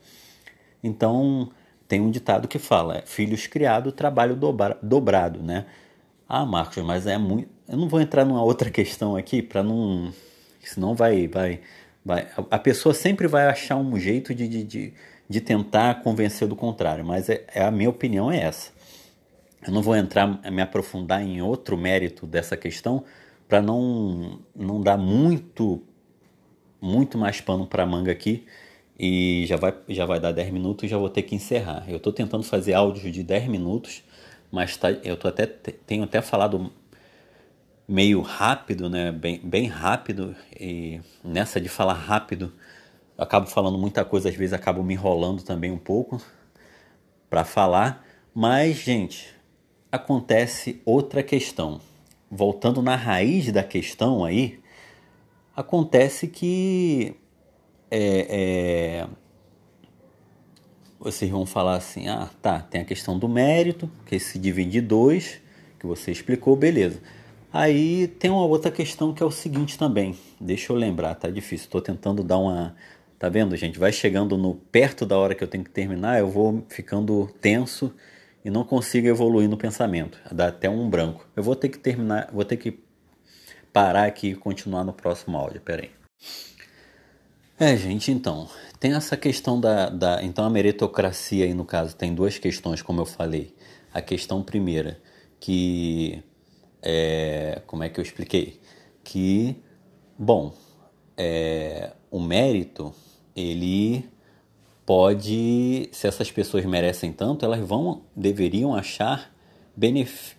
[0.84, 1.50] Então,
[1.88, 5.66] tem um ditado que fala: é, filhos criados, trabalho dobra, dobrado, né?
[6.28, 7.50] Ah, Marcos, mas é muito.
[7.68, 10.14] Eu não vou entrar numa outra questão aqui para não.
[10.64, 11.60] Senão vai, vai,
[12.06, 12.28] vai.
[12.50, 14.94] A pessoa sempre vai achar um jeito de, de, de,
[15.28, 18.72] de tentar convencer do contrário, mas é, é, a minha opinião é essa.
[19.66, 23.04] Eu não vou entrar, me aprofundar em outro mérito dessa questão
[23.48, 25.84] para não, não dar muito,
[26.82, 28.46] muito mais pano para manga aqui
[28.98, 31.86] e já vai, já vai dar 10 minutos e já vou ter que encerrar.
[31.88, 34.04] Eu estou tentando fazer áudios de 10 minutos,
[34.52, 36.72] mas tá, eu tô até, tenho até falado
[37.88, 39.12] meio rápido, né?
[39.12, 42.54] bem, bem rápido, e nessa de falar rápido,
[43.18, 46.22] acabo falando muita coisa, às vezes acabo me enrolando também um pouco
[47.30, 49.36] para falar, mas, gente,
[49.92, 51.82] acontece outra questão.
[52.30, 54.60] Voltando na raiz da questão aí,
[55.56, 57.16] acontece que
[57.90, 59.08] é, é,
[60.98, 64.84] vocês vão falar assim, ah, tá, tem a questão do mérito, que se divide em
[64.84, 65.42] dois,
[65.78, 67.02] que você explicou, beleza.
[67.52, 71.66] Aí tem uma outra questão que é o seguinte também, deixa eu lembrar, tá difícil,
[71.66, 72.76] estou tentando dar uma...
[73.20, 73.78] Tá vendo, gente?
[73.78, 77.94] Vai chegando no perto da hora que eu tenho que terminar, eu vou ficando tenso
[78.44, 80.20] e não consigo evoluir no pensamento.
[80.32, 81.28] Dá até um branco.
[81.36, 82.80] Eu vou ter que terminar, vou ter que
[83.72, 85.62] parar aqui e continuar no próximo áudio.
[85.62, 85.92] Pera aí.
[87.60, 88.50] É, gente, então,
[88.80, 90.24] tem essa questão da, da.
[90.24, 93.56] Então, a meritocracia aí, no caso, tem duas questões, como eu falei.
[93.94, 95.00] A questão primeira,
[95.40, 96.24] que.
[96.82, 98.60] É, como é que eu expliquei?
[99.04, 99.56] Que,
[100.18, 100.56] bom,
[101.16, 102.92] é, o mérito,
[103.36, 104.10] ele
[104.92, 105.88] pode.
[105.94, 108.02] Se essas pessoas merecem tanto, elas vão.
[108.14, 109.32] deveriam achar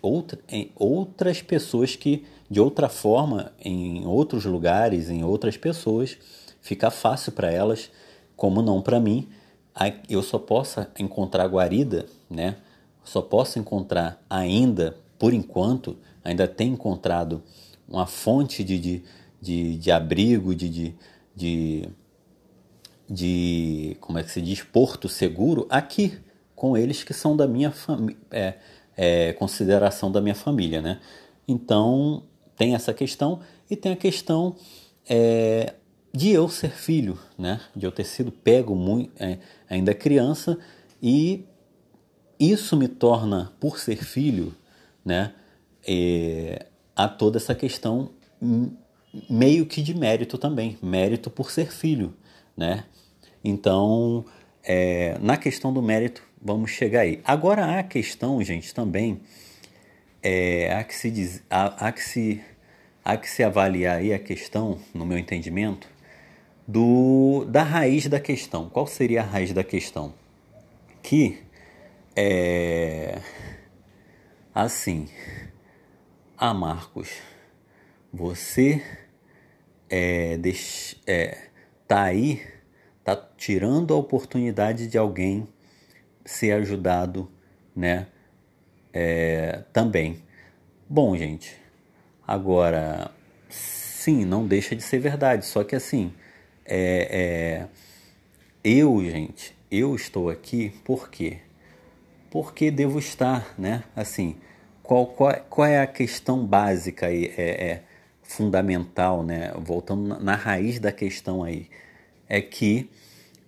[0.02, 6.18] outra, em outras pessoas que, de outra forma, em outros lugares, em outras pessoas
[6.60, 7.90] fica fácil para elas,
[8.36, 9.26] como não para mim.
[10.06, 12.56] Eu só posso encontrar guarida, né?
[13.02, 17.42] Só posso encontrar ainda, por enquanto, ainda tem encontrado
[17.88, 19.02] uma fonte de, de,
[19.40, 20.94] de, de abrigo, de, de,
[21.34, 21.88] de,
[23.08, 26.18] de, como é que se diz, porto seguro aqui,
[26.54, 27.72] com eles que são da minha
[28.30, 28.54] é,
[28.96, 31.00] é, consideração da minha família, né?
[31.46, 32.22] Então,
[32.56, 34.54] tem essa questão e tem a questão
[35.08, 35.74] é,
[36.12, 37.60] de eu ser filho, né?
[37.74, 39.38] De eu ter sido pego muito, é,
[39.68, 40.58] ainda criança
[41.02, 41.44] e
[42.38, 44.54] isso me torna, por ser filho,
[45.04, 45.32] né?
[45.86, 48.10] É, a toda essa questão
[49.28, 52.14] meio que de mérito também, mérito por ser filho,
[52.56, 52.84] né?
[53.44, 54.24] Então,
[54.62, 57.20] é, na questão do mérito, vamos chegar aí.
[57.24, 59.20] Agora a questão, gente, também
[60.22, 62.40] é, há que se diz, há, há que se
[63.04, 65.88] há que se avaliar aí a questão, no meu entendimento,
[66.66, 68.68] do, da raiz da questão.
[68.68, 70.14] Qual seria a raiz da questão?
[71.02, 71.42] Que
[72.14, 73.20] é
[74.54, 75.08] assim,
[76.36, 77.08] ah Marcos,
[78.12, 78.82] você
[79.88, 81.48] é, deix, é,
[81.88, 82.42] tá aí,
[83.04, 85.46] tá tirando a oportunidade de alguém
[86.24, 87.30] ser ajudado,
[87.74, 88.06] né?
[88.92, 90.22] É, também.
[90.88, 91.56] Bom, gente,
[92.26, 93.10] agora
[93.48, 96.12] sim, não deixa de ser verdade, só que assim,
[96.64, 97.68] é, é,
[98.64, 101.38] eu, gente, eu estou aqui por quê?
[102.30, 103.84] Porque devo estar, né?
[103.94, 104.36] Assim,
[104.82, 107.82] qual, qual, qual é a questão básica aí, é, é
[108.22, 109.52] fundamental, né?
[109.58, 111.68] Voltando na, na, raiz da questão aí,
[112.32, 112.88] é que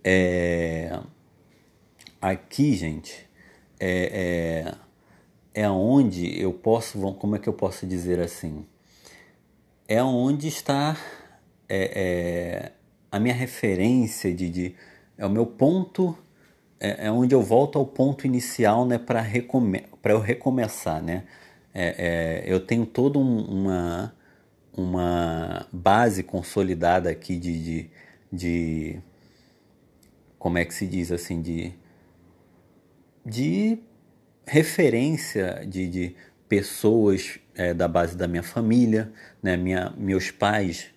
[0.03, 0.99] é,
[2.21, 3.27] aqui, gente,
[3.79, 4.69] é,
[5.55, 8.63] é, é onde eu posso, como é que eu posso dizer assim?
[9.87, 10.95] É onde está
[11.67, 12.71] é, é,
[13.11, 14.75] a minha referência de, de
[15.17, 16.15] é o meu ponto
[16.79, 21.23] é, é, onde eu volto ao ponto inicial né para recome eu recomeçar né
[21.73, 24.13] é, é, eu tenho toda um, uma
[24.77, 27.89] uma base consolidada aqui de, de,
[28.35, 28.99] de
[30.37, 31.73] como é que se diz assim de
[33.25, 33.79] de
[34.45, 36.15] referência de, de
[36.47, 40.87] pessoas é, da base da minha família né minha meus pais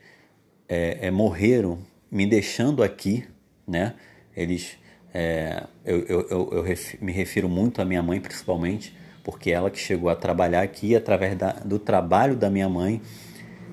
[0.69, 1.79] é, é morreram
[2.11, 3.25] me deixando aqui,
[3.67, 3.95] né?
[4.37, 4.77] Eles,
[5.13, 9.79] é, eu, eu, eu, eu me refiro muito à minha mãe principalmente, porque ela que
[9.79, 13.01] chegou a trabalhar aqui através da, do trabalho da minha mãe,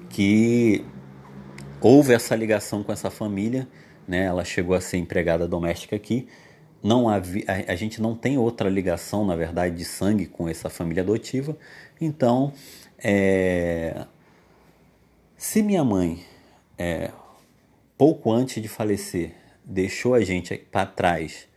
[0.09, 0.83] que
[1.85, 3.67] houve essa ligação com essa família,
[4.07, 4.23] né?
[4.23, 6.27] Ela chegou a ser empregada doméstica aqui.
[6.81, 10.67] Não havia, a, a gente não tem outra ligação, na verdade, de sangue com essa
[10.67, 11.55] família adotiva.
[12.01, 12.51] Então,
[12.97, 14.03] é,
[15.37, 16.25] se minha mãe
[16.75, 17.11] é,
[17.95, 21.47] pouco antes de falecer, deixou a gente para trás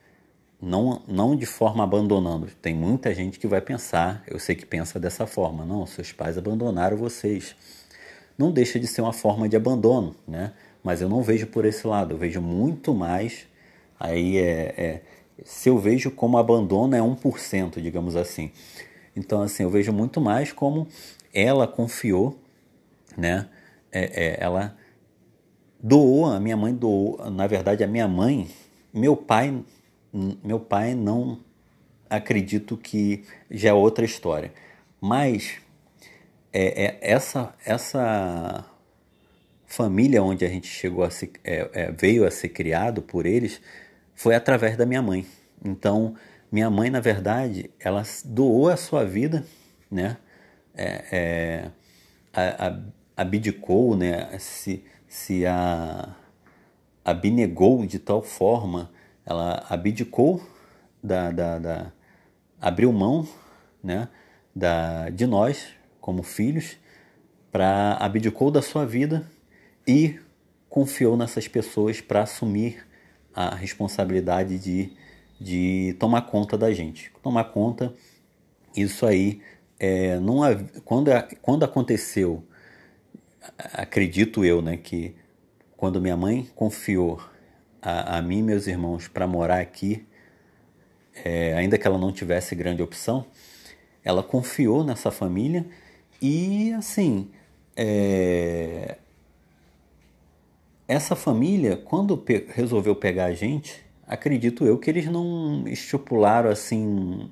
[0.61, 2.49] não, não de forma abandonando.
[2.61, 6.37] Tem muita gente que vai pensar, eu sei que pensa dessa forma, não, seus pais
[6.37, 7.57] abandonaram vocês.
[8.39, 10.53] Não deixa de ser uma forma de abandono, né?
[10.83, 13.47] Mas eu não vejo por esse lado, eu vejo muito mais.
[13.99, 15.03] Aí é, é
[15.45, 18.51] se eu vejo como abandono é 1%, digamos assim.
[19.15, 20.87] Então, assim, eu vejo muito mais como
[21.35, 22.39] ela confiou,
[23.17, 23.49] né?
[23.91, 24.77] É, é, ela
[25.81, 28.49] doou, a minha mãe doou, na verdade, a minha mãe,
[28.93, 29.65] meu pai
[30.43, 31.39] meu pai não
[32.09, 34.53] acredito que já é outra história.
[35.01, 35.57] Mas
[36.53, 38.65] é, é, essa, essa
[39.67, 43.61] família onde a gente chegou a se, é, é, veio a ser criado por eles
[44.15, 45.27] foi através da minha mãe.
[45.65, 46.15] Então,
[46.51, 49.45] minha mãe, na verdade, ela doou a sua vida,
[49.91, 50.17] né?
[50.75, 51.71] É,
[52.33, 52.81] é,
[53.17, 54.39] abdicou, né?
[54.39, 56.17] Se, se a,
[57.05, 58.91] abnegou de tal forma
[59.25, 60.43] ela abdicou
[61.03, 61.93] da, da, da
[62.61, 63.27] abriu mão
[63.83, 64.09] né,
[64.55, 65.69] da, de nós
[66.09, 66.79] como filhos
[67.53, 69.31] para abdicou da sua vida
[69.87, 70.19] e
[70.67, 72.83] confiou nessas pessoas para assumir
[73.35, 74.91] a responsabilidade de,
[75.39, 77.13] de tomar conta da gente.
[77.23, 77.93] Tomar conta,
[78.75, 79.43] isso aí,
[79.79, 80.39] é, não,
[80.83, 81.11] quando,
[81.43, 82.43] quando aconteceu,
[83.75, 85.15] acredito eu, né, que
[85.77, 87.21] quando minha mãe confiou
[87.83, 90.07] a, a mim e meus irmãos para morar aqui,
[91.23, 93.27] é, ainda que ela não tivesse grande opção,
[94.03, 95.67] ela confiou nessa família
[96.21, 97.31] e assim
[97.77, 98.97] é,
[100.87, 107.31] essa família quando pe resolveu pegar a gente acredito eu que eles não estipularam assim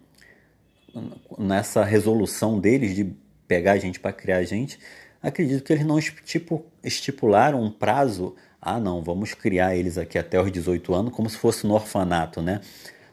[1.39, 3.13] nessa resolução deles de
[3.47, 4.79] pegar a gente para criar a gente
[5.23, 8.35] acredito que eles não tipo, estipularam um prazo
[8.69, 12.43] ah, não, vamos criar eles aqui até os 18 anos como se fosse no orfanato,
[12.43, 12.61] né?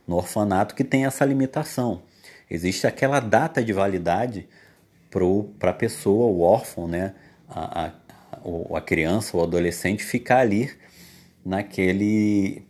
[0.08, 2.02] No orfanato que tem essa limitação.
[2.50, 4.48] Existe aquela data de validade
[5.60, 7.14] para a pessoa, o órfão, né?
[7.48, 10.72] A, a, a criança, o adolescente ficar ali
[11.46, 12.66] naquele,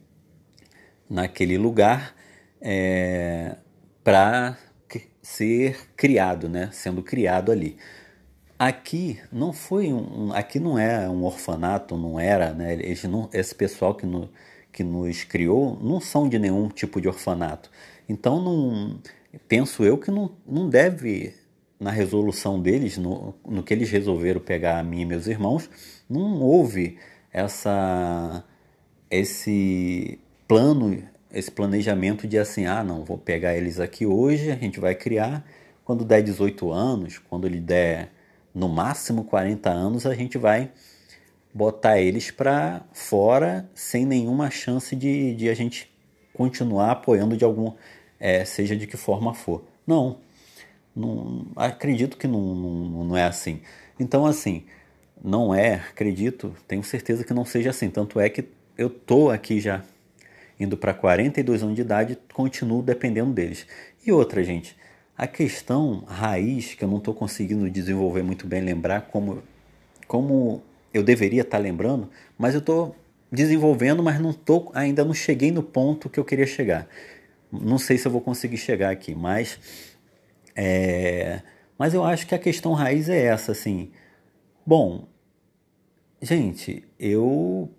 [1.09, 2.15] naquele lugar
[2.61, 3.55] é,
[4.03, 4.57] para
[5.21, 6.69] ser criado, né?
[6.71, 7.77] Sendo criado ali.
[8.59, 12.73] Aqui não foi um, aqui não é um orfanato, não era, né?
[12.73, 14.29] Eles não, esse pessoal que, no,
[14.71, 17.71] que nos criou não são de nenhum tipo de orfanato.
[18.07, 18.99] Então não
[19.47, 21.33] penso eu que não, não deve
[21.79, 25.69] na resolução deles, no, no que eles resolveram pegar a mim e meus irmãos,
[26.09, 26.97] não houve
[27.31, 28.43] essa
[29.09, 34.79] esse plano, esse planejamento de assim, ah, não, vou pegar eles aqui hoje, a gente
[34.79, 35.45] vai criar
[35.85, 38.11] quando der 18 anos, quando ele der
[38.53, 40.71] no máximo 40 anos, a gente vai
[41.53, 45.91] botar eles para fora sem nenhuma chance de, de a gente
[46.33, 47.73] continuar apoiando de algum,
[48.19, 49.63] é, seja de que forma for.
[49.85, 50.17] Não,
[50.95, 53.61] não acredito que não, não, não é assim.
[53.99, 54.63] Então, assim,
[55.23, 57.89] não é, acredito, tenho certeza que não seja assim.
[57.89, 58.45] Tanto é que
[58.77, 59.83] eu tô aqui já
[60.59, 63.65] indo para 42 anos de idade, continuo dependendo deles.
[64.05, 64.75] E outra, gente,
[65.17, 69.43] a questão raiz, que eu não estou conseguindo desenvolver muito bem, lembrar como,
[70.07, 70.61] como
[70.93, 72.95] eu deveria estar tá lembrando, mas eu estou
[73.31, 76.87] desenvolvendo, mas não tô, ainda não cheguei no ponto que eu queria chegar.
[77.51, 79.59] Não sei se eu vou conseguir chegar aqui, mas,
[80.55, 81.41] é,
[81.77, 83.91] mas eu acho que a questão raiz é essa, assim.
[84.65, 85.07] Bom,
[86.21, 87.69] gente, eu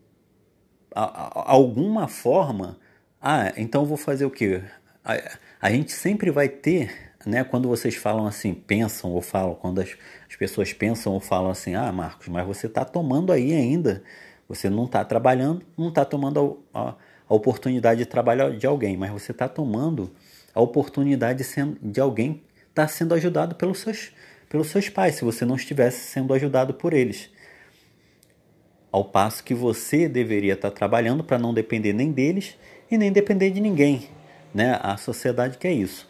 [0.95, 1.03] a,
[1.41, 2.79] a, alguma forma,
[3.21, 4.63] ah, então vou fazer o quê?
[5.05, 9.81] A, a gente sempre vai ter né, quando vocês falam assim, pensam ou falam, quando
[9.81, 9.97] as,
[10.29, 14.03] as pessoas pensam ou falam assim, ah, Marcos, mas você está tomando aí ainda,
[14.49, 16.95] você não está trabalhando, não está tomando a,
[17.27, 20.13] oportunidade de trabalhar de alguém, mas você está tomando
[20.55, 22.43] a oportunidade de, de alguém
[22.75, 24.13] estar tá sendo ajudado pelos seus,
[24.49, 27.31] pelos seus pais, se você não estivesse sendo ajudado por eles.
[28.91, 32.57] Ao passo que você deveria estar tá trabalhando para não depender nem deles
[32.91, 34.09] e nem depender de ninguém.
[34.53, 34.79] Né?
[34.83, 36.07] A sociedade quer isso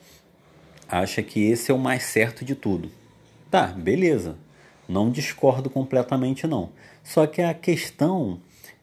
[0.89, 2.91] acha que esse é o mais certo de tudo.
[3.51, 4.37] Tá, beleza.
[4.89, 6.71] Não discordo completamente não.
[7.03, 8.41] Só que a questão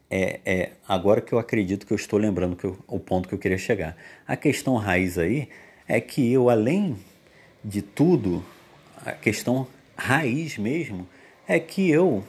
[0.10, 3.36] é, é agora que eu acredito que eu estou lembrando que eu, o ponto que
[3.36, 3.96] eu queria chegar.
[4.28, 5.50] A questão raiz aí
[5.88, 6.98] é que eu, além
[7.64, 8.44] de tudo,
[9.06, 11.08] a questão raiz mesmo
[11.48, 12.24] é que eu,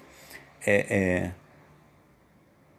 [0.67, 1.33] é, é,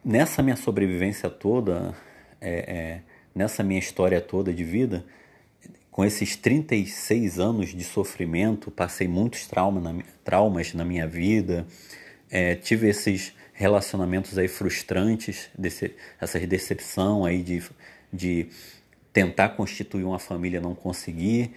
[0.04, 1.94] nessa minha sobrevivência toda,
[2.40, 3.00] é, é,
[3.34, 5.04] nessa minha história toda de vida,
[5.90, 11.66] com esses 36 anos de sofrimento, passei muitos trauma na, traumas na minha vida,
[12.30, 17.62] é, tive esses relacionamentos aí frustrantes, desse, essa decepção aí de,
[18.12, 18.48] de
[19.12, 21.54] tentar constituir uma família não conseguir.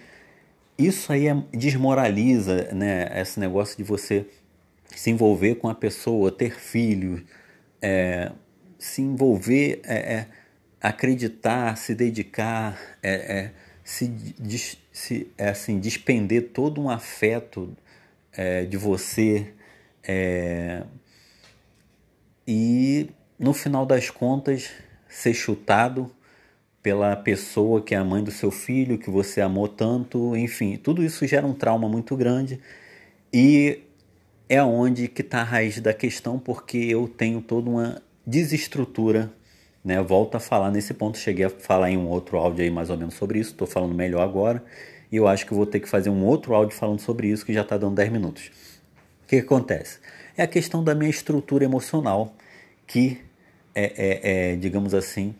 [0.78, 3.20] Isso aí é, desmoraliza, né?
[3.20, 4.24] Esse negócio de você
[4.94, 7.22] se envolver com a pessoa, ter filhos,
[7.82, 8.30] é,
[8.78, 10.26] se envolver, é, é
[10.80, 13.52] acreditar, se dedicar, é, é,
[13.82, 17.76] se, se assim, despender todo um afeto
[18.70, 19.52] de você
[22.46, 24.70] e no final das contas
[25.08, 26.10] ser chutado
[26.82, 31.02] pela pessoa que é a mãe do seu filho, que você amou tanto, enfim, tudo
[31.02, 32.60] isso gera um trauma muito grande
[33.32, 33.80] e
[34.48, 39.30] é onde que está a raiz da questão, porque eu tenho toda uma desestrutura,
[39.84, 40.00] né?
[40.02, 42.96] Volto a falar nesse ponto, cheguei a falar em um outro áudio aí mais ou
[42.96, 44.64] menos sobre isso, estou falando melhor agora,
[45.12, 47.52] e eu acho que vou ter que fazer um outro áudio falando sobre isso, que
[47.52, 48.46] já está dando 10 minutos.
[49.24, 49.98] O que, que, acontece?
[50.36, 52.34] É a questão da minha estrutura emocional,
[52.86, 53.20] que
[53.74, 55.34] é, é, é digamos assim,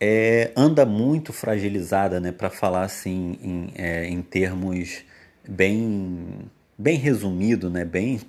[0.00, 2.32] é, anda muito fragilizada, né?
[2.32, 5.04] Para falar assim em, é, em termos
[5.46, 6.50] bem
[6.80, 7.84] bem resumido, né?
[7.84, 8.20] Bem,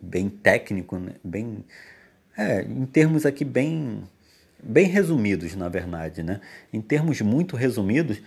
[0.00, 1.14] bem técnico, né?
[1.24, 1.64] bem,
[2.38, 4.04] é, em termos aqui bem,
[4.62, 6.40] bem resumidos, na verdade, né?
[6.72, 8.22] Em termos muito resumidos,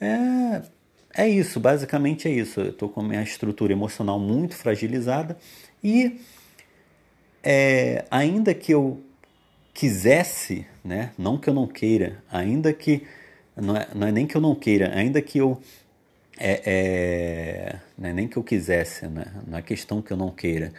[0.00, 0.62] é,
[1.14, 2.60] é isso, basicamente é isso.
[2.60, 5.36] Eu estou com a minha estrutura emocional muito fragilizada
[5.84, 6.20] e
[7.42, 9.02] é, ainda que eu
[9.78, 11.12] quisesse, né?
[11.16, 13.06] Não que eu não queira, ainda que
[13.54, 15.62] não é, não é nem que eu não queira, ainda que eu
[16.36, 19.26] é, é, não é nem que eu quisesse, né?
[19.46, 20.72] não é questão que eu não queira,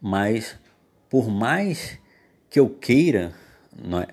[0.00, 0.58] mas
[1.10, 1.98] por mais
[2.48, 3.34] que eu queira,
[3.76, 4.06] não é,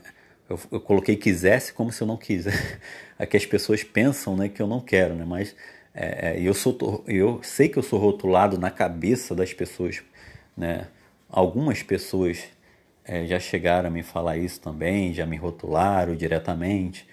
[0.50, 2.80] eu, eu coloquei quisesse como se eu não quisesse,
[3.18, 5.24] é que as pessoas pensam né, que eu não quero, né?
[5.24, 5.56] mas
[5.94, 10.04] é, é, eu, sou, eu sei que eu sou rotulado na cabeça das pessoas,
[10.58, 10.86] né?
[11.30, 12.57] algumas pessoas
[13.08, 17.08] é, já chegaram a me falar isso também, já me rotularam diretamente,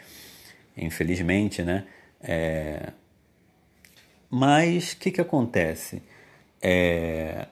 [0.77, 1.87] infelizmente, né?
[2.21, 2.93] É,
[4.37, 6.03] mas o que, que acontece?
[6.61, 7.47] É...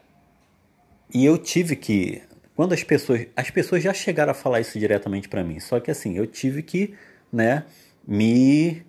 [1.14, 2.20] E eu tive que.
[2.56, 3.24] Quando as pessoas.
[3.36, 5.60] As pessoas já chegaram a falar isso diretamente para mim.
[5.60, 6.94] Só que assim, eu tive que,
[7.32, 7.64] né,
[8.04, 8.82] me.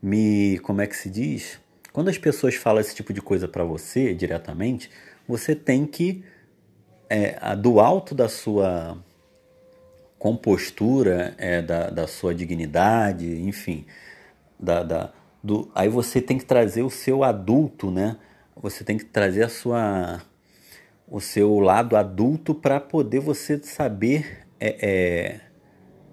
[0.00, 0.60] Me.
[0.60, 1.58] Como é que se diz?
[1.92, 4.88] Quando as pessoas falam esse tipo de coisa para você diretamente,
[5.26, 6.22] você tem que.
[7.10, 8.96] É, do alto da sua
[10.18, 13.84] compostura, é, da, da sua dignidade, enfim,
[14.58, 15.12] da, da,
[15.42, 18.16] do, aí você tem que trazer o seu adulto, né?
[18.54, 20.20] Você tem que trazer a sua
[21.08, 25.40] o seu lado adulto para poder você saber é, é,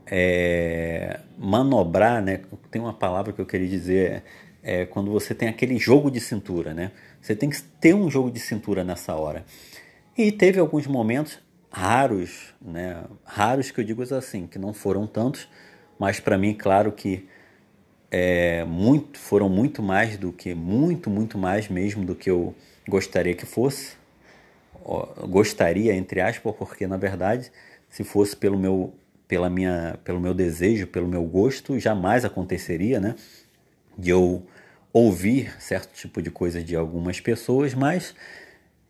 [0.09, 2.41] é, manobrar, né?
[2.71, 4.23] Tem uma palavra que eu queria dizer
[4.63, 6.91] é, quando você tem aquele jogo de cintura, né?
[7.21, 9.45] Você tem que ter um jogo de cintura nessa hora.
[10.17, 11.37] E teve alguns momentos
[11.71, 13.03] raros, né?
[13.23, 15.47] Raros que eu digo assim, que não foram tantos,
[15.99, 17.27] mas para mim, claro que
[18.09, 22.55] é, muito, foram muito mais do que, muito, muito mais mesmo do que eu
[22.89, 23.95] gostaria que fosse.
[25.29, 27.51] Gostaria, entre aspas, porque na verdade,
[27.87, 28.95] se fosse pelo meu,
[29.27, 33.15] pela minha, pelo meu desejo, pelo meu gosto, jamais aconteceria, né?
[33.95, 34.43] De eu
[34.91, 38.15] ouvir certo tipo de coisa de algumas pessoas, mas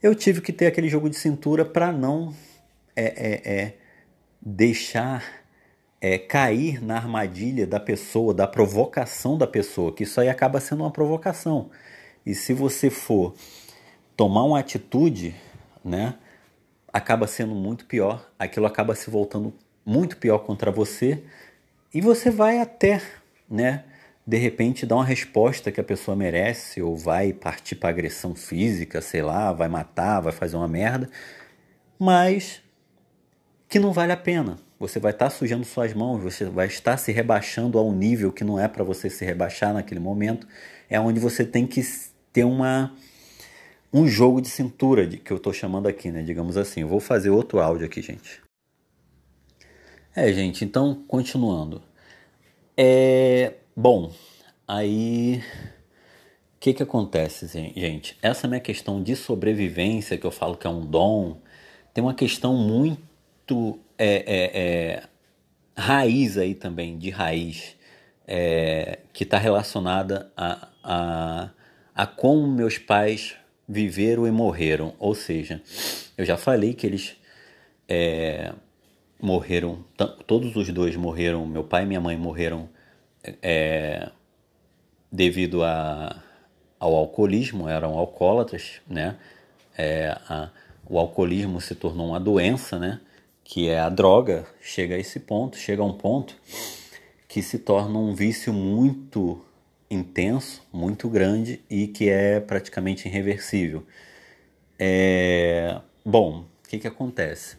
[0.02, 2.34] eu tive que ter aquele jogo de cintura para não
[2.96, 3.78] é, é, é,
[4.42, 5.24] deixar
[6.00, 10.84] é, cair na armadilha da pessoa, da provocação da pessoa, que isso aí acaba sendo
[10.84, 11.70] uma provocação.
[12.26, 13.34] E se você for
[14.16, 15.36] tomar uma atitude,
[15.84, 16.16] né,
[16.92, 19.54] acaba sendo muito pior, aquilo acaba se voltando
[19.86, 21.24] muito pior contra você
[21.94, 23.02] e você vai até,
[23.50, 23.86] né,
[24.28, 29.02] de repente dar uma resposta que a pessoa merece ou vai partir para agressão física,
[29.02, 31.10] sei lá, vai matar, vai fazer uma merda,
[31.98, 32.62] mas
[33.70, 36.98] que não vale a pena você vai estar tá sujando suas mãos, você vai estar
[36.98, 40.48] se rebaixando a um nível que não é para você se rebaixar naquele momento.
[40.90, 41.82] É onde você tem que
[42.32, 42.94] ter uma
[43.92, 46.22] um jogo de cintura que eu estou chamando aqui, né?
[46.22, 46.82] Digamos assim.
[46.82, 48.42] Eu vou fazer outro áudio aqui, gente.
[50.16, 50.64] É, gente.
[50.64, 51.82] Então, continuando.
[52.76, 54.12] É bom.
[54.68, 58.18] Aí, o que que acontece, gente?
[58.24, 61.38] Essa minha questão de sobrevivência que eu falo que é um dom,
[61.94, 65.04] tem uma questão muito é, é, é,
[65.78, 67.78] raiz aí também, de raiz,
[68.28, 71.50] é, que está relacionada a, a,
[71.94, 73.36] a como meus pais
[73.70, 74.96] viveram e morreram.
[74.98, 75.62] Ou seja,
[76.18, 77.16] eu já falei que eles
[77.88, 78.54] é,
[79.22, 79.86] morreram,
[80.26, 82.76] todos os dois morreram, meu pai e minha mãe morreram
[83.42, 84.10] é,
[85.12, 86.24] devido a,
[86.80, 89.18] ao alcoolismo, eram alcoólatras, né?
[89.78, 90.50] É, a,
[90.90, 93.00] o alcoolismo se tornou uma doença, né?
[93.50, 96.36] que é a droga, chega a esse ponto, chega a um ponto
[97.30, 99.42] que se torna um vício muito
[99.90, 103.84] intenso, muito grande e que é praticamente irreversível.
[104.78, 105.80] É...
[106.04, 107.56] Bom, o que, que acontece?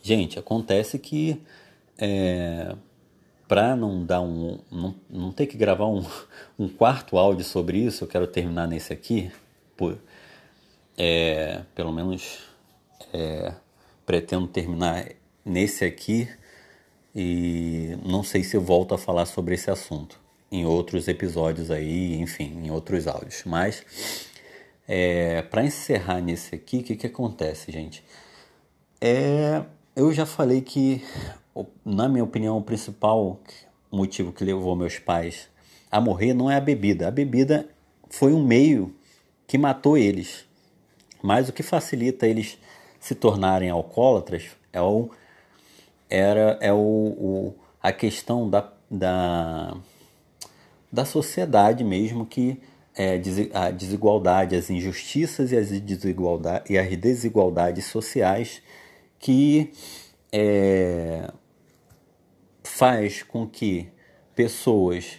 [0.00, 1.42] Gente, acontece que
[1.98, 2.72] é...
[3.48, 4.58] para não dar um.
[4.70, 6.04] Não, não ter que gravar um,
[6.58, 9.30] um quarto áudio sobre isso, eu quero terminar nesse aqui.
[9.76, 9.98] Por,
[10.96, 12.38] é, pelo menos
[13.12, 13.52] é,
[14.04, 15.06] pretendo terminar
[15.44, 16.28] nesse aqui
[17.14, 20.20] e não sei se eu volto a falar sobre esse assunto
[20.50, 23.42] em outros episódios aí, enfim, em outros áudios.
[23.44, 23.84] Mas
[24.86, 28.04] é, para encerrar nesse aqui, o que, que acontece, gente?
[29.00, 29.62] É,
[29.94, 31.02] eu já falei que,
[31.84, 33.40] na minha opinião, o principal
[33.90, 35.48] motivo que levou meus pais
[35.90, 37.08] a morrer não é a bebida.
[37.08, 37.68] A bebida
[38.10, 38.94] foi um meio
[39.46, 40.44] que matou eles.
[41.22, 42.58] Mas o que facilita eles
[43.00, 45.10] se tornarem alcoólatras é o,
[46.10, 49.76] era, é o, o a questão da, da,
[50.92, 52.60] da sociedade mesmo que
[52.96, 53.20] é,
[53.52, 58.62] a desigualdade, as injustiças e as, desigualdade, e as desigualdades sociais
[59.18, 59.72] que
[60.32, 61.30] é,
[62.76, 63.88] faz com que
[64.34, 65.18] pessoas,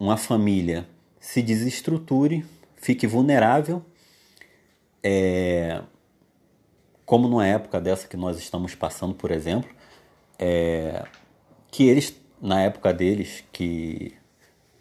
[0.00, 0.84] uma família,
[1.20, 2.44] se desestruture,
[2.74, 3.84] fique vulnerável,
[5.00, 5.80] é,
[7.06, 9.70] como numa época dessa que nós estamos passando, por exemplo,
[10.40, 11.04] é,
[11.70, 14.16] que eles, na época deles, que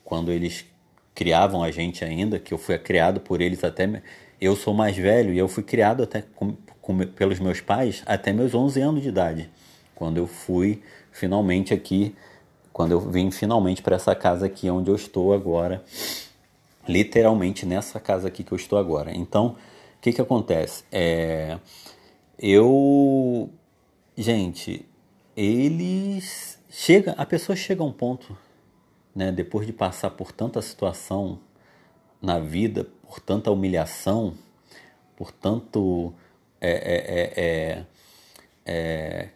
[0.04, 0.66] quando eles
[1.14, 4.02] criavam a gente ainda, que eu fui criado por eles até.
[4.41, 8.34] Eu sou mais velho e eu fui criado até com, com, pelos meus pais até
[8.34, 9.52] meus 11 anos de idade,
[9.94, 10.82] quando eu fui
[11.20, 12.16] finalmente aqui,
[12.72, 15.84] quando eu vim finalmente para essa casa aqui onde eu estou agora,
[16.88, 19.12] literalmente nessa casa aqui que eu estou agora.
[19.14, 19.48] Então,
[19.98, 20.86] o que que acontece?
[20.90, 21.60] É,
[22.38, 23.50] eu,
[24.18, 24.86] gente,
[25.36, 28.36] eles chega, a pessoa chega a um ponto
[29.14, 31.40] né, depois de passar por tanta situação
[32.22, 34.34] na vida, por tanta humilhação,
[35.18, 36.14] por tanto.
[36.62, 37.86] É, é, é, é,
[38.66, 39.30] é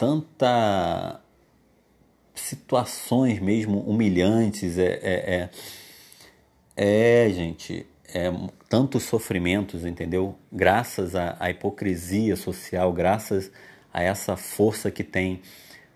[0.00, 1.20] tanta
[2.34, 5.50] situações mesmo humilhantes, é, é,
[6.74, 8.32] é, é gente, é,
[8.66, 10.34] tantos sofrimentos, entendeu?
[10.50, 13.52] Graças à, à, hipocrisia social, graças
[13.92, 15.42] a essa força que tem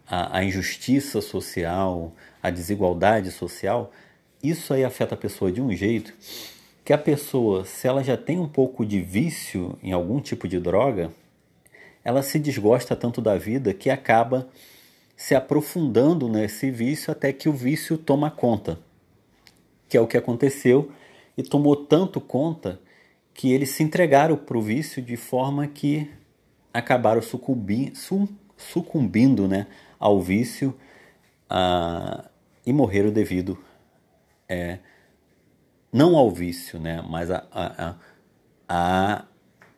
[0.07, 2.13] a, a injustiça social,
[2.43, 3.91] a desigualdade social,
[4.43, 6.13] isso aí afeta a pessoa de um jeito
[6.85, 10.61] que a pessoa, se ela já tem um pouco de vício em algum tipo de
[10.61, 11.11] droga,
[12.05, 14.49] ela se desgosta tanto da vida que acaba
[15.17, 18.79] se aprofundando nesse vício até que o vício toma conta.
[19.89, 20.93] Que é o que aconteceu
[21.37, 22.81] e tomou tanto conta
[23.33, 26.11] que eles se entregaram para o vício de forma que
[26.73, 27.93] acabaram sucumbindo,
[28.57, 29.67] sucumbindo né,
[29.99, 30.75] ao vício
[31.49, 32.29] a,
[32.65, 33.59] e morreram devido
[34.49, 34.79] é,
[35.93, 37.95] não ao vício, né, mas a, a,
[38.69, 39.25] a,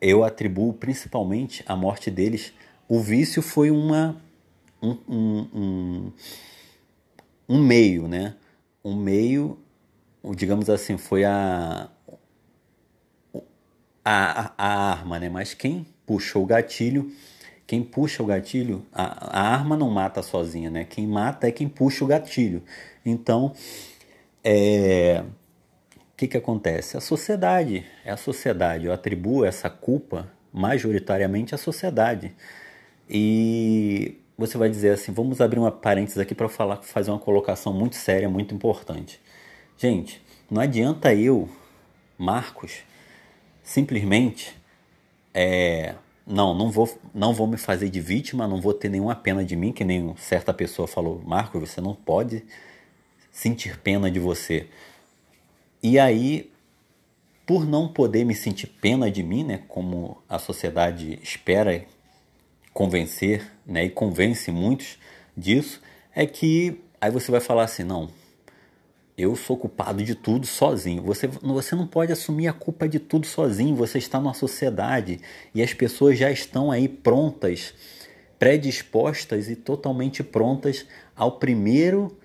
[0.01, 2.53] eu atribuo principalmente a morte deles.
[2.89, 4.21] O vício foi uma
[4.83, 6.13] um, um, um,
[7.49, 8.35] um meio, né?
[8.85, 9.59] Um meio,
[10.37, 11.89] digamos assim, foi a,
[14.05, 15.29] a, a arma, né?
[15.29, 17.13] Mas quem puxou o gatilho
[17.67, 20.85] quem puxa o gatilho, a, a, arma não mata sozinha, né?
[20.85, 22.63] Quem mata é quem puxa o gatilho.
[23.05, 23.53] Então,
[24.45, 25.25] é,
[26.17, 26.97] que, que acontece?
[26.97, 28.87] A sociedade, é a sociedade.
[28.87, 32.35] Eu atribuo essa culpa majoritariamente à sociedade.
[33.09, 37.73] E você vai dizer assim, vamos abrir uma parênteses aqui para falar, fazer uma colocação
[37.73, 39.21] muito séria, muito importante.
[39.77, 41.49] Gente, não adianta eu,
[42.17, 42.79] Marcos,
[43.63, 44.57] simplesmente
[45.35, 45.95] é,
[46.27, 49.55] não, não vou, não vou me fazer de vítima, não vou ter nenhuma pena de
[49.55, 52.43] mim, que nem certa pessoa falou, Marco, você não pode
[53.31, 54.67] sentir pena de você.
[55.89, 56.51] E aí,
[57.47, 61.85] por não poder me sentir pena de mim, né, como a sociedade espera
[62.75, 64.99] convencer, né, e convence muitos
[65.37, 65.81] disso,
[66.13, 68.09] é que aí você vai falar assim, não,
[69.17, 71.05] eu sou culpado de tudo sozinho.
[71.05, 73.77] Você, você não pode assumir a culpa de tudo sozinho.
[73.77, 75.21] Você está numa sociedade
[75.55, 77.73] e as pessoas já estão aí prontas,
[78.41, 80.85] predispostas e totalmente prontas
[81.15, 82.19] ao primeiro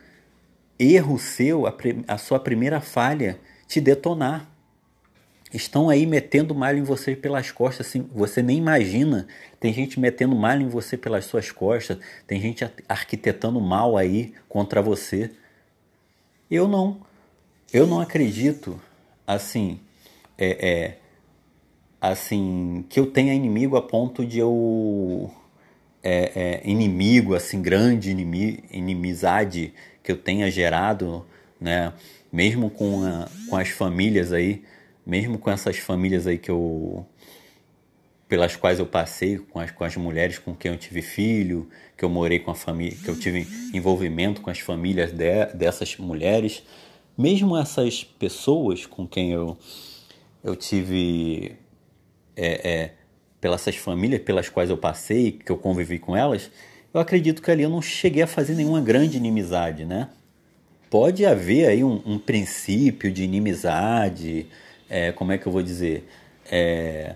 [0.80, 1.78] erro seu, a,
[2.08, 3.40] a sua primeira falha,
[3.72, 4.46] te detonar.
[5.54, 9.28] Estão aí metendo malho em você pelas costas, assim, você nem imagina.
[9.60, 14.82] Tem gente metendo malho em você pelas suas costas, tem gente arquitetando mal aí contra
[14.82, 15.32] você
[16.50, 17.00] eu não.
[17.72, 18.78] Eu não acredito,
[19.26, 19.80] assim,
[20.38, 20.98] é, é,
[22.02, 25.32] assim, que eu tenha inimigo a ponto de eu
[26.04, 29.74] é, é, inimigo, assim, grande inimi, inimizade
[30.04, 31.26] que eu tenha gerado,
[31.60, 31.94] né?
[32.32, 34.64] Mesmo com, a, com as famílias aí,
[35.06, 37.06] mesmo com essas famílias aí que eu
[38.32, 41.68] pelas quais eu passei com as, com as mulheres com quem eu tive filho,
[41.98, 45.98] que eu morei com a família, que eu tive envolvimento com as famílias de, dessas
[45.98, 46.64] mulheres,
[47.18, 49.58] mesmo essas pessoas com quem eu,
[50.42, 51.58] eu tive
[52.34, 52.94] é, é,
[53.42, 56.50] pelas famílias pelas quais eu passei, que eu convivi com elas,
[56.94, 60.08] eu acredito que ali eu não cheguei a fazer nenhuma grande inimizade, né?
[60.92, 64.48] Pode haver aí um, um princípio de inimizade,
[64.90, 66.06] é, como é que eu vou dizer?
[66.52, 67.16] É,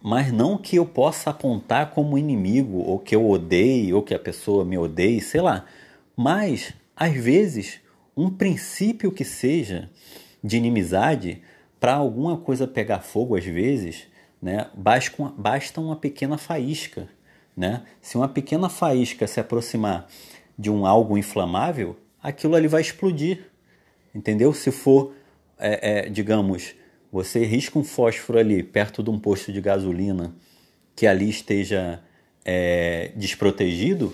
[0.00, 4.18] mas não que eu possa apontar como inimigo, ou que eu odeie, ou que a
[4.20, 5.64] pessoa me odeie, sei lá.
[6.16, 7.80] Mas, às vezes,
[8.16, 9.90] um princípio que seja
[10.40, 11.42] de inimizade,
[11.80, 14.06] para alguma coisa pegar fogo, às vezes,
[14.40, 14.68] né,
[15.36, 17.08] basta uma pequena faísca.
[17.56, 17.82] Né?
[18.00, 20.06] Se uma pequena faísca se aproximar
[20.56, 21.96] de um algo inflamável,
[22.26, 23.44] aquilo ali vai explodir.
[24.14, 24.52] Entendeu?
[24.52, 25.12] Se for,
[25.58, 26.74] é, é, digamos,
[27.12, 30.34] você risca um fósforo ali perto de um posto de gasolina
[30.94, 32.02] que ali esteja
[32.44, 34.12] é, desprotegido,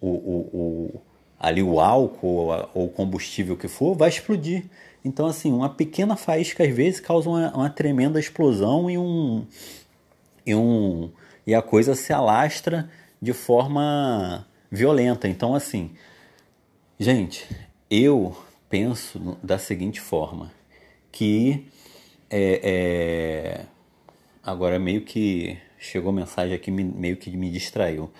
[0.00, 1.00] o, o, o,
[1.38, 4.64] ali o álcool ou o combustível que for vai explodir.
[5.04, 9.44] Então, assim, uma pequena faísca às vezes causa uma, uma tremenda explosão e, um,
[10.44, 11.10] e, um,
[11.46, 12.88] e a coisa se alastra
[13.20, 15.28] de forma violenta.
[15.28, 15.90] Então, assim,
[16.98, 17.46] gente,
[17.90, 18.36] eu
[18.68, 20.52] penso da seguinte forma,
[21.12, 21.66] que
[22.30, 23.66] é, é...
[24.42, 28.04] Agora meio que chegou mensagem aqui, meio que me distraiu.
[28.04, 28.10] O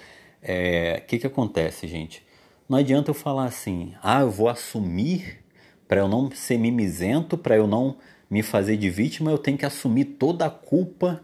[0.43, 1.01] é...
[1.07, 2.23] que, que acontece, gente?
[2.69, 5.39] Não adianta eu falar assim, ah, eu vou assumir
[5.87, 7.97] para eu não ser mimizento, para eu não
[8.29, 11.23] me fazer de vítima, eu tenho que assumir toda a culpa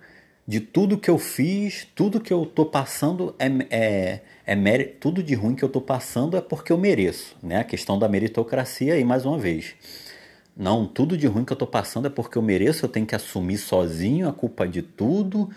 [0.53, 5.35] de tudo que eu fiz, tudo que eu tô passando é, é, é tudo de
[5.35, 7.61] ruim que eu tô passando é porque eu mereço, né?
[7.61, 9.75] A questão da meritocracia aí mais uma vez.
[10.55, 13.15] Não, tudo de ruim que eu tô passando é porque eu mereço, eu tenho que
[13.15, 15.49] assumir sozinho a culpa de tudo,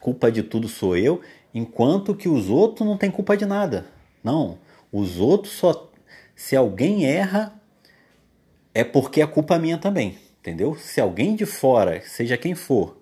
[0.00, 1.20] culpa de tudo sou eu,
[1.52, 3.84] enquanto que os outros não têm culpa de nada.
[4.24, 4.56] Não,
[4.90, 5.90] os outros só.
[6.34, 7.52] Se alguém erra,
[8.72, 10.74] é porque a culpa é minha também, entendeu?
[10.74, 12.96] Se alguém de fora, seja quem for,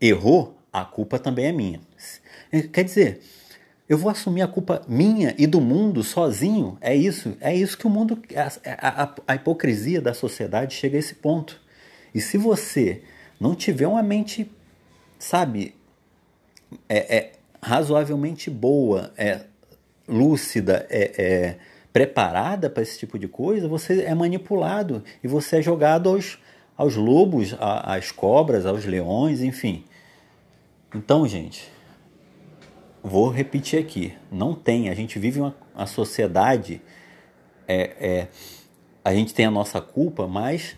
[0.00, 1.80] errou, a culpa também é minha.
[2.72, 3.20] Quer dizer,
[3.88, 6.76] eu vou assumir a culpa minha e do mundo sozinho.
[6.80, 7.36] É isso.
[7.40, 8.18] É isso que o mundo.
[8.34, 11.60] A, a, a, hipocrisia da sociedade chega a esse ponto.
[12.14, 13.02] E se você
[13.40, 14.50] não tiver uma mente,
[15.18, 15.74] sabe,
[16.88, 17.32] é, é
[17.62, 19.40] razoavelmente boa, é
[20.06, 21.56] lúcida, é, é
[21.92, 26.38] preparada para esse tipo de coisa, você é manipulado e você é jogado aos,
[26.76, 29.84] aos lobos, às cobras, aos leões, enfim.
[30.96, 31.70] Então, gente,
[33.02, 34.88] vou repetir aqui, não tem.
[34.88, 36.80] A gente vive uma, uma sociedade,
[37.68, 38.28] é, é,
[39.04, 40.74] a gente tem a nossa culpa, mas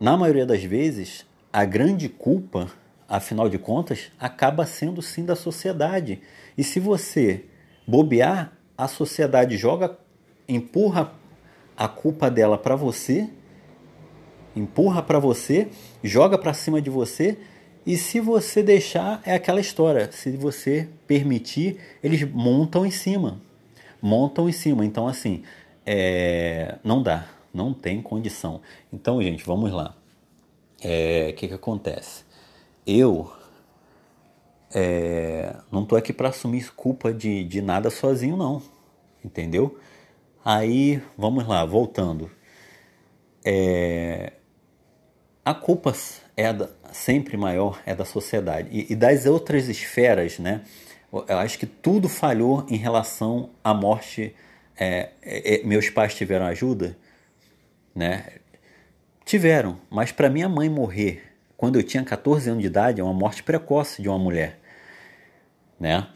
[0.00, 2.72] na maioria das vezes a grande culpa,
[3.08, 6.20] afinal de contas, acaba sendo sim da sociedade.
[6.58, 7.44] E se você
[7.86, 9.96] bobear, a sociedade joga,
[10.48, 11.12] empurra
[11.76, 13.30] a culpa dela para você,
[14.56, 15.68] empurra para você,
[16.02, 17.38] joga para cima de você
[17.86, 20.10] e se você deixar, é aquela história.
[20.12, 23.40] Se você permitir, eles montam em cima.
[24.02, 24.84] Montam em cima.
[24.84, 25.42] Então, assim,
[25.86, 26.78] é...
[26.84, 27.26] não dá.
[27.52, 28.60] Não tem condição.
[28.92, 29.96] Então, gente, vamos lá.
[30.82, 31.32] O é...
[31.32, 32.24] que, que acontece?
[32.86, 33.32] Eu
[34.74, 35.56] é...
[35.72, 38.62] não tô aqui para assumir culpa de, de nada sozinho, não.
[39.24, 39.78] Entendeu?
[40.44, 42.30] Aí, vamos lá, voltando.
[43.44, 44.34] É...
[45.42, 45.94] A culpa
[46.36, 48.68] é da, sempre maior é da sociedade.
[48.70, 50.62] E, e, das outras esferas, né?
[51.28, 54.34] Eu acho que tudo falhou em relação à morte.
[54.78, 56.96] É, é, é meus pais tiveram ajuda,
[57.94, 58.26] né?
[59.24, 61.30] Tiveram, mas para minha mãe morrer
[61.60, 64.58] quando eu tinha 14 anos de idade é uma morte precoce de uma mulher,
[65.78, 66.06] né?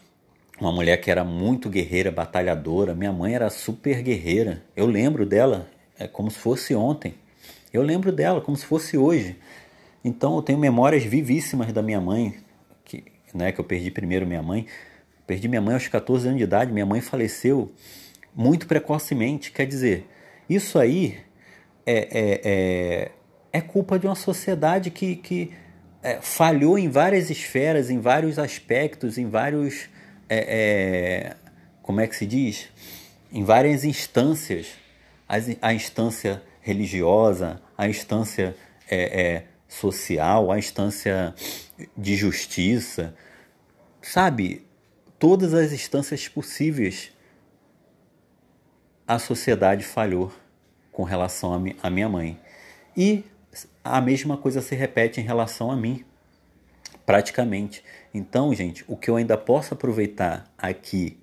[0.58, 2.94] Uma mulher que era muito guerreira, batalhadora.
[2.94, 4.62] Minha mãe era super guerreira.
[4.74, 5.68] Eu lembro dela
[5.98, 7.14] é como se fosse ontem.
[7.70, 9.36] Eu lembro dela como se fosse hoje.
[10.04, 12.34] Então eu tenho memórias vivíssimas da minha mãe,
[12.84, 14.66] que, né, que eu perdi primeiro minha mãe.
[15.26, 17.72] Perdi minha mãe aos 14 anos de idade, minha mãe faleceu
[18.34, 19.50] muito precocemente.
[19.50, 20.06] Quer dizer,
[20.48, 21.16] isso aí
[21.86, 23.10] é, é, é,
[23.50, 25.52] é culpa de uma sociedade que, que
[26.02, 29.88] é, falhou em várias esferas, em vários aspectos, em vários.
[30.28, 31.36] É, é,
[31.80, 32.68] como é que se diz?
[33.32, 34.66] Em várias instâncias.
[35.26, 35.36] A,
[35.68, 38.54] a instância religiosa, a instância
[38.90, 39.44] é,
[39.80, 41.34] social, a instância
[41.96, 43.14] de justiça,
[44.00, 44.64] sabe?
[45.24, 47.10] todas as instâncias possíveis,
[49.08, 50.30] a sociedade falhou
[50.92, 52.38] com relação à minha mãe.
[52.94, 53.24] E
[53.82, 56.04] a mesma coisa se repete em relação a mim,
[57.06, 57.82] praticamente.
[58.12, 61.18] Então, gente, o que eu ainda posso aproveitar aqui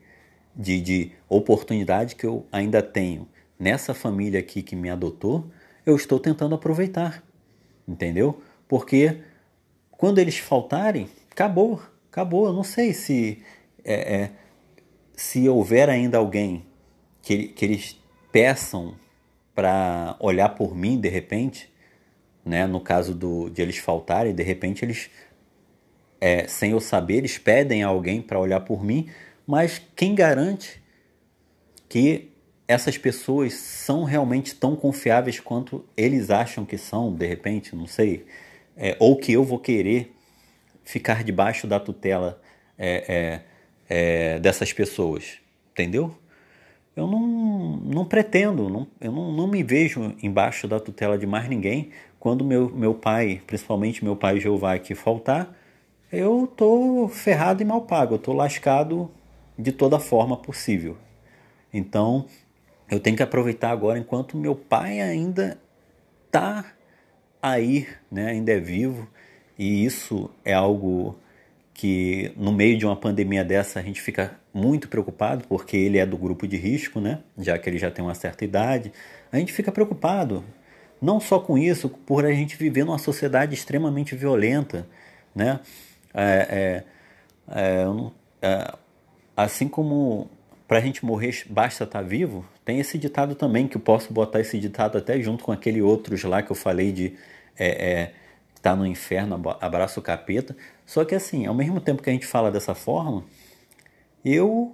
[0.55, 3.29] de, de oportunidade que eu ainda tenho
[3.59, 5.47] nessa família aqui que me adotou,
[5.85, 7.23] eu estou tentando aproveitar,
[7.91, 8.41] entendeu?
[8.67, 9.17] Porque
[9.91, 12.47] quando eles faltarem, acabou, acabou.
[12.47, 13.43] Eu não sei se
[13.83, 14.31] é, é,
[15.13, 16.65] se houver ainda alguém
[17.21, 17.99] que, que eles
[18.31, 18.95] peçam
[19.53, 21.71] para olhar por mim de repente,
[22.43, 22.65] né?
[22.65, 25.09] No caso do, de eles faltarem, de repente eles,
[26.19, 29.09] é, sem eu saber, eles pedem a alguém para olhar por mim,
[29.45, 30.81] mas quem garante
[31.87, 32.30] que
[32.71, 38.25] essas pessoas são realmente tão confiáveis quanto eles acham que são, de repente, não sei,
[38.77, 40.15] é, ou que eu vou querer
[40.83, 42.41] ficar debaixo da tutela
[42.77, 43.41] é,
[43.89, 45.39] é, é dessas pessoas,
[45.71, 46.15] entendeu?
[46.95, 51.49] Eu não, não pretendo, não, eu não, não me vejo embaixo da tutela de mais
[51.49, 51.89] ninguém.
[52.19, 55.55] Quando meu, meu pai, principalmente meu pai Jeová, aqui faltar,
[56.11, 59.11] eu tô ferrado e mal pago, eu tô lascado
[59.57, 60.97] de toda forma possível.
[61.73, 62.25] Então,
[62.91, 65.57] eu tenho que aproveitar agora enquanto meu pai ainda
[66.29, 66.73] tá
[67.41, 69.07] aí, né, ainda é vivo,
[69.57, 71.17] e isso é algo
[71.73, 76.05] que no meio de uma pandemia dessa a gente fica muito preocupado, porque ele é
[76.05, 77.19] do grupo de risco, né?
[77.37, 78.91] Já que ele já tem uma certa idade.
[79.31, 80.43] A gente fica preocupado,
[81.01, 84.87] não só com isso, por a gente viver numa sociedade extremamente violenta,
[85.33, 85.59] né?
[86.13, 86.83] É,
[87.49, 87.85] é, é,
[88.41, 88.73] é
[89.35, 90.29] assim como
[90.71, 94.13] para a gente morrer basta estar tá vivo, tem esse ditado também, que eu posso
[94.13, 97.13] botar esse ditado até junto com aquele outros lá que eu falei de
[97.59, 98.13] é, é,
[98.61, 100.55] tá no inferno, abraça o capeta.
[100.85, 103.25] Só que assim, ao mesmo tempo que a gente fala dessa forma,
[104.23, 104.73] eu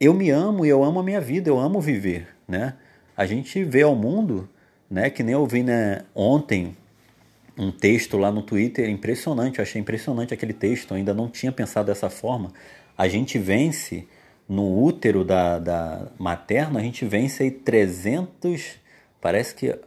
[0.00, 2.74] eu me amo e eu amo a minha vida, eu amo viver, né?
[3.16, 4.48] A gente vê ao mundo,
[4.90, 6.76] né, que nem eu vi né, ontem
[7.56, 11.52] um texto lá no Twitter impressionante, eu achei impressionante aquele texto, eu ainda não tinha
[11.52, 12.52] pensado dessa forma.
[12.98, 14.08] A gente vence
[14.48, 18.76] no útero da, da materna, a gente vence aí 300,
[19.20, 19.78] parece que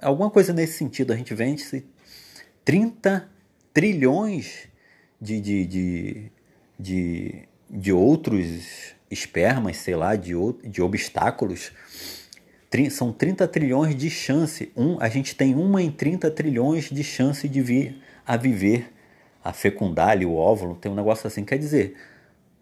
[0.00, 1.84] alguma coisa nesse sentido, a gente vence
[2.64, 3.28] 30
[3.72, 4.68] trilhões
[5.20, 6.32] de, de, de,
[6.78, 10.32] de, de outros espermas, sei lá, de,
[10.64, 11.72] de obstáculos.
[12.90, 14.72] São 30 trilhões de chance.
[14.74, 18.90] Um, a gente tem uma em 30 trilhões de chance de vir a viver,
[19.44, 20.74] a fecundar ali o óvulo.
[20.76, 21.44] Tem um negócio assim.
[21.44, 21.96] Quer dizer,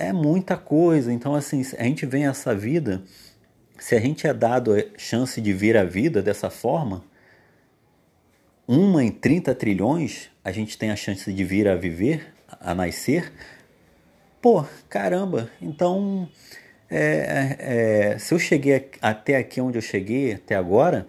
[0.01, 1.13] é muita coisa.
[1.13, 3.03] Então, assim, a gente vem essa vida.
[3.79, 7.05] Se a gente é dado a chance de vir a vida dessa forma,
[8.67, 13.33] uma em 30 trilhões a gente tem a chance de vir a viver, a nascer.
[14.41, 16.29] Pô, caramba, então
[16.89, 17.57] é,
[18.15, 21.07] é, se eu cheguei até aqui onde eu cheguei, até agora,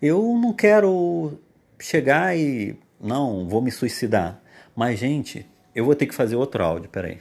[0.00, 1.38] eu não quero
[1.78, 4.40] chegar e não, vou me suicidar.
[4.74, 7.18] Mas, gente, eu vou ter que fazer outro áudio, peraí.